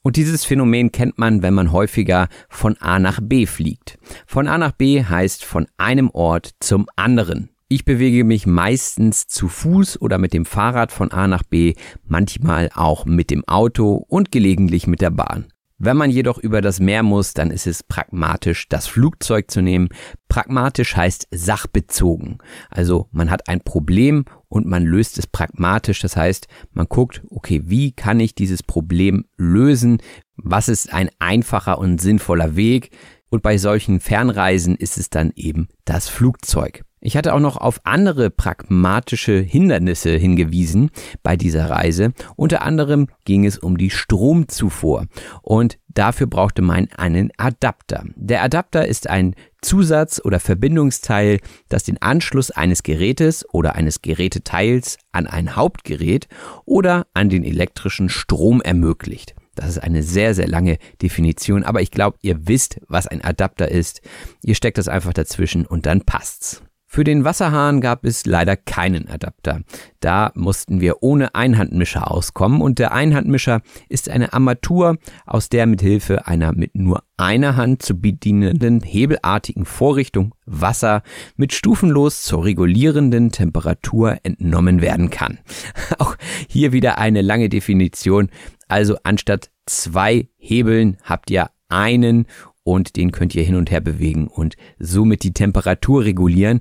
Und 0.02 0.14
dieses 0.14 0.44
Phänomen 0.44 0.92
kennt 0.92 1.18
man, 1.18 1.42
wenn 1.42 1.54
man 1.54 1.72
häufiger 1.72 2.28
von 2.48 2.76
A 2.76 3.00
nach 3.00 3.18
B 3.20 3.46
fliegt. 3.46 3.98
Von 4.28 4.46
A 4.46 4.56
nach 4.58 4.70
B 4.70 5.02
heißt 5.02 5.44
von 5.44 5.66
einem 5.76 6.10
Ort 6.10 6.50
zum 6.60 6.86
anderen. 6.94 7.50
Ich 7.68 7.84
bewege 7.84 8.22
mich 8.22 8.46
meistens 8.46 9.26
zu 9.26 9.48
Fuß 9.48 10.00
oder 10.00 10.18
mit 10.18 10.32
dem 10.32 10.44
Fahrrad 10.44 10.92
von 10.92 11.10
A 11.10 11.26
nach 11.26 11.42
B, 11.42 11.74
manchmal 12.04 12.70
auch 12.72 13.06
mit 13.06 13.30
dem 13.30 13.42
Auto 13.48 14.04
und 14.06 14.30
gelegentlich 14.30 14.86
mit 14.86 15.00
der 15.00 15.10
Bahn. 15.10 15.48
Wenn 15.78 15.98
man 15.98 16.10
jedoch 16.10 16.38
über 16.38 16.62
das 16.62 16.80
Meer 16.80 17.02
muss, 17.02 17.34
dann 17.34 17.50
ist 17.50 17.66
es 17.66 17.82
pragmatisch, 17.82 18.66
das 18.68 18.86
Flugzeug 18.86 19.50
zu 19.50 19.60
nehmen. 19.60 19.88
Pragmatisch 20.28 20.96
heißt 20.96 21.28
sachbezogen. 21.30 22.38
Also 22.70 23.08
man 23.12 23.30
hat 23.30 23.48
ein 23.48 23.60
Problem 23.60 24.24
und 24.48 24.66
man 24.66 24.84
löst 24.84 25.18
es 25.18 25.26
pragmatisch. 25.26 26.00
Das 26.00 26.16
heißt, 26.16 26.48
man 26.72 26.86
guckt, 26.88 27.22
okay, 27.28 27.62
wie 27.66 27.92
kann 27.92 28.20
ich 28.20 28.34
dieses 28.34 28.62
Problem 28.62 29.26
lösen? 29.36 29.98
Was 30.36 30.68
ist 30.68 30.94
ein 30.94 31.10
einfacher 31.18 31.78
und 31.78 32.00
sinnvoller 32.00 32.56
Weg? 32.56 32.90
Und 33.28 33.42
bei 33.42 33.58
solchen 33.58 34.00
Fernreisen 34.00 34.76
ist 34.76 34.96
es 34.96 35.10
dann 35.10 35.32
eben 35.34 35.68
das 35.84 36.08
Flugzeug. 36.08 36.84
Ich 37.06 37.16
hatte 37.16 37.34
auch 37.34 37.40
noch 37.40 37.56
auf 37.56 37.80
andere 37.84 38.30
pragmatische 38.30 39.38
Hindernisse 39.38 40.16
hingewiesen 40.16 40.90
bei 41.22 41.36
dieser 41.36 41.70
Reise. 41.70 42.12
Unter 42.34 42.62
anderem 42.62 43.06
ging 43.24 43.46
es 43.46 43.58
um 43.58 43.78
die 43.78 43.90
Stromzufuhr 43.90 45.06
und 45.40 45.78
dafür 45.86 46.26
brauchte 46.26 46.62
man 46.62 46.88
einen 46.96 47.30
Adapter. 47.36 48.02
Der 48.16 48.42
Adapter 48.42 48.88
ist 48.88 49.08
ein 49.08 49.36
Zusatz- 49.62 50.20
oder 50.24 50.40
Verbindungsteil, 50.40 51.38
das 51.68 51.84
den 51.84 52.02
Anschluss 52.02 52.50
eines 52.50 52.82
Gerätes 52.82 53.46
oder 53.52 53.76
eines 53.76 54.02
Geräteteils 54.02 54.98
an 55.12 55.28
ein 55.28 55.54
Hauptgerät 55.54 56.26
oder 56.64 57.06
an 57.14 57.28
den 57.28 57.44
elektrischen 57.44 58.08
Strom 58.08 58.60
ermöglicht. 58.60 59.36
Das 59.54 59.68
ist 59.68 59.78
eine 59.78 60.02
sehr, 60.02 60.34
sehr 60.34 60.48
lange 60.48 60.78
Definition, 61.00 61.62
aber 61.62 61.82
ich 61.82 61.92
glaube, 61.92 62.18
ihr 62.22 62.48
wisst, 62.48 62.80
was 62.88 63.06
ein 63.06 63.22
Adapter 63.22 63.70
ist. 63.70 64.02
Ihr 64.42 64.56
steckt 64.56 64.76
das 64.76 64.88
einfach 64.88 65.12
dazwischen 65.12 65.66
und 65.66 65.86
dann 65.86 66.00
passt's. 66.00 66.64
Für 66.88 67.02
den 67.02 67.24
Wasserhahn 67.24 67.80
gab 67.80 68.04
es 68.04 68.26
leider 68.26 68.56
keinen 68.56 69.08
Adapter. 69.08 69.60
Da 70.00 70.30
mussten 70.34 70.80
wir 70.80 71.02
ohne 71.02 71.34
Einhandmischer 71.34 72.10
auskommen 72.10 72.62
und 72.62 72.78
der 72.78 72.92
Einhandmischer 72.92 73.60
ist 73.88 74.08
eine 74.08 74.32
Armatur, 74.32 74.96
aus 75.26 75.48
der 75.48 75.66
mit 75.66 75.82
Hilfe 75.82 76.26
einer 76.26 76.52
mit 76.52 76.76
nur 76.76 77.02
einer 77.16 77.56
Hand 77.56 77.82
zu 77.82 78.00
bedienenden 78.00 78.82
hebelartigen 78.82 79.64
Vorrichtung 79.64 80.34
Wasser 80.46 81.02
mit 81.36 81.52
stufenlos 81.52 82.22
zur 82.22 82.44
regulierenden 82.44 83.32
Temperatur 83.32 84.18
entnommen 84.22 84.80
werden 84.80 85.10
kann. 85.10 85.40
Auch 85.98 86.16
hier 86.48 86.72
wieder 86.72 86.98
eine 86.98 87.20
lange 87.20 87.48
Definition. 87.48 88.30
Also 88.68 88.96
anstatt 89.02 89.50
zwei 89.66 90.28
Hebeln 90.36 90.98
habt 91.02 91.30
ihr 91.30 91.50
einen 91.68 92.26
und 92.66 92.96
den 92.96 93.12
könnt 93.12 93.34
ihr 93.36 93.44
hin 93.44 93.54
und 93.54 93.70
her 93.70 93.80
bewegen 93.80 94.26
und 94.26 94.56
somit 94.80 95.22
die 95.22 95.32
Temperatur 95.32 96.04
regulieren. 96.04 96.60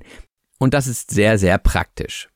Und 0.58 0.72
das 0.72 0.86
ist 0.86 1.10
sehr, 1.10 1.36
sehr 1.36 1.58
praktisch. 1.58 2.28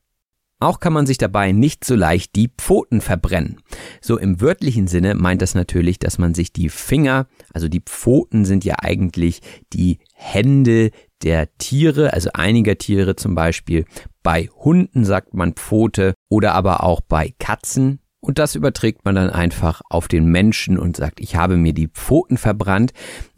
Auch 0.59 0.81
kann 0.81 0.93
man 0.93 1.07
sich 1.07 1.18
dabei 1.18 1.53
nicht 1.53 1.85
so 1.85 1.95
leicht 1.95 2.35
die 2.35 2.49
Pfoten 2.49 3.01
verbrennen. 3.01 3.61
So 4.01 4.18
im 4.18 4.41
wörtlichen 4.41 4.89
Sinne 4.89 5.14
meint 5.14 5.41
das 5.41 5.55
natürlich, 5.55 6.01
dass 6.01 6.18
man 6.18 6.35
sich 6.35 6.53
die 6.53 6.68
Finger, 6.68 7.29
also 7.55 7.68
die 7.68 7.81
Pfoten 7.81 8.45
sind 8.45 8.64
ja 8.64 8.75
eigentlich 8.81 9.41
die 9.73 10.01
Hände 10.14 10.91
der 11.23 11.57
Tiere, 11.57 12.12
also 12.12 12.31
einiger 12.35 12.77
Tiere 12.77 13.14
zum 13.14 13.37
Beispiel. 13.37 13.85
Bei 14.25 14.49
Hunden 14.49 15.05
sagt 15.05 15.33
man 15.33 15.55
Pfote 15.55 16.14
oder 16.29 16.55
aber 16.55 16.83
auch 16.83 17.01
bei 17.01 17.33
Katzen. 17.39 18.01
Und 18.21 18.39
das 18.39 18.55
überträgt 18.55 19.07
man 19.07 19.14
dann 19.14 19.31
einfach 19.31 19.81
auf 19.89 20.07
den 20.07 20.27
Menschen 20.27 20.79
und 20.79 20.97
sagt, 20.97 21.21
ich 21.21 21.37
habe 21.37 21.57
mir 21.57 21.73
die 21.73 21.89
Pfoten 21.89 22.37
verbrannt. 22.37 22.93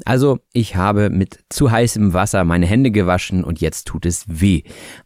Also 0.05 0.41
ich 0.53 0.75
habe 0.75 1.09
mit 1.09 1.39
zu 1.51 1.71
heißem 1.71 2.15
Wasser 2.15 2.43
meine 2.45 2.67
Hände 2.67 2.91
gewaschen 2.91 3.45
und 3.45 3.61
jetzt 3.61 3.87
tut 3.87 4.07
es 4.07 4.25
weh. 4.27 4.63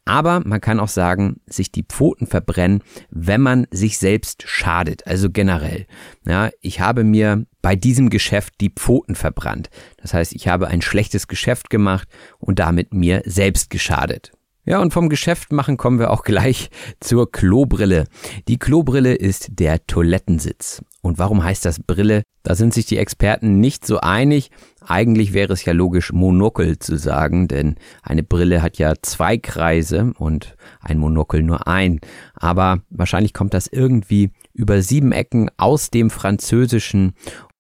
Aber 0.07 0.41
man 0.45 0.63
kann 0.63 0.81
auch 0.81 0.89
sagen, 0.89 1.41
sich 1.47 1.73
die 1.73 1.83
Pfoten 1.83 2.27
verbrennen, 2.27 2.83
wenn 3.11 3.43
man 3.43 3.67
sich 3.71 3.99
selbst 3.99 4.45
schadet. 4.47 5.07
Also 5.07 5.29
generell. 5.31 5.87
Ja, 6.27 6.51
ich 6.63 6.81
habe 6.81 7.05
mir 7.05 7.45
bei 7.61 7.77
diesem 7.77 8.09
Geschäft 8.09 8.55
die 8.63 8.71
Pfoten 8.71 9.15
verbrannt. 9.15 9.69
Das 9.99 10.15
heißt, 10.15 10.35
ich 10.35 10.49
habe 10.49 10.69
ein 10.69 10.81
schlechtes 10.81 11.29
Geschäft 11.29 11.69
gemacht 11.69 12.09
und 12.39 12.59
damit 12.61 12.95
mir 12.95 13.23
selbst 13.27 13.69
geschadet. 13.69 14.33
Ja, 14.69 14.81
und 14.81 14.93
vom 14.93 15.09
Geschäft 15.09 15.53
machen 15.53 15.77
kommen 15.77 16.01
wir 16.01 16.11
auch 16.11 16.25
gleich 16.25 16.71
zur 16.99 17.31
Klobrille. 17.31 18.07
Die 18.49 18.59
Klobrille 18.59 19.15
ist 19.15 19.61
der 19.61 19.87
Toilettensitz. 19.87 20.83
Und 21.03 21.19
warum 21.19 21.45
heißt 21.45 21.65
das 21.65 21.79
Brille? 21.81 22.25
Da 22.43 22.57
sind 22.57 22.75
sich 22.75 22.85
die 22.85 22.99
Experten 22.99 23.61
nicht 23.61 23.87
so 23.87 24.01
einig. 24.01 24.51
Eigentlich 24.85 25.33
wäre 25.33 25.53
es 25.53 25.65
ja 25.65 25.73
logisch, 25.73 26.13
Monokel 26.13 26.81
zu 26.81 26.99
sagen, 26.99 27.47
denn 27.47 27.77
eine 28.03 28.25
Brille 28.25 28.61
hat 28.61 28.79
ja 28.79 28.95
zwei 29.03 29.39
Kreise 29.39 30.13
und 30.19 30.57
ein 30.81 30.99
Monokel 30.99 31.45
nur 31.45 31.69
ein. 31.69 32.01
Aber 32.35 32.81
wahrscheinlich 32.91 33.35
kommt 33.35 33.55
das 33.55 33.69
irgendwie 33.69 34.33
über 34.53 34.83
sieben 34.83 35.13
Ecken 35.13 35.49
aus 35.59 35.91
dem 35.91 36.11
Französischen 36.11 37.15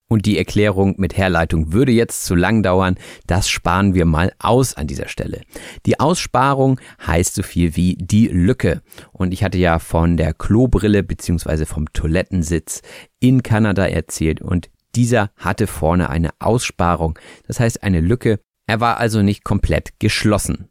und 0.09 0.27
die 0.27 0.39
Erklärung 0.39 0.95
mit 0.99 1.17
Herleitung 1.17 1.73
würde 1.73 1.93
jetzt 1.93 2.25
zu 2.25 2.35
lang 2.35 2.63
dauern. 2.63 2.97
Das 3.27 3.49
sparen 3.49 3.95
wir 3.95 4.05
mal 4.05 4.33
aus 4.39 4.75
an 4.75 4.87
dieser 4.87 5.09
Stelle. 5.09 5.43
Die 5.85 5.99
Aussparung 6.01 6.81
heißt 7.07 7.35
so 7.35 7.43
viel 7.43 7.77
wie 7.77 7.97
die 7.99 8.29
Lücke. 8.29 8.83
Und 9.13 9.33
ich 9.33 9.43
hatte 9.43 9.59
ja 9.59 9.79
von 9.79 10.17
der 10.17 10.35
Klobrille 10.35 11.03
beziehungsweise 11.03 11.67
vom 11.67 11.93
Toilettensitz 11.93 12.83
in 13.21 13.43
Kanada 13.43 13.87
erzählt 13.87 14.41
und 14.41 14.71
dieser 14.95 15.31
hatte 15.37 15.67
vorne 15.67 16.09
eine 16.09 16.31
Aussparung. 16.39 17.19
Das 17.47 17.61
heißt 17.61 17.83
eine 17.83 18.01
Lücke. 18.01 18.41
Er 18.67 18.81
war 18.81 18.99
also 18.99 19.23
nicht 19.23 19.45
komplett 19.45 19.99
geschlossen. 19.99 20.69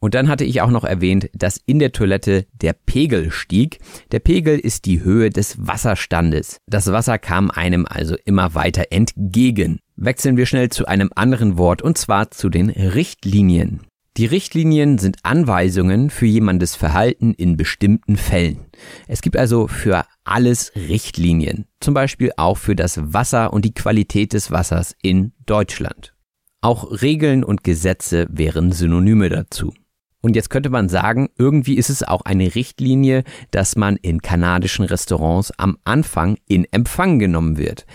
Und 0.00 0.14
dann 0.14 0.28
hatte 0.28 0.44
ich 0.44 0.62
auch 0.62 0.70
noch 0.70 0.84
erwähnt, 0.84 1.28
dass 1.34 1.60
in 1.66 1.78
der 1.78 1.92
Toilette 1.92 2.46
der 2.52 2.72
Pegel 2.72 3.30
stieg. 3.30 3.78
Der 4.12 4.18
Pegel 4.18 4.58
ist 4.58 4.86
die 4.86 5.02
Höhe 5.02 5.30
des 5.30 5.56
Wasserstandes. 5.58 6.56
Das 6.66 6.90
Wasser 6.90 7.18
kam 7.18 7.50
einem 7.50 7.86
also 7.86 8.16
immer 8.24 8.54
weiter 8.54 8.86
entgegen. 8.90 9.78
Wechseln 9.96 10.38
wir 10.38 10.46
schnell 10.46 10.70
zu 10.70 10.86
einem 10.86 11.10
anderen 11.14 11.58
Wort 11.58 11.82
und 11.82 11.98
zwar 11.98 12.30
zu 12.30 12.48
den 12.48 12.70
Richtlinien. 12.70 13.80
Die 14.16 14.26
Richtlinien 14.26 14.98
sind 14.98 15.18
Anweisungen 15.22 16.10
für 16.10 16.26
jemandes 16.26 16.74
Verhalten 16.74 17.32
in 17.32 17.56
bestimmten 17.56 18.16
Fällen. 18.16 18.58
Es 19.06 19.22
gibt 19.22 19.36
also 19.36 19.68
für 19.68 20.04
alles 20.24 20.72
Richtlinien, 20.74 21.66
zum 21.80 21.94
Beispiel 21.94 22.32
auch 22.36 22.58
für 22.58 22.74
das 22.74 23.12
Wasser 23.12 23.52
und 23.52 23.64
die 23.64 23.74
Qualität 23.74 24.32
des 24.32 24.50
Wassers 24.50 24.96
in 25.00 25.32
Deutschland. 25.46 26.14
Auch 26.60 27.00
Regeln 27.02 27.44
und 27.44 27.62
Gesetze 27.62 28.26
wären 28.30 28.72
Synonyme 28.72 29.28
dazu. 29.28 29.72
Und 30.22 30.36
jetzt 30.36 30.50
könnte 30.50 30.68
man 30.68 30.88
sagen, 30.88 31.30
irgendwie 31.38 31.76
ist 31.76 31.88
es 31.88 32.02
auch 32.02 32.22
eine 32.22 32.54
Richtlinie, 32.54 33.24
dass 33.50 33.74
man 33.76 33.96
in 33.96 34.20
kanadischen 34.20 34.84
Restaurants 34.84 35.50
am 35.56 35.78
Anfang 35.84 36.36
in 36.46 36.66
Empfang 36.70 37.18
genommen 37.18 37.56
wird. 37.56 37.86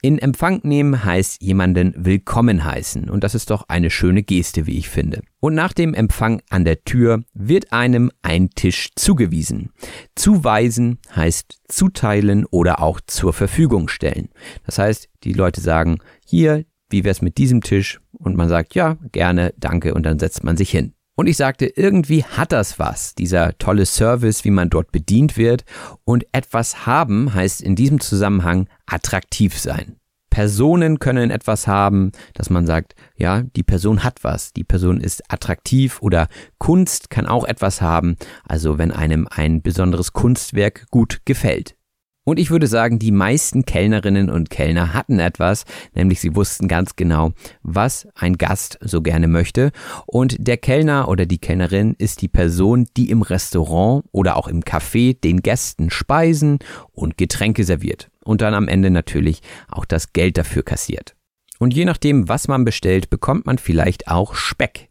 In 0.00 0.18
Empfang 0.18 0.60
nehmen 0.64 1.04
heißt 1.04 1.42
jemanden 1.42 1.94
willkommen 1.96 2.64
heißen 2.64 3.08
und 3.08 3.24
das 3.24 3.34
ist 3.34 3.50
doch 3.50 3.68
eine 3.68 3.90
schöne 3.90 4.22
Geste, 4.22 4.66
wie 4.66 4.78
ich 4.78 4.88
finde. 4.88 5.22
Und 5.40 5.54
nach 5.54 5.72
dem 5.72 5.94
Empfang 5.94 6.42
an 6.50 6.64
der 6.64 6.84
Tür 6.84 7.22
wird 7.32 7.72
einem 7.72 8.10
ein 8.22 8.50
Tisch 8.50 8.90
zugewiesen. 8.96 9.70
Zuweisen 10.14 10.98
heißt 11.14 11.58
zuteilen 11.68 12.44
oder 12.46 12.80
auch 12.80 13.00
zur 13.06 13.32
Verfügung 13.32 13.88
stellen. 13.88 14.28
Das 14.66 14.78
heißt, 14.78 15.08
die 15.22 15.32
Leute 15.32 15.60
sagen, 15.60 15.98
hier, 16.26 16.64
wie 16.90 17.04
wär's 17.04 17.22
mit 17.22 17.38
diesem 17.38 17.62
Tisch? 17.62 18.00
Und 18.12 18.36
man 18.36 18.48
sagt, 18.48 18.74
ja, 18.74 18.98
gerne, 19.12 19.54
danke 19.58 19.94
und 19.94 20.04
dann 20.04 20.18
setzt 20.18 20.44
man 20.44 20.56
sich 20.56 20.70
hin. 20.70 20.94
Und 21.16 21.28
ich 21.28 21.36
sagte, 21.36 21.66
irgendwie 21.66 22.24
hat 22.24 22.50
das 22.50 22.78
was, 22.78 23.14
dieser 23.14 23.56
tolle 23.58 23.86
Service, 23.86 24.44
wie 24.44 24.50
man 24.50 24.70
dort 24.70 24.90
bedient 24.90 25.36
wird. 25.36 25.64
Und 26.04 26.26
etwas 26.32 26.86
haben 26.86 27.32
heißt 27.32 27.60
in 27.60 27.76
diesem 27.76 28.00
Zusammenhang 28.00 28.68
attraktiv 28.86 29.56
sein. 29.56 29.96
Personen 30.34 30.98
können 30.98 31.30
etwas 31.30 31.68
haben, 31.68 32.10
dass 32.32 32.50
man 32.50 32.66
sagt, 32.66 32.96
ja, 33.16 33.42
die 33.54 33.62
Person 33.62 34.02
hat 34.02 34.24
was, 34.24 34.52
die 34.52 34.64
Person 34.64 35.00
ist 35.00 35.22
attraktiv 35.30 36.02
oder 36.02 36.26
Kunst 36.58 37.08
kann 37.08 37.28
auch 37.28 37.44
etwas 37.44 37.80
haben, 37.80 38.16
also 38.42 38.76
wenn 38.76 38.90
einem 38.90 39.28
ein 39.30 39.62
besonderes 39.62 40.12
Kunstwerk 40.12 40.90
gut 40.90 41.20
gefällt. 41.24 41.76
Und 42.24 42.38
ich 42.38 42.50
würde 42.50 42.66
sagen, 42.66 42.98
die 42.98 43.12
meisten 43.12 43.66
Kellnerinnen 43.66 44.30
und 44.30 44.48
Kellner 44.48 44.94
hatten 44.94 45.18
etwas, 45.18 45.64
nämlich 45.94 46.20
sie 46.20 46.34
wussten 46.34 46.68
ganz 46.68 46.96
genau, 46.96 47.32
was 47.62 48.08
ein 48.14 48.38
Gast 48.38 48.78
so 48.80 49.02
gerne 49.02 49.28
möchte. 49.28 49.72
Und 50.06 50.36
der 50.38 50.56
Kellner 50.56 51.08
oder 51.08 51.26
die 51.26 51.38
Kellnerin 51.38 51.94
ist 51.98 52.22
die 52.22 52.28
Person, 52.28 52.86
die 52.96 53.10
im 53.10 53.20
Restaurant 53.20 54.04
oder 54.10 54.36
auch 54.36 54.48
im 54.48 54.62
Café 54.62 55.18
den 55.20 55.42
Gästen 55.42 55.90
Speisen 55.90 56.60
und 56.92 57.18
Getränke 57.18 57.64
serviert. 57.64 58.10
Und 58.24 58.40
dann 58.40 58.54
am 58.54 58.68
Ende 58.68 58.90
natürlich 58.90 59.42
auch 59.68 59.84
das 59.84 60.14
Geld 60.14 60.38
dafür 60.38 60.62
kassiert. 60.62 61.14
Und 61.58 61.74
je 61.74 61.84
nachdem, 61.84 62.28
was 62.28 62.48
man 62.48 62.64
bestellt, 62.64 63.10
bekommt 63.10 63.46
man 63.46 63.58
vielleicht 63.58 64.08
auch 64.08 64.34
Speck. 64.34 64.88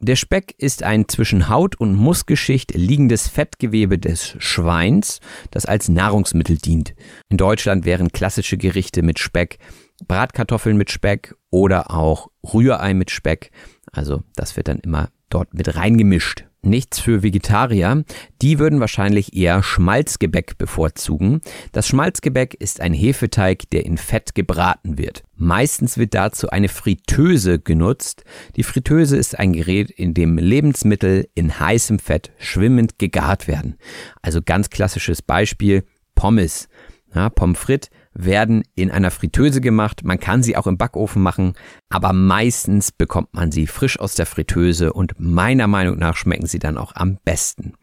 Der 0.00 0.14
Speck 0.16 0.54
ist 0.58 0.84
ein 0.84 1.08
zwischen 1.08 1.48
Haut 1.48 1.74
und 1.76 1.94
Mussschicht 1.94 2.72
liegendes 2.74 3.26
Fettgewebe 3.26 3.98
des 3.98 4.36
Schweins, 4.38 5.20
das 5.50 5.66
als 5.66 5.88
Nahrungsmittel 5.88 6.56
dient. 6.56 6.94
In 7.28 7.36
Deutschland 7.36 7.84
wären 7.84 8.12
klassische 8.12 8.56
Gerichte 8.56 9.02
mit 9.02 9.18
Speck 9.18 9.58
Bratkartoffeln 10.06 10.76
mit 10.76 10.90
Speck 10.90 11.34
oder 11.50 11.90
auch 11.90 12.28
Rührei 12.44 12.94
mit 12.94 13.10
Speck. 13.10 13.50
Also 13.90 14.22
das 14.36 14.56
wird 14.56 14.68
dann 14.68 14.78
immer 14.80 15.10
dort 15.28 15.52
mit 15.54 15.74
reingemischt 15.74 16.47
nichts 16.68 17.00
für 17.00 17.22
Vegetarier. 17.22 18.04
Die 18.42 18.58
würden 18.58 18.80
wahrscheinlich 18.80 19.34
eher 19.34 19.62
Schmalzgebäck 19.62 20.58
bevorzugen. 20.58 21.40
Das 21.72 21.88
Schmalzgebäck 21.88 22.54
ist 22.54 22.80
ein 22.80 22.92
Hefeteig, 22.92 23.70
der 23.70 23.84
in 23.84 23.98
Fett 23.98 24.34
gebraten 24.34 24.98
wird. 24.98 25.22
Meistens 25.36 25.98
wird 25.98 26.14
dazu 26.14 26.50
eine 26.50 26.68
Fritteuse 26.68 27.58
genutzt. 27.58 28.24
Die 28.56 28.62
Fritteuse 28.62 29.16
ist 29.16 29.38
ein 29.38 29.52
Gerät, 29.52 29.90
in 29.90 30.14
dem 30.14 30.38
Lebensmittel 30.38 31.28
in 31.34 31.58
heißem 31.58 31.98
Fett 31.98 32.32
schwimmend 32.38 32.98
gegart 32.98 33.48
werden. 33.48 33.76
Also 34.22 34.40
ganz 34.42 34.70
klassisches 34.70 35.22
Beispiel 35.22 35.84
Pommes. 36.14 36.68
Ja, 37.14 37.30
Pommes 37.30 37.58
frites 37.58 37.90
werden 38.18 38.64
in 38.74 38.90
einer 38.90 39.10
Fritteuse 39.10 39.60
gemacht. 39.60 40.04
Man 40.04 40.20
kann 40.20 40.42
sie 40.42 40.56
auch 40.56 40.66
im 40.66 40.76
Backofen 40.76 41.22
machen, 41.22 41.54
aber 41.88 42.12
meistens 42.12 42.92
bekommt 42.92 43.32
man 43.32 43.52
sie 43.52 43.66
frisch 43.66 43.98
aus 43.98 44.14
der 44.14 44.26
Fritteuse 44.26 44.92
und 44.92 45.14
meiner 45.18 45.66
Meinung 45.66 45.98
nach 45.98 46.16
schmecken 46.16 46.46
sie 46.46 46.58
dann 46.58 46.76
auch 46.76 46.94
am 46.94 47.18
besten. 47.24 47.74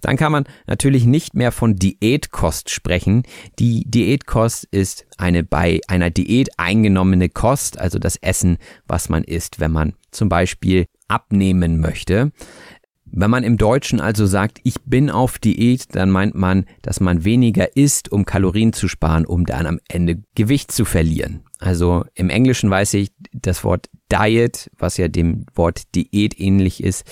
Dann 0.00 0.16
kann 0.16 0.32
man 0.32 0.44
natürlich 0.66 1.06
nicht 1.06 1.34
mehr 1.34 1.52
von 1.52 1.76
Diätkost 1.76 2.70
sprechen. 2.70 3.22
Die 3.58 3.88
Diätkost 3.88 4.64
ist 4.64 5.06
eine 5.16 5.44
bei 5.44 5.80
einer 5.88 6.10
Diät 6.10 6.58
eingenommene 6.58 7.28
Kost, 7.28 7.78
also 7.78 7.98
das 7.98 8.16
Essen, 8.16 8.58
was 8.86 9.08
man 9.08 9.24
isst, 9.24 9.60
wenn 9.60 9.72
man 9.72 9.94
zum 10.10 10.28
Beispiel 10.28 10.86
abnehmen 11.08 11.80
möchte. 11.80 12.32
Wenn 13.16 13.30
man 13.30 13.44
im 13.44 13.58
Deutschen 13.58 14.00
also 14.00 14.26
sagt, 14.26 14.58
ich 14.64 14.82
bin 14.86 15.08
auf 15.08 15.38
Diät, 15.38 15.94
dann 15.94 16.10
meint 16.10 16.34
man, 16.34 16.66
dass 16.82 16.98
man 16.98 17.24
weniger 17.24 17.76
isst, 17.76 18.10
um 18.10 18.24
Kalorien 18.24 18.72
zu 18.72 18.88
sparen, 18.88 19.24
um 19.24 19.46
dann 19.46 19.66
am 19.66 19.78
Ende 19.88 20.24
Gewicht 20.34 20.72
zu 20.72 20.84
verlieren. 20.84 21.44
Also 21.60 22.04
im 22.16 22.28
Englischen 22.28 22.68
weiß 22.70 22.94
ich, 22.94 23.12
das 23.32 23.62
Wort 23.62 23.88
Diet, 24.10 24.68
was 24.76 24.96
ja 24.96 25.06
dem 25.06 25.46
Wort 25.54 25.94
Diät 25.94 26.40
ähnlich 26.40 26.82
ist, 26.82 27.04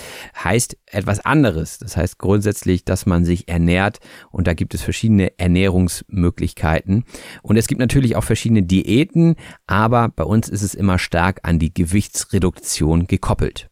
heißt 0.43 0.75
etwas 0.87 1.23
anderes. 1.23 1.77
Das 1.77 1.95
heißt 1.95 2.19
grundsätzlich, 2.19 2.83
dass 2.83 3.05
man 3.05 3.23
sich 3.23 3.47
ernährt 3.47 3.99
und 4.29 4.45
da 4.45 4.53
gibt 4.53 4.73
es 4.73 4.81
verschiedene 4.81 5.39
Ernährungsmöglichkeiten. 5.39 7.05
Und 7.43 7.55
es 7.55 7.67
gibt 7.67 7.79
natürlich 7.79 8.17
auch 8.17 8.25
verschiedene 8.25 8.63
Diäten, 8.63 9.37
aber 9.67 10.09
bei 10.09 10.25
uns 10.25 10.49
ist 10.49 10.63
es 10.63 10.75
immer 10.75 10.99
stark 10.99 11.39
an 11.43 11.59
die 11.59 11.73
Gewichtsreduktion 11.73 13.07
gekoppelt. 13.07 13.69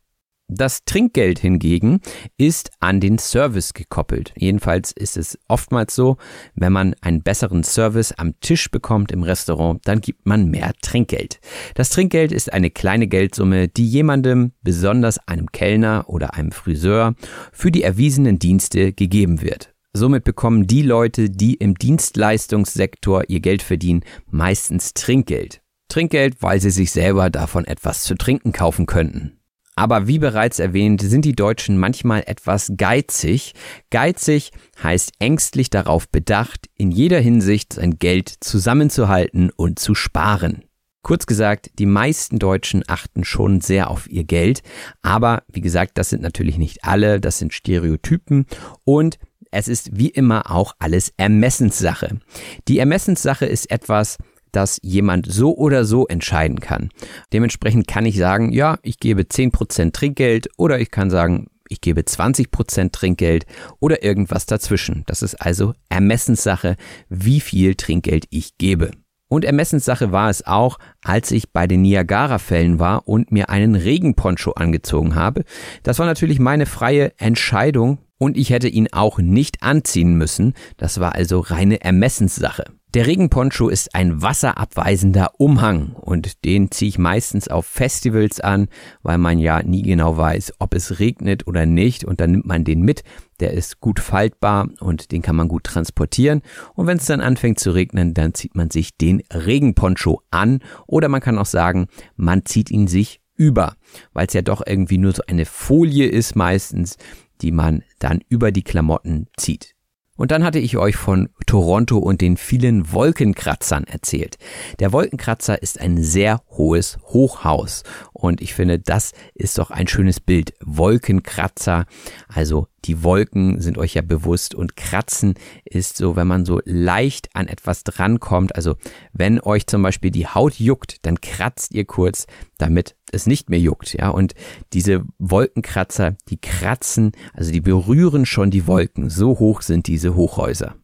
Das 0.54 0.84
Trinkgeld 0.84 1.39
hingegen 1.39 2.02
ist 2.38 2.72
an 2.82 2.99
den 2.99 3.20
Service 3.20 3.74
gekoppelt. 3.74 4.34
Jedenfalls 4.36 4.91
ist 4.91 5.16
es 5.16 5.39
oftmals 5.47 5.95
so, 5.95 6.18
wenn 6.56 6.74
man 6.74 6.93
einen 6.99 7.24
besseren 7.24 7.64
Service 7.64 8.12
am 8.12 8.38
Tisch 8.41 8.70
bekommt 8.70 9.14
im 9.14 9.24
Restaurant, 9.24 9.80
dann 9.86 10.02
gibt 10.02 10.26
man 10.26 10.52
mehr 10.52 10.74
Trinkgeld. 10.82 11.39
Das 11.76 11.89
Trinkgeld 11.89 12.34
ist 12.34 12.52
eine 12.52 12.70
kleine 12.70 13.08
Geldsumme, 13.08 13.70
die 13.70 13.88
jemandem, 13.88 14.52
besonders 14.62 15.26
einem 15.26 15.54
Kellner 15.54 16.04
oder 16.08 16.34
einem 16.34 16.52
Friseur, 16.52 17.16
für 17.54 17.72
die 17.72 17.84
erwiesenen 17.84 18.38
Dienste 18.38 18.91
gegeben 18.91 19.41
wird. 19.41 19.74
Somit 19.93 20.26
bekommen 20.26 20.68
die 20.68 20.82
Leute, 20.82 21.30
die 21.30 21.54
im 21.54 21.76
Dienstleistungssektor 21.76 23.24
ihr 23.30 23.39
Geld 23.39 23.62
verdienen, 23.62 24.04
meistens 24.30 24.93
Trinkgeld. 24.95 25.62
Trinkgeld, 25.88 26.41
weil 26.41 26.60
sie 26.60 26.72
sich 26.72 26.91
selber 26.91 27.30
davon 27.30 27.64
etwas 27.64 28.04
zu 28.04 28.16
trinken 28.16 28.52
kaufen 28.52 28.86
könnten. 28.86 29.41
Aber 29.82 30.05
wie 30.05 30.19
bereits 30.19 30.59
erwähnt, 30.59 31.01
sind 31.01 31.25
die 31.25 31.34
Deutschen 31.34 31.75
manchmal 31.75 32.21
etwas 32.27 32.71
geizig. 32.77 33.55
Geizig 33.89 34.51
heißt 34.84 35.13
ängstlich 35.17 35.71
darauf 35.71 36.07
bedacht, 36.07 36.69
in 36.77 36.91
jeder 36.91 37.19
Hinsicht 37.19 37.73
sein 37.73 37.97
Geld 37.97 38.32
zusammenzuhalten 38.41 39.49
und 39.49 39.79
zu 39.79 39.95
sparen. 39.95 40.65
Kurz 41.01 41.25
gesagt, 41.25 41.71
die 41.79 41.88
meisten 41.88 42.38
Deutschen 42.38 42.84
achten 42.86 43.23
schon 43.23 43.59
sehr 43.59 43.89
auf 43.89 44.07
ihr 44.07 44.23
Geld, 44.23 44.61
aber 45.01 45.41
wie 45.51 45.61
gesagt, 45.61 45.97
das 45.97 46.11
sind 46.11 46.21
natürlich 46.21 46.59
nicht 46.59 46.84
alle, 46.84 47.19
das 47.19 47.39
sind 47.39 47.51
Stereotypen 47.51 48.45
und 48.84 49.17
es 49.49 49.67
ist 49.67 49.97
wie 49.97 50.09
immer 50.09 50.51
auch 50.51 50.75
alles 50.77 51.11
Ermessenssache. 51.17 52.19
Die 52.67 52.77
Ermessenssache 52.77 53.47
ist 53.47 53.71
etwas, 53.71 54.19
dass 54.52 54.80
jemand 54.82 55.32
so 55.32 55.56
oder 55.56 55.86
so 55.86 56.08
entscheiden 56.08 56.60
kann. 56.60 56.89
Dementsprechend 57.34 57.88
kann 57.88 58.06
ich 58.06 58.18
sagen, 58.18 58.52
ja, 58.52 58.78
ich 58.84 58.99
gebe 58.99 59.24
10% 59.24 59.91
Trinkgeld 59.93 60.49
oder 60.58 60.80
ich 60.80 60.91
kann 60.91 61.10
sagen, 61.10 61.47
ich 61.70 61.80
gebe 61.80 62.02
20% 62.02 62.91
Trinkgeld 62.91 63.45
oder 63.80 64.04
irgendwas 64.04 64.45
dazwischen. 64.45 65.04
Das 65.08 65.22
ist 65.22 65.36
also 65.36 65.74
Ermessenssache, 65.89 66.76
wie 67.08 67.39
viel 67.39 67.76
Trinkgeld 67.76 68.26
ich 68.30 68.58
gebe. 68.58 68.91
Und 69.30 69.45
Ermessenssache 69.45 70.12
war 70.12 70.30
es 70.30 70.45
auch, 70.45 70.78
als 71.02 71.32
ich 71.32 71.54
bei 71.54 71.66
den 71.66 71.84
Niagara-Fällen 71.84 72.80
war 72.80 73.08
und 73.08 73.32
mir 73.32 73.49
einen 73.49 73.76
Regenponcho 73.76 74.52
angezogen 74.52 75.16
habe. 75.16 75.45
Das 75.84 75.99
war 75.99 76.06
natürlich 76.06 76.39
meine 76.39 76.66
freie 76.66 77.18
Entscheidung 77.18 77.99
und 78.22 78.38
ich 78.38 78.51
hätte 78.51 78.67
ihn 78.67 78.88
auch 78.91 79.17
nicht 79.17 79.63
anziehen 79.63 80.15
müssen. 80.15 80.53
Das 80.78 80.99
war 80.99 81.15
also 81.15 81.39
reine 81.39 81.82
Ermessenssache. 81.82 82.65
Der 82.93 83.07
Regenponcho 83.07 83.67
ist 83.67 83.95
ein 83.95 84.22
wasserabweisender 84.22 85.32
Umhang 85.39 85.95
und 85.95 86.45
den 86.45 86.69
ziehe 86.69 86.89
ich 86.89 86.99
meistens 86.99 87.47
auf 87.47 87.65
Festivals 87.65 88.39
an, 88.39 88.67
weil 89.01 89.17
man 89.17 89.39
ja 89.39 89.63
nie 89.63 89.82
genau 89.82 90.17
weiß, 90.17 90.53
ob 90.59 90.76
es 90.76 90.99
regnet 90.99 91.47
oder 91.47 91.65
nicht 91.65 92.03
und 92.03 92.22
dann 92.22 92.34
nimmt 92.34 92.45
man 92.45 92.63
den 92.63 92.82
mit. 92.82 93.03
Der 93.39 93.53
ist 93.53 93.80
gut 93.80 93.99
faltbar 93.99 94.69
und 94.82 95.11
den 95.11 95.24
kann 95.24 95.36
man 95.36 95.47
gut 95.47 95.63
transportieren 95.63 96.43
und 96.76 96.86
wenn 96.86 96.97
es 96.97 97.07
dann 97.07 97.22
anfängt 97.22 97.59
zu 97.59 97.72
regnen, 97.72 98.13
dann 98.13 98.36
zieht 98.36 98.53
man 98.53 98.69
sich 98.69 98.95
den 98.97 99.24
Regenponcho 99.34 100.22
an 100.30 100.59
oder 100.86 101.07
man 101.07 101.22
kann 101.22 101.39
auch 101.39 101.47
sagen, 101.47 101.88
man 102.17 102.45
zieht 102.45 102.69
ihn 102.69 102.86
sich 102.86 103.19
über, 103.36 103.74
weil 104.13 104.28
es 104.28 104.34
ja 104.34 104.43
doch 104.43 104.61
irgendwie 104.63 104.99
nur 104.99 105.13
so 105.13 105.24
eine 105.26 105.45
Folie 105.45 106.05
ist 106.05 106.36
meistens, 106.36 106.97
die 107.42 107.52
man 107.52 107.84
dann 108.00 108.22
über 108.30 108.52
die 108.52 108.64
Klamotten 108.64 109.28
zieht. 109.38 109.76
Und 110.18 110.30
dann 110.30 110.44
hatte 110.44 110.60
ich 110.60 110.78
euch 110.78 110.98
von 110.98 111.30
Toronto 111.48 111.98
und 111.98 112.22
den 112.22 112.38
vielen 112.38 112.92
Wolkenkratzern 112.92 113.86
erzählt. 113.86 114.38
Der 114.80 114.92
Wolkenkratzer 114.92 115.64
ist 115.64 115.82
ein 115.82 116.04
sehr 116.04 116.44
hohes 116.52 117.00
Hochhaus 117.06 117.82
und 118.14 118.39
ich 118.39 118.54
finde, 118.54 118.78
das 118.78 119.14
ist 119.34 119.58
doch 119.58 119.72
ein 119.72 119.88
schönes 119.88 120.20
Bild. 120.20 120.54
Wolkenkratzer, 120.64 121.86
also 122.28 122.68
die 122.86 123.03
Wolken 123.03 123.61
sind 123.61 123.77
euch 123.77 123.93
ja 123.93 124.01
bewusst 124.01 124.55
und 124.55 124.75
kratzen 124.75 125.36
ist 125.65 125.97
so, 125.97 126.15
wenn 126.15 126.27
man 126.27 126.45
so 126.45 126.61
leicht 126.65 127.29
an 127.36 127.47
etwas 127.47 127.84
drankommt. 127.84 128.55
Also 128.55 128.75
wenn 129.13 129.39
euch 129.39 129.67
zum 129.67 129.82
Beispiel 129.84 130.11
die 130.11 130.27
Haut 130.27 130.59
juckt, 130.59 131.05
dann 131.05 131.21
kratzt 131.21 131.73
ihr 131.73 131.86
kurz, 131.86 132.25
damit 132.57 132.95
es 133.11 133.27
nicht 133.27 133.49
mehr 133.49 133.59
juckt. 133.59 133.93
Ja, 133.93 134.09
und 134.09 134.34
diese 134.73 135.03
Wolkenkratzer, 135.19 136.15
die 136.29 136.38
kratzen, 136.38 137.11
also 137.34 137.51
die 137.51 137.61
berühren 137.61 138.25
schon 138.25 138.51
die 138.51 138.67
Wolken. 138.67 139.09
So 139.09 139.39
hoch 139.39 139.61
sind 139.61 139.88
diese 139.88 140.15
Hochhäuser. 140.15 140.75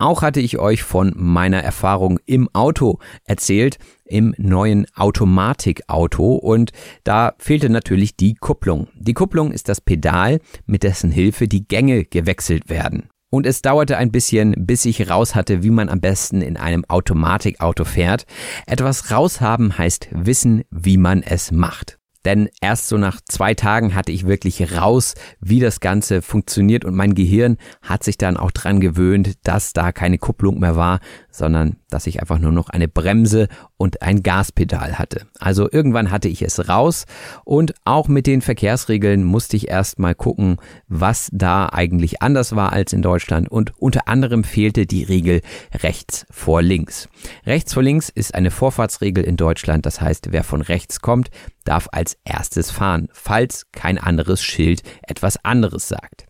Auch 0.00 0.22
hatte 0.22 0.40
ich 0.40 0.58
euch 0.58 0.82
von 0.82 1.12
meiner 1.14 1.62
Erfahrung 1.62 2.18
im 2.24 2.48
Auto 2.54 3.00
erzählt, 3.24 3.76
im 4.06 4.34
neuen 4.38 4.86
Automatikauto 4.96 6.36
und 6.36 6.72
da 7.04 7.34
fehlte 7.38 7.68
natürlich 7.68 8.16
die 8.16 8.34
Kupplung. 8.34 8.88
Die 8.94 9.12
Kupplung 9.12 9.52
ist 9.52 9.68
das 9.68 9.82
Pedal, 9.82 10.40
mit 10.64 10.84
dessen 10.84 11.10
Hilfe 11.10 11.48
die 11.48 11.68
Gänge 11.68 12.06
gewechselt 12.06 12.70
werden. 12.70 13.10
Und 13.30 13.44
es 13.44 13.60
dauerte 13.60 13.98
ein 13.98 14.10
bisschen, 14.10 14.54
bis 14.56 14.86
ich 14.86 15.10
raus 15.10 15.34
hatte, 15.34 15.62
wie 15.62 15.70
man 15.70 15.90
am 15.90 16.00
besten 16.00 16.40
in 16.40 16.56
einem 16.56 16.86
Automatikauto 16.86 17.84
fährt. 17.84 18.24
Etwas 18.66 19.10
raushaben 19.10 19.76
heißt 19.76 20.08
wissen, 20.12 20.64
wie 20.70 20.96
man 20.96 21.22
es 21.22 21.52
macht. 21.52 21.99
Denn 22.24 22.50
erst 22.60 22.88
so 22.88 22.98
nach 22.98 23.20
zwei 23.26 23.54
Tagen 23.54 23.94
hatte 23.94 24.12
ich 24.12 24.26
wirklich 24.26 24.76
raus, 24.76 25.14
wie 25.40 25.60
das 25.60 25.80
Ganze 25.80 26.20
funktioniert 26.20 26.84
und 26.84 26.94
mein 26.94 27.14
Gehirn 27.14 27.56
hat 27.82 28.04
sich 28.04 28.18
dann 28.18 28.36
auch 28.36 28.50
dran 28.50 28.80
gewöhnt, 28.80 29.38
dass 29.44 29.72
da 29.72 29.90
keine 29.92 30.18
Kupplung 30.18 30.60
mehr 30.60 30.76
war, 30.76 31.00
sondern 31.30 31.76
dass 31.88 32.06
ich 32.06 32.20
einfach 32.20 32.38
nur 32.38 32.52
noch 32.52 32.68
eine 32.68 32.88
Bremse 32.88 33.48
und 33.76 34.02
ein 34.02 34.22
Gaspedal 34.22 34.98
hatte. 34.98 35.26
Also 35.38 35.68
irgendwann 35.70 36.10
hatte 36.10 36.28
ich 36.28 36.42
es 36.42 36.68
raus 36.68 37.06
und 37.44 37.74
auch 37.84 38.08
mit 38.08 38.26
den 38.26 38.42
Verkehrsregeln 38.42 39.24
musste 39.24 39.56
ich 39.56 39.68
erst 39.68 39.98
mal 39.98 40.14
gucken, 40.14 40.56
was 40.88 41.30
da 41.32 41.68
eigentlich 41.72 42.20
anders 42.20 42.54
war 42.54 42.72
als 42.72 42.92
in 42.92 43.02
Deutschland 43.02 43.50
und 43.50 43.72
unter 43.78 44.08
anderem 44.08 44.44
fehlte 44.44 44.86
die 44.86 45.04
Regel 45.04 45.40
rechts 45.82 46.26
vor 46.30 46.60
links. 46.60 47.08
Rechts 47.46 47.72
vor 47.72 47.82
links 47.82 48.10
ist 48.10 48.34
eine 48.34 48.50
Vorfahrtsregel 48.50 49.24
in 49.24 49.36
Deutschland, 49.36 49.86
das 49.86 50.00
heißt, 50.00 50.32
wer 50.32 50.44
von 50.44 50.60
rechts 50.60 51.00
kommt, 51.00 51.30
darf 51.64 51.88
als 51.92 52.09
erstes 52.24 52.70
fahren, 52.70 53.08
falls 53.12 53.66
kein 53.72 53.98
anderes 53.98 54.42
Schild 54.42 54.82
etwas 55.02 55.44
anderes 55.44 55.88
sagt. 55.88 56.26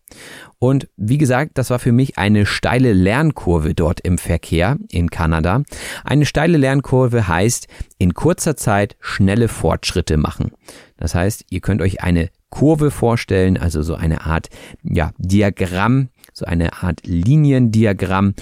Und 0.58 0.88
wie 0.96 1.18
gesagt, 1.18 1.52
das 1.54 1.70
war 1.70 1.78
für 1.78 1.92
mich 1.92 2.18
eine 2.18 2.44
steile 2.44 2.92
Lernkurve 2.92 3.74
dort 3.74 4.00
im 4.00 4.18
Verkehr 4.18 4.76
in 4.90 5.10
Kanada. 5.10 5.62
Eine 6.04 6.26
steile 6.26 6.58
Lernkurve 6.58 7.28
heißt, 7.28 7.66
in 7.98 8.14
kurzer 8.14 8.56
Zeit 8.56 8.96
schnelle 9.00 9.48
Fortschritte 9.48 10.16
machen. 10.16 10.52
Das 10.96 11.14
heißt, 11.14 11.46
ihr 11.50 11.60
könnt 11.60 11.80
euch 11.80 12.02
eine 12.02 12.28
Kurve 12.50 12.90
vorstellen, 12.90 13.56
also 13.56 13.82
so 13.82 13.94
eine 13.94 14.26
Art 14.26 14.48
ja, 14.82 15.12
Diagramm, 15.18 16.08
so 16.32 16.44
eine 16.44 16.82
Art 16.82 17.06
Liniendiagramm 17.06 18.34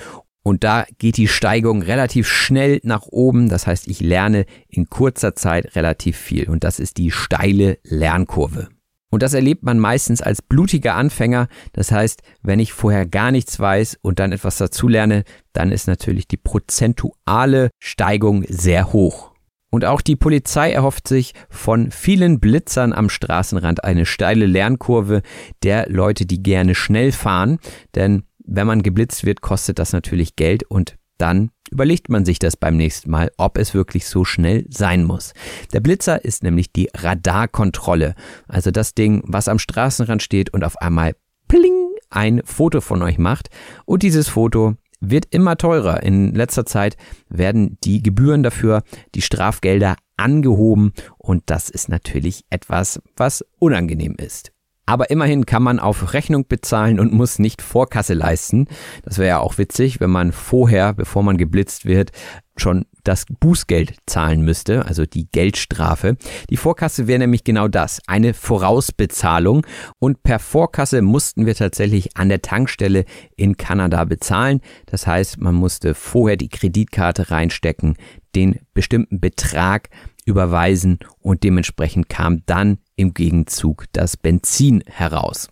und 0.43 0.64
da 0.64 0.86
geht 0.99 1.16
die 1.16 1.28
Steigung 1.28 1.82
relativ 1.82 2.28
schnell 2.28 2.80
nach 2.82 3.03
oben. 3.07 3.49
Das 3.49 3.66
heißt, 3.66 3.89
ich 3.89 4.01
lerne 4.01 4.47
in 4.68 4.89
kurzer 4.89 5.34
Zeit 5.34 5.76
relativ 5.76 6.16
viel. 6.16 6.49
Und 6.49 6.64
das 6.64 6.80
ist 6.80 6.97
die 6.97 7.11
steile 7.11 7.78
Lernkurve. 7.82 8.68
Und 9.11 9.22
das 9.22 9.34
erlebt 9.34 9.62
man 9.62 9.78
meistens 9.78 10.20
als 10.20 10.43
blutiger 10.43 10.95
Anfänger. 10.95 11.49
Das 11.72 11.93
heißt, 11.93 12.22
wenn 12.43 12.61
ich 12.61 12.72
vorher 12.72 13.07
gar 13.07 13.30
nichts 13.30 13.59
weiß 13.59 13.99
und 14.03 14.18
dann 14.18 14.32
etwas 14.32 14.59
dazu 14.59 14.86
lerne, 14.86 15.24
dann 15.53 15.72
ist 15.72 15.86
natürlich 15.86 16.28
die 16.28 16.36
prozentuale 16.36 17.70
Steigung 17.78 18.45
sehr 18.49 18.93
hoch. 18.93 19.32
Und 19.70 19.84
auch 19.84 20.01
die 20.01 20.16
Polizei 20.16 20.72
erhofft 20.72 21.09
sich 21.09 21.34
von 21.51 21.91
vielen 21.91 22.41
Blitzern 22.41 22.93
am 22.93 23.11
Straßenrand 23.11 23.84
eine 23.84 24.07
steile 24.07 24.47
Lernkurve 24.47 25.22
der 25.62 25.89
Leute, 25.91 26.24
die 26.24 26.43
gerne 26.43 26.74
schnell 26.74 27.12
fahren. 27.12 27.59
Denn 27.95 28.24
wenn 28.49 28.66
man 28.66 28.82
geblitzt 28.82 29.24
wird, 29.24 29.42
kostet 29.42 29.78
das 29.78 29.92
natürlich 29.92 30.34
Geld 30.34 30.64
und 30.64 30.96
dann 31.18 31.51
überlegt 31.70 32.09
man 32.09 32.24
sich 32.24 32.38
das 32.38 32.57
beim 32.57 32.76
nächsten 32.76 33.11
Mal, 33.11 33.30
ob 33.36 33.59
es 33.59 33.74
wirklich 33.74 34.07
so 34.07 34.24
schnell 34.24 34.64
sein 34.70 35.05
muss. 35.05 35.34
Der 35.72 35.80
Blitzer 35.80 36.24
ist 36.24 36.42
nämlich 36.42 36.72
die 36.72 36.88
Radarkontrolle, 36.96 38.14
also 38.46 38.70
das 38.70 38.94
Ding, 38.94 39.22
was 39.26 39.49
am 39.49 39.59
Straßenrand 39.59 40.22
steht 40.22 40.51
und 40.51 40.64
auf 40.64 40.80
einmal 40.80 41.14
pling 41.49 41.90
ein 42.11 42.40
Foto 42.44 42.80
von 42.80 43.03
euch 43.03 43.18
macht 43.18 43.51
und 43.84 44.03
dieses 44.03 44.28
Foto 44.28 44.76
wird 45.01 45.26
immer 45.30 45.57
teurer. 45.57 46.03
In 46.03 46.34
letzter 46.34 46.64
Zeit 46.64 46.96
werden 47.28 47.76
die 47.84 48.03
Gebühren 48.03 48.42
dafür, 48.42 48.82
die 49.14 49.22
Strafgelder 49.22 49.96
angehoben 50.16 50.92
und 51.18 51.44
das 51.46 51.68
ist 51.68 51.88
natürlich 51.88 52.44
etwas, 52.51 53.01
was 53.16 53.44
unangenehm 53.59 54.14
ist. 54.18 54.53
Aber 54.89 55.11
immerhin 55.11 55.45
kann 55.45 55.62
man 55.62 55.80
auf 55.80 56.14
Rechnung 56.14 56.47
bezahlen 56.49 56.99
und 56.99 57.12
muss 57.12 57.39
nicht 57.39 57.61
Vorkasse 57.61 58.14
leisten. 58.14 58.68
Das 59.03 59.18
wäre 59.18 59.28
ja 59.28 59.39
auch 59.39 59.59
witzig, 59.59 60.01
wenn 60.01 60.09
man 60.09 60.32
vorher, 60.32 60.95
bevor 60.95 61.22
man 61.22 61.36
geblitzt 61.36 61.84
wird, 61.84 62.11
schon 62.57 62.86
das 63.05 63.26
Bußgeld 63.26 63.97
zahlen 64.07 64.41
müsste, 64.41 64.86
also 64.86 65.05
die 65.05 65.28
Geldstrafe. 65.30 66.16
Die 66.49 66.57
Vorkasse 66.57 67.07
wäre 67.07 67.18
nämlich 67.18 67.45
genau 67.45 67.68
das, 67.68 68.01
eine 68.07 68.32
Vorausbezahlung. 68.32 69.66
Und 69.99 70.22
per 70.22 70.39
Vorkasse 70.39 71.03
mussten 71.03 71.45
wir 71.45 71.55
tatsächlich 71.55 72.16
an 72.16 72.30
der 72.30 72.41
Tankstelle 72.41 73.05
in 73.36 73.59
Kanada 73.59 74.07
bezahlen. 74.07 74.62
Das 74.86 75.07
heißt, 75.07 75.39
man 75.39 75.55
musste 75.55 75.93
vorher 75.93 76.39
die 76.39 76.49
Kreditkarte 76.49 77.30
reinstecken, 77.30 77.95
den 78.34 78.61
bestimmten 78.72 79.20
Betrag 79.20 79.91
überweisen 80.28 80.98
und 81.20 81.42
dementsprechend 81.42 82.08
kam 82.08 82.42
dann 82.46 82.78
im 82.96 83.14
Gegenzug 83.14 83.86
das 83.92 84.16
Benzin 84.16 84.82
heraus. 84.86 85.48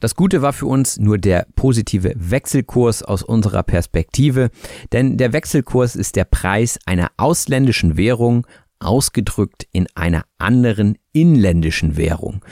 Das 0.00 0.16
Gute 0.16 0.42
war 0.42 0.52
für 0.52 0.66
uns 0.66 0.98
nur 0.98 1.18
der 1.18 1.46
positive 1.54 2.12
Wechselkurs 2.16 3.02
aus 3.02 3.22
unserer 3.22 3.62
Perspektive, 3.62 4.50
denn 4.92 5.16
der 5.16 5.32
Wechselkurs 5.32 5.96
ist 5.96 6.16
der 6.16 6.24
Preis 6.24 6.78
einer 6.86 7.10
ausländischen 7.16 7.96
Währung 7.96 8.46
ausgedrückt 8.78 9.66
in 9.72 9.86
einer 9.94 10.24
anderen 10.38 10.98
inländischen 11.12 11.96
Währung. 11.96 12.44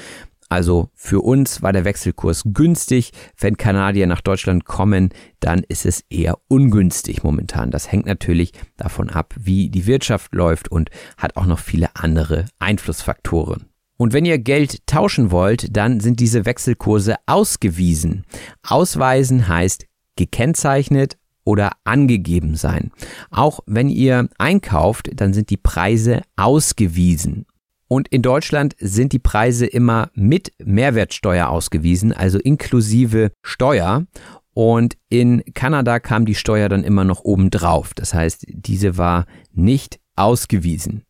Also 0.50 0.90
für 0.94 1.20
uns 1.20 1.62
war 1.62 1.72
der 1.72 1.84
Wechselkurs 1.84 2.42
günstig. 2.44 3.12
Wenn 3.38 3.56
Kanadier 3.56 4.08
nach 4.08 4.20
Deutschland 4.20 4.64
kommen, 4.64 5.10
dann 5.38 5.62
ist 5.68 5.86
es 5.86 6.04
eher 6.10 6.38
ungünstig 6.48 7.22
momentan. 7.22 7.70
Das 7.70 7.90
hängt 7.90 8.06
natürlich 8.06 8.52
davon 8.76 9.10
ab, 9.10 9.32
wie 9.38 9.70
die 9.70 9.86
Wirtschaft 9.86 10.34
läuft 10.34 10.68
und 10.68 10.90
hat 11.16 11.36
auch 11.36 11.46
noch 11.46 11.60
viele 11.60 11.94
andere 11.94 12.46
Einflussfaktoren. 12.58 13.66
Und 13.96 14.12
wenn 14.12 14.24
ihr 14.24 14.38
Geld 14.38 14.86
tauschen 14.86 15.30
wollt, 15.30 15.76
dann 15.76 16.00
sind 16.00 16.18
diese 16.18 16.46
Wechselkurse 16.46 17.14
ausgewiesen. 17.26 18.24
Ausweisen 18.66 19.46
heißt 19.46 19.86
gekennzeichnet 20.16 21.16
oder 21.44 21.72
angegeben 21.84 22.56
sein. 22.56 22.90
Auch 23.30 23.60
wenn 23.66 23.88
ihr 23.88 24.28
einkauft, 24.38 25.10
dann 25.14 25.32
sind 25.32 25.50
die 25.50 25.56
Preise 25.56 26.22
ausgewiesen. 26.36 27.46
Und 27.92 28.06
in 28.06 28.22
Deutschland 28.22 28.76
sind 28.78 29.12
die 29.12 29.18
Preise 29.18 29.66
immer 29.66 30.10
mit 30.14 30.52
Mehrwertsteuer 30.64 31.48
ausgewiesen, 31.48 32.12
also 32.12 32.38
inklusive 32.38 33.32
Steuer. 33.42 34.06
Und 34.54 34.96
in 35.08 35.42
Kanada 35.54 35.98
kam 35.98 36.24
die 36.24 36.36
Steuer 36.36 36.68
dann 36.68 36.84
immer 36.84 37.02
noch 37.02 37.24
obendrauf. 37.24 37.92
Das 37.94 38.14
heißt, 38.14 38.44
diese 38.46 38.96
war 38.96 39.26
nicht 39.52 39.98
ausgewiesen. 40.14 41.02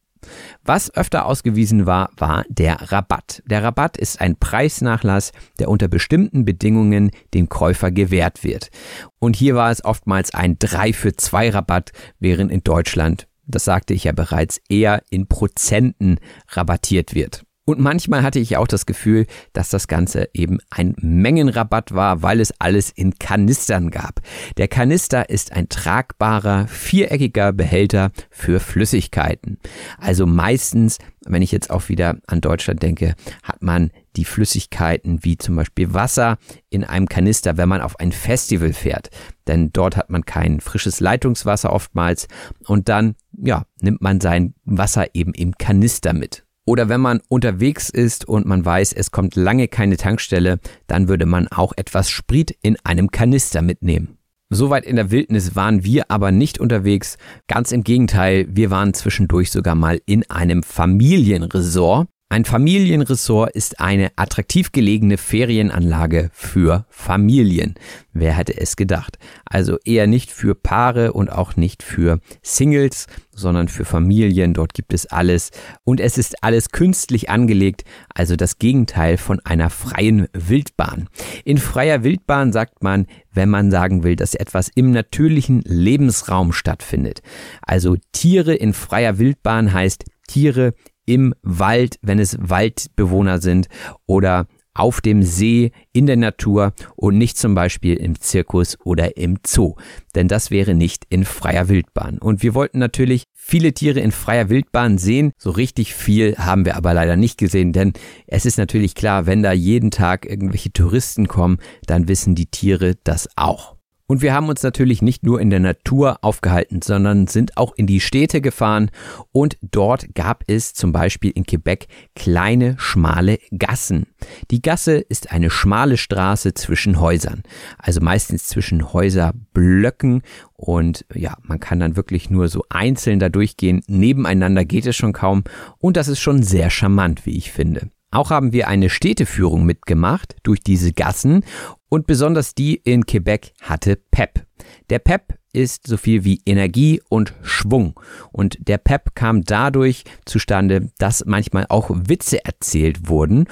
Was 0.65 0.95
öfter 0.95 1.27
ausgewiesen 1.27 1.85
war, 1.85 2.11
war 2.17 2.45
der 2.49 2.91
Rabatt. 2.91 3.43
Der 3.45 3.63
Rabatt 3.63 3.99
ist 3.99 4.19
ein 4.19 4.37
Preisnachlass, 4.37 5.33
der 5.59 5.69
unter 5.69 5.89
bestimmten 5.89 6.47
Bedingungen 6.47 7.11
dem 7.35 7.51
Käufer 7.51 7.91
gewährt 7.91 8.43
wird. 8.43 8.71
Und 9.19 9.37
hier 9.37 9.55
war 9.55 9.71
es 9.71 9.85
oftmals 9.85 10.33
ein 10.33 10.57
3 10.59 10.95
für 10.95 11.15
2 11.15 11.51
Rabatt, 11.51 11.93
während 12.21 12.51
in 12.51 12.63
Deutschland 12.65 13.27
das 13.51 13.65
sagte 13.65 13.95
ich 13.95 14.05
ja 14.05 14.13
bereits, 14.13 14.61
eher 14.69 15.03
in 15.11 15.27
Prozenten 15.27 16.19
rabattiert 16.49 17.15
wird. 17.15 17.45
Und 17.67 17.79
manchmal 17.79 18.23
hatte 18.23 18.39
ich 18.41 18.57
auch 18.57 18.67
das 18.67 18.87
Gefühl, 18.87 19.27
dass 19.53 19.69
das 19.69 19.87
Ganze 19.87 20.29
eben 20.33 20.59
ein 20.71 20.97
Mengenrabatt 20.99 21.95
war, 21.95 22.23
weil 22.23 22.41
es 22.41 22.53
alles 22.59 22.91
in 22.91 23.19
Kanistern 23.19 23.91
gab. 23.91 24.23
Der 24.57 24.67
Kanister 24.67 25.29
ist 25.29 25.53
ein 25.53 25.69
tragbarer, 25.69 26.67
viereckiger 26.67 27.53
Behälter 27.53 28.11
für 28.31 28.61
Flüssigkeiten. 28.61 29.59
Also 29.99 30.27
meistens, 30.27 30.99
wenn 31.27 31.43
ich 31.43 31.53
jetzt 31.53 31.71
auch 31.71 31.89
wieder 31.89 32.17
an 32.27 32.41
Deutschland 32.41 32.83
denke, 32.83 33.15
hat 33.43 33.63
man 33.63 33.91
die 34.17 34.25
Flüssigkeiten 34.25 35.23
wie 35.23 35.39
zum 35.39 35.55
Beispiel 35.55 35.95
Wasser 35.95 36.39
in 36.71 36.83
einem 36.83 37.09
Kanister, 37.09 37.57
wenn 37.57 37.69
man 37.69 37.83
auf 37.83 38.01
ein 38.01 38.11
Festival 38.11 38.73
fährt. 38.73 39.11
Denn 39.47 39.71
dort 39.73 39.97
hat 39.97 40.11
man 40.11 40.25
kein 40.25 40.61
frisches 40.61 40.99
Leitungswasser 40.99 41.73
oftmals 41.73 42.27
und 42.67 42.89
dann, 42.89 43.15
ja, 43.37 43.65
nimmt 43.81 44.01
man 44.01 44.21
sein 44.21 44.55
Wasser 44.65 45.15
eben 45.15 45.35
im 45.35 45.57
Kanister 45.57 46.13
mit. 46.15 46.45
Oder 46.71 46.89
wenn 46.89 47.01
man 47.01 47.21
unterwegs 47.27 47.91
ist 47.91 48.29
und 48.29 48.47
man 48.47 48.65
weiß, 48.65 48.93
es 48.93 49.11
kommt 49.11 49.35
lange 49.35 49.67
keine 49.67 49.97
Tankstelle, 49.97 50.61
dann 50.87 51.09
würde 51.09 51.27
man 51.27 51.49
auch 51.49 51.73
etwas 51.77 52.11
Sprit 52.11 52.57
in 52.63 52.77
einem 52.85 53.11
Kanister 53.11 53.61
mitnehmen. 53.61 54.19
Soweit 54.51 54.85
in 54.85 54.95
der 54.95 55.11
Wildnis 55.11 55.57
waren 55.57 55.83
wir 55.83 56.13
aber 56.13 56.31
nicht 56.31 56.61
unterwegs. 56.61 57.19
Ganz 57.49 57.73
im 57.73 57.83
Gegenteil, 57.83 58.47
wir 58.51 58.71
waren 58.71 58.95
zwischendurch 58.95 59.51
sogar 59.51 59.75
mal 59.75 60.01
in 60.07 60.31
einem 60.31 60.63
Familienresort. 60.63 62.07
Ein 62.33 62.45
Familienresort 62.45 63.57
ist 63.57 63.81
eine 63.81 64.13
attraktiv 64.15 64.71
gelegene 64.71 65.19
Ferienanlage 65.19 66.31
für 66.33 66.87
Familien. 66.89 67.75
Wer 68.13 68.35
hätte 68.35 68.57
es 68.57 68.77
gedacht? 68.77 69.19
Also 69.47 69.79
eher 69.85 70.07
nicht 70.07 70.31
für 70.31 70.55
Paare 70.55 71.13
und 71.13 71.29
auch 71.29 71.57
nicht 71.57 71.83
für 71.83 72.21
Singles, 72.41 73.09
sondern 73.35 73.67
für 73.67 73.85
Familien. 73.85 74.55
Dort 74.55 74.75
gibt 74.75 74.95
es 74.95 75.07
alles 75.07 75.51
und 75.83 75.99
es 75.99 76.19
ist 76.19 76.45
alles 76.45 76.71
künstlich 76.71 77.31
angelegt, 77.31 77.83
also 78.15 78.37
das 78.37 78.59
Gegenteil 78.59 79.17
von 79.17 79.41
einer 79.41 79.69
freien 79.69 80.29
Wildbahn. 80.33 81.09
In 81.45 81.59
freier 81.59 82.05
Wildbahn 82.05 82.53
sagt 82.53 82.81
man, 82.85 83.09
wenn 83.33 83.49
man 83.49 83.73
sagen 83.73 84.05
will, 84.05 84.15
dass 84.15 84.37
etwas 84.37 84.71
im 84.73 84.93
natürlichen 84.93 85.63
Lebensraum 85.63 86.53
stattfindet. 86.53 87.23
Also 87.61 87.97
Tiere 88.13 88.55
in 88.55 88.73
freier 88.73 89.19
Wildbahn 89.19 89.73
heißt 89.73 90.05
Tiere 90.29 90.75
im 91.11 91.35
Wald, 91.43 91.99
wenn 92.03 92.21
es 92.21 92.37
Waldbewohner 92.41 93.41
sind 93.41 93.67
oder 94.07 94.47
auf 94.75 95.01
dem 95.01 95.25
See, 95.25 95.73
in 95.93 96.07
der 96.07 96.17
Natur 96.17 96.73
und 96.95 97.19
nicht 97.19 97.37
zum 97.37 97.57
Beispiel 97.57 97.97
im 97.97 98.21
Zirkus 98.21 98.79
oder 98.85 99.17
im 99.17 99.39
Zoo. 99.45 99.75
Denn 100.15 100.29
das 100.29 100.53
wäre 100.53 100.75
nicht 100.75 101.05
in 101.09 101.25
freier 101.25 101.69
Wildbahn. 101.69 102.19
Und 102.19 102.45
wir 102.45 102.55
wollten 102.55 102.79
natürlich 102.79 103.25
viele 103.35 103.75
Tiere 103.75 103.99
in 103.99 104.13
freier 104.13 104.49
Wildbahn 104.49 104.97
sehen. 104.97 105.33
So 105.37 105.51
richtig 105.51 105.93
viel 105.93 106.37
haben 106.37 106.65
wir 106.65 106.77
aber 106.77 106.95
leider 106.95 107.17
nicht 107.17 107.37
gesehen, 107.37 107.73
denn 107.73 107.93
es 108.29 108.47
ist 108.47 108.59
natürlich 108.59 108.95
klar, 108.95 109.27
wenn 109.27 109.43
da 109.43 109.51
jeden 109.51 109.91
Tag 109.91 110.25
irgendwelche 110.25 110.73
Touristen 110.73 111.27
kommen, 111.27 111.59
dann 111.87 112.07
wissen 112.07 112.37
die 112.37 112.47
Tiere 112.47 112.95
das 113.03 113.29
auch. 113.35 113.80
Und 114.11 114.23
wir 114.23 114.35
haben 114.35 114.49
uns 114.49 114.65
natürlich 114.65 115.03
nicht 115.03 115.23
nur 115.23 115.41
in 115.41 115.51
der 115.51 115.61
Natur 115.61 116.19
aufgehalten, 116.23 116.83
sondern 116.83 117.29
sind 117.29 117.57
auch 117.57 117.75
in 117.77 117.87
die 117.87 118.01
Städte 118.01 118.41
gefahren 118.41 118.91
und 119.31 119.57
dort 119.63 120.17
gab 120.17 120.43
es 120.49 120.75
zum 120.75 120.91
Beispiel 120.91 121.31
in 121.31 121.47
Quebec 121.47 121.87
kleine, 122.17 122.75
schmale 122.77 123.39
Gassen. 123.57 124.07
Die 124.51 124.63
Gasse 124.63 124.99
ist 124.99 125.31
eine 125.31 125.49
schmale 125.49 125.97
Straße 125.97 126.55
zwischen 126.55 126.99
Häusern, 126.99 127.45
also 127.79 128.01
meistens 128.01 128.49
zwischen 128.49 128.93
Häuserblöcken 128.93 130.23
und 130.55 131.07
ja, 131.15 131.37
man 131.45 131.61
kann 131.61 131.79
dann 131.79 131.95
wirklich 131.95 132.31
nur 132.31 132.49
so 132.49 132.65
einzeln 132.69 133.21
da 133.21 133.29
durchgehen. 133.29 133.81
Nebeneinander 133.87 134.65
geht 134.65 134.87
es 134.87 134.97
schon 134.97 135.13
kaum 135.13 135.45
und 135.79 135.97
das 135.97 136.09
ist 136.09 136.19
schon 136.19 136.43
sehr 136.43 136.69
charmant, 136.69 137.27
wie 137.27 137.37
ich 137.37 137.53
finde. 137.53 137.91
Auch 138.13 138.31
haben 138.31 138.53
wir 138.53 138.67
eine 138.67 138.91
Städteführung 138.91 139.65
mitgemacht 139.65 140.35
durch 140.43 140.61
diese 140.61 140.93
Gassen 140.93 141.45
und 141.91 142.07
besonders 142.07 142.55
die 142.55 142.77
in 142.77 143.05
Quebec 143.05 143.53
hatte 143.61 143.97
Pep. 144.11 144.47
Der 144.89 145.01
Pep 145.01 145.39
ist 145.53 145.87
so 145.87 145.99
viel 145.99 146.25
wie 146.25 146.41
Energie 146.47 147.03
und 147.11 147.35
Schwung. 147.43 148.01
Und 148.33 148.57
der 148.67 148.79
Pep 148.79 149.15
kam 149.15 149.43
dadurch 149.43 150.05
zustande, 150.25 150.91
dass 150.97 151.27
manchmal 151.27 151.67
auch 151.69 151.91
Witze 151.91 152.43
erzählt 152.45 153.09
wurden 153.09 153.47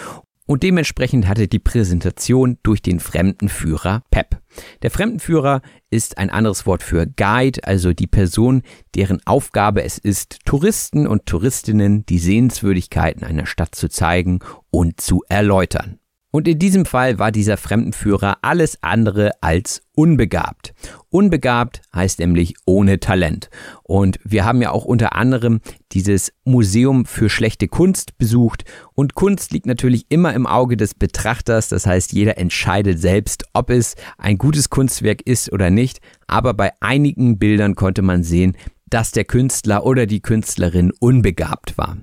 und 0.48 0.62
dementsprechend 0.62 1.28
hatte 1.28 1.46
die 1.46 1.58
Präsentation 1.58 2.56
durch 2.62 2.80
den 2.80 3.00
Fremdenführer 3.00 4.02
PEP. 4.10 4.38
Der 4.80 4.90
Fremdenführer 4.90 5.60
ist 5.90 6.16
ein 6.16 6.30
anderes 6.30 6.64
Wort 6.64 6.82
für 6.82 7.06
Guide, 7.06 7.62
also 7.64 7.92
die 7.92 8.06
Person, 8.06 8.62
deren 8.94 9.20
Aufgabe 9.26 9.84
es 9.84 9.98
ist, 9.98 10.38
Touristen 10.46 11.06
und 11.06 11.26
Touristinnen 11.26 12.06
die 12.06 12.18
Sehenswürdigkeiten 12.18 13.24
einer 13.24 13.44
Stadt 13.44 13.74
zu 13.74 13.90
zeigen 13.90 14.38
und 14.70 15.02
zu 15.02 15.22
erläutern. 15.28 15.98
Und 16.30 16.46
in 16.46 16.58
diesem 16.58 16.84
Fall 16.84 17.18
war 17.18 17.32
dieser 17.32 17.56
Fremdenführer 17.56 18.38
alles 18.42 18.78
andere 18.82 19.30
als 19.40 19.80
unbegabt. 19.94 20.74
Unbegabt 21.08 21.80
heißt 21.94 22.18
nämlich 22.18 22.54
ohne 22.66 23.00
Talent. 23.00 23.48
Und 23.82 24.18
wir 24.24 24.44
haben 24.44 24.60
ja 24.60 24.70
auch 24.70 24.84
unter 24.84 25.14
anderem 25.16 25.60
dieses 25.92 26.32
Museum 26.44 27.06
für 27.06 27.30
schlechte 27.30 27.66
Kunst 27.66 28.18
besucht. 28.18 28.64
Und 28.94 29.14
Kunst 29.14 29.52
liegt 29.52 29.64
natürlich 29.64 30.06
immer 30.10 30.34
im 30.34 30.46
Auge 30.46 30.76
des 30.76 30.94
Betrachters. 30.94 31.68
Das 31.70 31.86
heißt, 31.86 32.12
jeder 32.12 32.36
entscheidet 32.36 33.00
selbst, 33.00 33.46
ob 33.54 33.70
es 33.70 33.94
ein 34.18 34.36
gutes 34.36 34.68
Kunstwerk 34.68 35.22
ist 35.22 35.50
oder 35.50 35.70
nicht. 35.70 36.00
Aber 36.26 36.52
bei 36.52 36.72
einigen 36.80 37.38
Bildern 37.38 37.74
konnte 37.74 38.02
man 38.02 38.22
sehen, 38.22 38.54
dass 38.90 39.12
der 39.12 39.24
Künstler 39.24 39.84
oder 39.84 40.04
die 40.04 40.20
Künstlerin 40.20 40.92
unbegabt 41.00 41.78
war. 41.78 41.96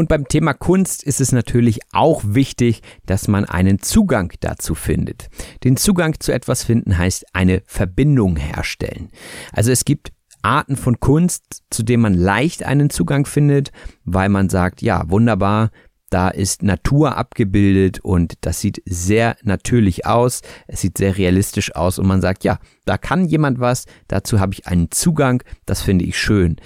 Und 0.00 0.08
beim 0.08 0.26
Thema 0.26 0.54
Kunst 0.54 1.02
ist 1.02 1.20
es 1.20 1.30
natürlich 1.30 1.80
auch 1.92 2.22
wichtig, 2.24 2.80
dass 3.04 3.28
man 3.28 3.44
einen 3.44 3.80
Zugang 3.80 4.32
dazu 4.40 4.74
findet. 4.74 5.28
Den 5.62 5.76
Zugang 5.76 6.18
zu 6.20 6.32
etwas 6.32 6.64
finden 6.64 6.96
heißt 6.96 7.26
eine 7.34 7.60
Verbindung 7.66 8.36
herstellen. 8.36 9.10
Also 9.52 9.70
es 9.70 9.84
gibt 9.84 10.10
Arten 10.40 10.76
von 10.76 11.00
Kunst, 11.00 11.64
zu 11.68 11.82
denen 11.82 12.02
man 12.02 12.14
leicht 12.14 12.62
einen 12.62 12.88
Zugang 12.88 13.26
findet, 13.26 13.72
weil 14.06 14.30
man 14.30 14.48
sagt, 14.48 14.80
ja, 14.80 15.04
wunderbar, 15.10 15.68
Da 16.10 16.28
ist 16.28 16.64
Natur 16.64 17.16
abgebildet 17.16 18.00
und 18.00 18.34
das 18.40 18.60
sieht 18.60 18.82
sehr 18.84 19.36
natürlich 19.44 20.06
aus. 20.06 20.42
Es 20.66 20.80
sieht 20.80 20.98
sehr 20.98 21.16
realistisch 21.16 21.74
aus 21.76 22.00
und 22.00 22.06
man 22.06 22.20
sagt, 22.20 22.42
ja, 22.42 22.58
da 22.84 22.98
kann 22.98 23.24
jemand 23.26 23.60
was, 23.60 23.86
dazu 24.08 24.40
habe 24.40 24.52
ich 24.52 24.66
einen 24.66 24.90
Zugang, 24.90 25.42
das 25.66 25.82
finde 25.82 26.04
ich 26.04 26.18
schön. 26.18 26.56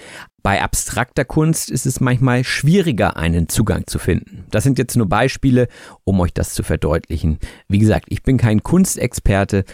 Bei 0.45 0.61
abstrakter 0.61 1.25
Kunst 1.25 1.71
ist 1.71 1.87
es 1.87 2.01
manchmal 2.01 2.45
schwieriger, 2.45 3.17
einen 3.17 3.49
Zugang 3.49 3.87
zu 3.87 3.99
finden. 3.99 4.45
Das 4.51 4.63
sind 4.63 4.79
jetzt 4.79 4.95
nur 4.95 5.09
Beispiele, 5.09 5.69
um 6.05 6.21
euch 6.21 6.35
das 6.35 6.53
zu 6.53 6.63
verdeutlichen. 6.63 7.39
Wie 7.67 7.79
gesagt, 7.79 8.05
ich 8.11 8.23
bin 8.23 8.37
kein 8.37 8.63
Kunstexperte, 8.63 9.65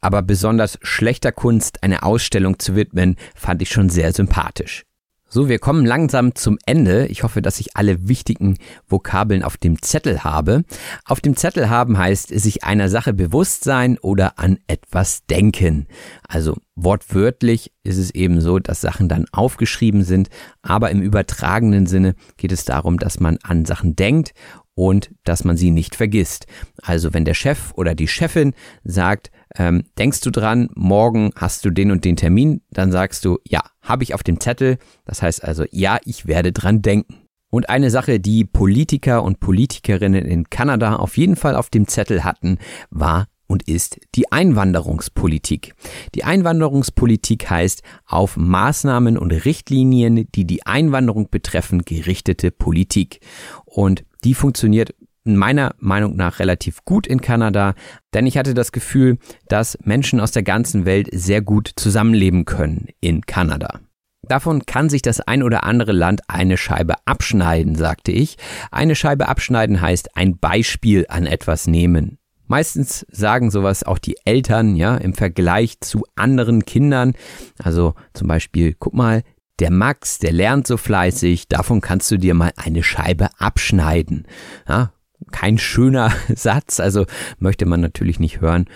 aber 0.00 0.22
besonders 0.22 0.78
schlechter 0.82 1.32
Kunst 1.32 1.82
eine 1.82 2.04
Ausstellung 2.04 2.60
zu 2.60 2.76
widmen, 2.76 3.16
fand 3.34 3.60
ich 3.60 3.70
schon 3.70 3.90
sehr 3.90 4.12
sympathisch. 4.12 4.84
So, 5.32 5.48
wir 5.48 5.60
kommen 5.60 5.86
langsam 5.86 6.34
zum 6.34 6.58
Ende. 6.66 7.06
Ich 7.06 7.22
hoffe, 7.22 7.40
dass 7.40 7.60
ich 7.60 7.76
alle 7.76 8.08
wichtigen 8.08 8.58
Vokabeln 8.88 9.44
auf 9.44 9.56
dem 9.56 9.80
Zettel 9.80 10.24
habe. 10.24 10.64
Auf 11.04 11.20
dem 11.20 11.36
Zettel 11.36 11.70
haben 11.70 11.96
heißt 11.96 12.30
sich 12.36 12.64
einer 12.64 12.88
Sache 12.88 13.12
bewusst 13.12 13.62
sein 13.62 13.96
oder 13.98 14.40
an 14.40 14.58
etwas 14.66 15.24
denken. 15.26 15.86
Also 16.26 16.56
wortwörtlich 16.74 17.70
ist 17.84 17.98
es 17.98 18.10
eben 18.10 18.40
so, 18.40 18.58
dass 18.58 18.80
Sachen 18.80 19.08
dann 19.08 19.26
aufgeschrieben 19.30 20.02
sind, 20.02 20.30
aber 20.62 20.90
im 20.90 21.00
übertragenen 21.00 21.86
Sinne 21.86 22.16
geht 22.36 22.50
es 22.50 22.64
darum, 22.64 22.98
dass 22.98 23.20
man 23.20 23.38
an 23.44 23.64
Sachen 23.64 23.94
denkt 23.94 24.32
und 24.80 25.10
dass 25.24 25.44
man 25.44 25.58
sie 25.58 25.70
nicht 25.70 25.94
vergisst. 25.94 26.46
Also 26.80 27.12
wenn 27.12 27.26
der 27.26 27.34
Chef 27.34 27.74
oder 27.74 27.94
die 27.94 28.08
Chefin 28.08 28.54
sagt, 28.82 29.30
ähm, 29.56 29.84
denkst 29.98 30.22
du 30.22 30.30
dran, 30.30 30.70
morgen 30.74 31.32
hast 31.36 31.66
du 31.66 31.70
den 31.70 31.90
und 31.90 32.06
den 32.06 32.16
Termin, 32.16 32.62
dann 32.70 32.90
sagst 32.90 33.26
du, 33.26 33.36
ja, 33.46 33.60
habe 33.82 34.04
ich 34.04 34.14
auf 34.14 34.22
dem 34.22 34.40
Zettel. 34.40 34.78
Das 35.04 35.20
heißt 35.20 35.44
also, 35.44 35.66
ja, 35.70 35.98
ich 36.06 36.26
werde 36.26 36.52
dran 36.52 36.80
denken. 36.80 37.26
Und 37.50 37.68
eine 37.68 37.90
Sache, 37.90 38.20
die 38.20 38.46
Politiker 38.46 39.22
und 39.22 39.38
Politikerinnen 39.38 40.24
in 40.24 40.48
Kanada 40.48 40.96
auf 40.96 41.18
jeden 41.18 41.36
Fall 41.36 41.56
auf 41.56 41.68
dem 41.68 41.86
Zettel 41.86 42.24
hatten, 42.24 42.56
war 42.88 43.26
und 43.46 43.68
ist 43.68 44.00
die 44.14 44.32
Einwanderungspolitik. 44.32 45.74
Die 46.14 46.24
Einwanderungspolitik 46.24 47.50
heißt 47.50 47.82
auf 48.06 48.38
Maßnahmen 48.38 49.18
und 49.18 49.32
Richtlinien, 49.32 50.26
die 50.34 50.46
die 50.46 50.64
Einwanderung 50.64 51.28
betreffen, 51.30 51.82
gerichtete 51.84 52.50
Politik. 52.50 53.20
Und 53.66 54.04
die 54.24 54.34
funktioniert 54.34 54.94
meiner 55.24 55.74
Meinung 55.78 56.16
nach 56.16 56.38
relativ 56.38 56.84
gut 56.84 57.06
in 57.06 57.20
Kanada, 57.20 57.74
denn 58.14 58.26
ich 58.26 58.38
hatte 58.38 58.54
das 58.54 58.72
Gefühl, 58.72 59.18
dass 59.48 59.78
Menschen 59.82 60.20
aus 60.20 60.32
der 60.32 60.42
ganzen 60.42 60.86
Welt 60.86 61.08
sehr 61.12 61.42
gut 61.42 61.70
zusammenleben 61.76 62.44
können 62.44 62.88
in 63.00 63.22
Kanada. 63.26 63.80
Davon 64.22 64.64
kann 64.64 64.88
sich 64.88 65.02
das 65.02 65.20
ein 65.20 65.42
oder 65.42 65.64
andere 65.64 65.92
Land 65.92 66.22
eine 66.28 66.56
Scheibe 66.56 66.94
abschneiden, 67.04 67.74
sagte 67.74 68.12
ich. 68.12 68.36
Eine 68.70 68.94
Scheibe 68.94 69.28
abschneiden 69.28 69.80
heißt 69.80 70.16
ein 70.16 70.38
Beispiel 70.38 71.06
an 71.08 71.26
etwas 71.26 71.66
nehmen. 71.66 72.18
Meistens 72.46 73.06
sagen 73.10 73.50
sowas 73.50 73.84
auch 73.84 73.98
die 73.98 74.16
Eltern, 74.24 74.76
ja, 74.76 74.96
im 74.96 75.14
Vergleich 75.14 75.80
zu 75.80 76.04
anderen 76.16 76.64
Kindern. 76.64 77.14
Also 77.62 77.94
zum 78.12 78.28
Beispiel, 78.28 78.74
guck 78.78 78.94
mal, 78.94 79.22
der 79.60 79.70
Max, 79.70 80.18
der 80.18 80.32
lernt 80.32 80.66
so 80.66 80.76
fleißig, 80.76 81.48
davon 81.48 81.80
kannst 81.80 82.10
du 82.10 82.16
dir 82.16 82.34
mal 82.34 82.52
eine 82.56 82.82
Scheibe 82.82 83.28
abschneiden. 83.38 84.26
Ja, 84.68 84.92
kein 85.30 85.58
schöner 85.58 86.12
Satz, 86.34 86.80
also 86.80 87.06
möchte 87.38 87.66
man 87.66 87.80
natürlich 87.80 88.18
nicht 88.18 88.40
hören. 88.40 88.66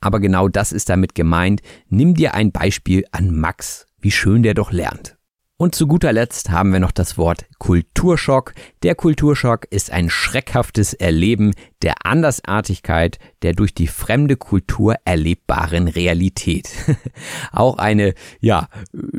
Aber 0.00 0.18
genau 0.18 0.48
das 0.48 0.72
ist 0.72 0.88
damit 0.88 1.14
gemeint. 1.14 1.60
Nimm 1.88 2.14
dir 2.14 2.34
ein 2.34 2.52
Beispiel 2.52 3.04
an 3.12 3.34
Max, 3.34 3.86
wie 4.00 4.10
schön 4.10 4.42
der 4.42 4.54
doch 4.54 4.72
lernt. 4.72 5.16
Und 5.60 5.74
zu 5.74 5.86
guter 5.86 6.14
Letzt 6.14 6.48
haben 6.48 6.72
wir 6.72 6.80
noch 6.80 6.90
das 6.90 7.18
Wort 7.18 7.44
Kulturschock. 7.58 8.54
Der 8.82 8.94
Kulturschock 8.94 9.66
ist 9.68 9.92
ein 9.92 10.08
schreckhaftes 10.08 10.94
Erleben 10.94 11.52
der 11.82 12.06
Andersartigkeit 12.06 13.18
der 13.42 13.52
durch 13.52 13.74
die 13.74 13.86
fremde 13.86 14.38
Kultur 14.38 14.94
erlebbaren 15.04 15.88
Realität. 15.88 16.70
Auch 17.52 17.76
eine, 17.76 18.14
ja, 18.40 18.68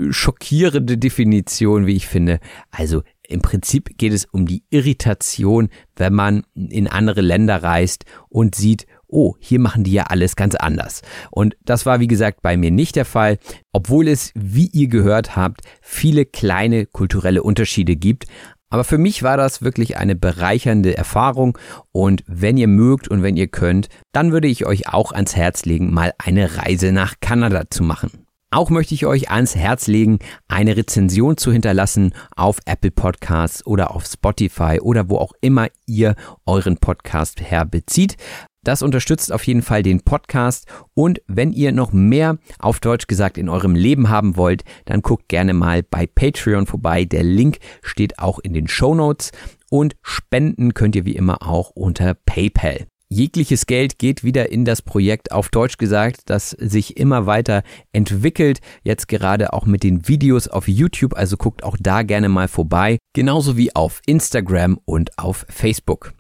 schockierende 0.10 0.98
Definition, 0.98 1.86
wie 1.86 1.96
ich 1.96 2.08
finde. 2.08 2.40
Also 2.72 3.04
im 3.28 3.44
Prinzip 3.44 4.00
geht 4.00 4.12
es 4.12 4.26
um 4.26 4.48
die 4.48 4.64
Irritation, 4.72 5.70
wenn 5.96 6.14
man 6.14 6.44
in 6.56 6.88
andere 6.88 7.22
Länder 7.22 7.62
reist 7.62 8.06
und 8.30 8.56
sieht, 8.56 8.88
oh, 9.12 9.36
hier 9.40 9.60
machen 9.60 9.84
die 9.84 9.92
ja 9.92 10.04
alles 10.04 10.36
ganz 10.36 10.56
anders. 10.56 11.02
Und 11.30 11.56
das 11.64 11.86
war, 11.86 12.00
wie 12.00 12.08
gesagt, 12.08 12.42
bei 12.42 12.58
mir 12.58 12.72
nicht 12.72 12.96
der 12.96 13.06
Fall, 13.06 13.38
obwohl 13.72 14.08
es, 14.08 14.32
wie 14.36 14.68
ihr 14.68 14.88
gehört 14.88 15.36
habt, 15.36 15.62
viele 15.82 16.26
kleine 16.26 16.86
kulturelle 16.86 17.44
Unterschiede 17.44 17.96
gibt. 17.96 18.26
Aber 18.70 18.86
für 18.86 18.98
mich 18.98 19.22
war 19.22 19.36
das 19.36 19.62
wirklich 19.62 19.98
eine 19.98 20.16
bereichernde 20.16 20.98
Erfahrung 20.98 21.58
und 21.92 22.24
wenn 22.26 22.56
ihr 22.56 22.70
mögt 22.70 23.10
und 23.10 23.22
wenn 23.22 23.36
ihr 23.36 23.48
könnt, 23.48 23.90
dann 24.14 24.32
würde 24.32 24.48
ich 24.48 24.66
euch 24.66 24.88
auch 24.88 25.12
ans 25.12 25.36
Herz 25.36 25.66
legen, 25.66 25.94
mal 25.94 26.14
eine 26.18 26.58
Reise 26.58 26.94
nach 26.94 27.16
Kanada 27.20 27.70
zu 27.70 27.84
machen. 27.84 28.26
Auch 28.54 28.70
möchte 28.70 28.94
ich 28.94 29.06
euch 29.06 29.32
ans 29.32 29.56
Herz 29.56 29.88
legen, 29.88 30.20
eine 30.50 30.76
Rezension 30.76 31.38
zu 31.38 31.54
hinterlassen 31.54 32.14
auf 32.36 32.60
Apple 32.66 32.92
Podcasts 32.92 33.66
oder 33.66 33.92
auf 33.96 34.06
Spotify 34.06 34.80
oder 34.82 35.10
wo 35.10 35.18
auch 35.18 35.32
immer 35.40 35.68
ihr 35.86 36.16
euren 36.46 36.76
Podcast 36.76 37.40
herbezieht. 37.40 38.18
Das 38.64 38.84
unterstützt 38.84 39.32
auf 39.32 39.48
jeden 39.48 39.64
Fall 39.64 39.82
den 39.82 40.02
Podcast 40.02 40.68
und 40.94 41.22
wenn 41.26 41.52
ihr 41.52 41.72
noch 41.72 41.94
mehr 41.94 42.38
auf 42.60 42.80
Deutsch 42.80 43.08
gesagt 43.08 43.40
in 43.40 43.50
eurem 43.50 43.74
Leben 43.74 44.10
haben 44.10 44.38
wollt, 44.38 44.64
dann 44.86 45.02
guckt 45.02 45.30
gerne 45.30 45.54
mal 45.54 45.82
bei 45.82 46.06
Patreon 46.06 46.68
vorbei. 46.68 47.06
Der 47.06 47.24
Link 47.24 47.58
steht 47.82 48.20
auch 48.20 48.38
in 48.38 48.54
den 48.54 48.68
Show 48.68 48.94
Notes 48.94 49.32
und 49.72 49.96
spenden 50.04 50.76
könnt 50.76 50.96
ihr 50.96 51.06
wie 51.06 51.16
immer 51.16 51.42
auch 51.42 51.72
unter 51.72 52.14
PayPal. 52.14 52.86
Jegliches 53.10 53.66
Geld 53.66 54.00
geht 54.00 54.24
wieder 54.24 54.52
in 54.52 54.64
das 54.64 54.82
Projekt 54.82 55.32
auf 55.34 55.50
Deutsch 55.50 55.78
gesagt, 55.78 56.22
das 56.28 56.52
sich 56.52 56.96
immer 56.96 57.26
weiter 57.26 57.64
entwickelt. 57.92 58.60
Jetzt 58.84 59.10
gerade 59.10 59.52
auch 59.52 59.66
mit 59.66 59.84
den 59.84 60.08
Videos 60.08 60.48
auf 60.48 60.68
YouTube, 60.70 61.16
also 61.18 61.36
guckt 61.36 61.64
auch 61.64 61.76
da 61.78 62.04
gerne 62.04 62.30
mal 62.30 62.48
vorbei. 62.48 63.00
Genauso 63.14 63.58
wie 63.58 63.76
auf 63.76 64.02
Instagram 64.06 64.80
und 64.86 65.18
auf 65.18 65.46
Facebook. 65.50 66.14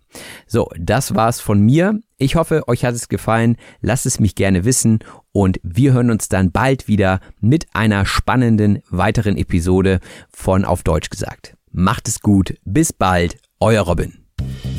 So, 0.47 0.69
das 0.77 1.15
war's 1.15 1.39
von 1.39 1.61
mir. 1.61 2.01
Ich 2.21 2.35
hoffe, 2.35 2.67
euch 2.67 2.85
hat 2.85 2.93
es 2.93 3.09
gefallen. 3.09 3.55
Lasst 3.81 4.05
es 4.05 4.19
mich 4.19 4.35
gerne 4.35 4.63
wissen 4.63 4.99
und 5.31 5.59
wir 5.63 5.93
hören 5.93 6.11
uns 6.11 6.29
dann 6.29 6.51
bald 6.51 6.87
wieder 6.87 7.19
mit 7.39 7.65
einer 7.73 8.05
spannenden 8.05 8.83
weiteren 8.91 9.37
Episode 9.37 9.99
von 10.29 10.63
Auf 10.63 10.83
Deutsch 10.83 11.09
gesagt. 11.09 11.55
Macht 11.71 12.07
es 12.07 12.19
gut. 12.19 12.53
Bis 12.63 12.93
bald. 12.93 13.37
Euer 13.59 13.81
Robin. 13.81 14.19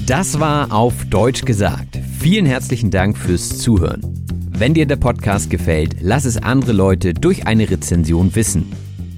Das 0.06 0.38
war 0.38 0.70
Auf 0.72 1.04
Deutsch 1.06 1.44
gesagt. 1.44 1.98
Vielen 2.20 2.46
herzlichen 2.46 2.92
Dank 2.92 3.18
fürs 3.18 3.58
Zuhören. 3.58 4.02
Wenn 4.48 4.74
dir 4.74 4.86
der 4.86 4.94
Podcast 4.94 5.50
gefällt, 5.50 5.96
lass 6.00 6.24
es 6.26 6.36
andere 6.36 6.70
Leute 6.70 7.12
durch 7.12 7.48
eine 7.48 7.68
Rezension 7.68 8.36
wissen. 8.36 8.70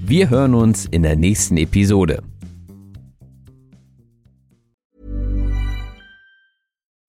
Wir 0.03 0.31
hören 0.31 0.55
uns 0.55 0.87
in 0.87 1.03
der 1.03 1.15
nächsten 1.15 1.57
Episode. 1.57 2.23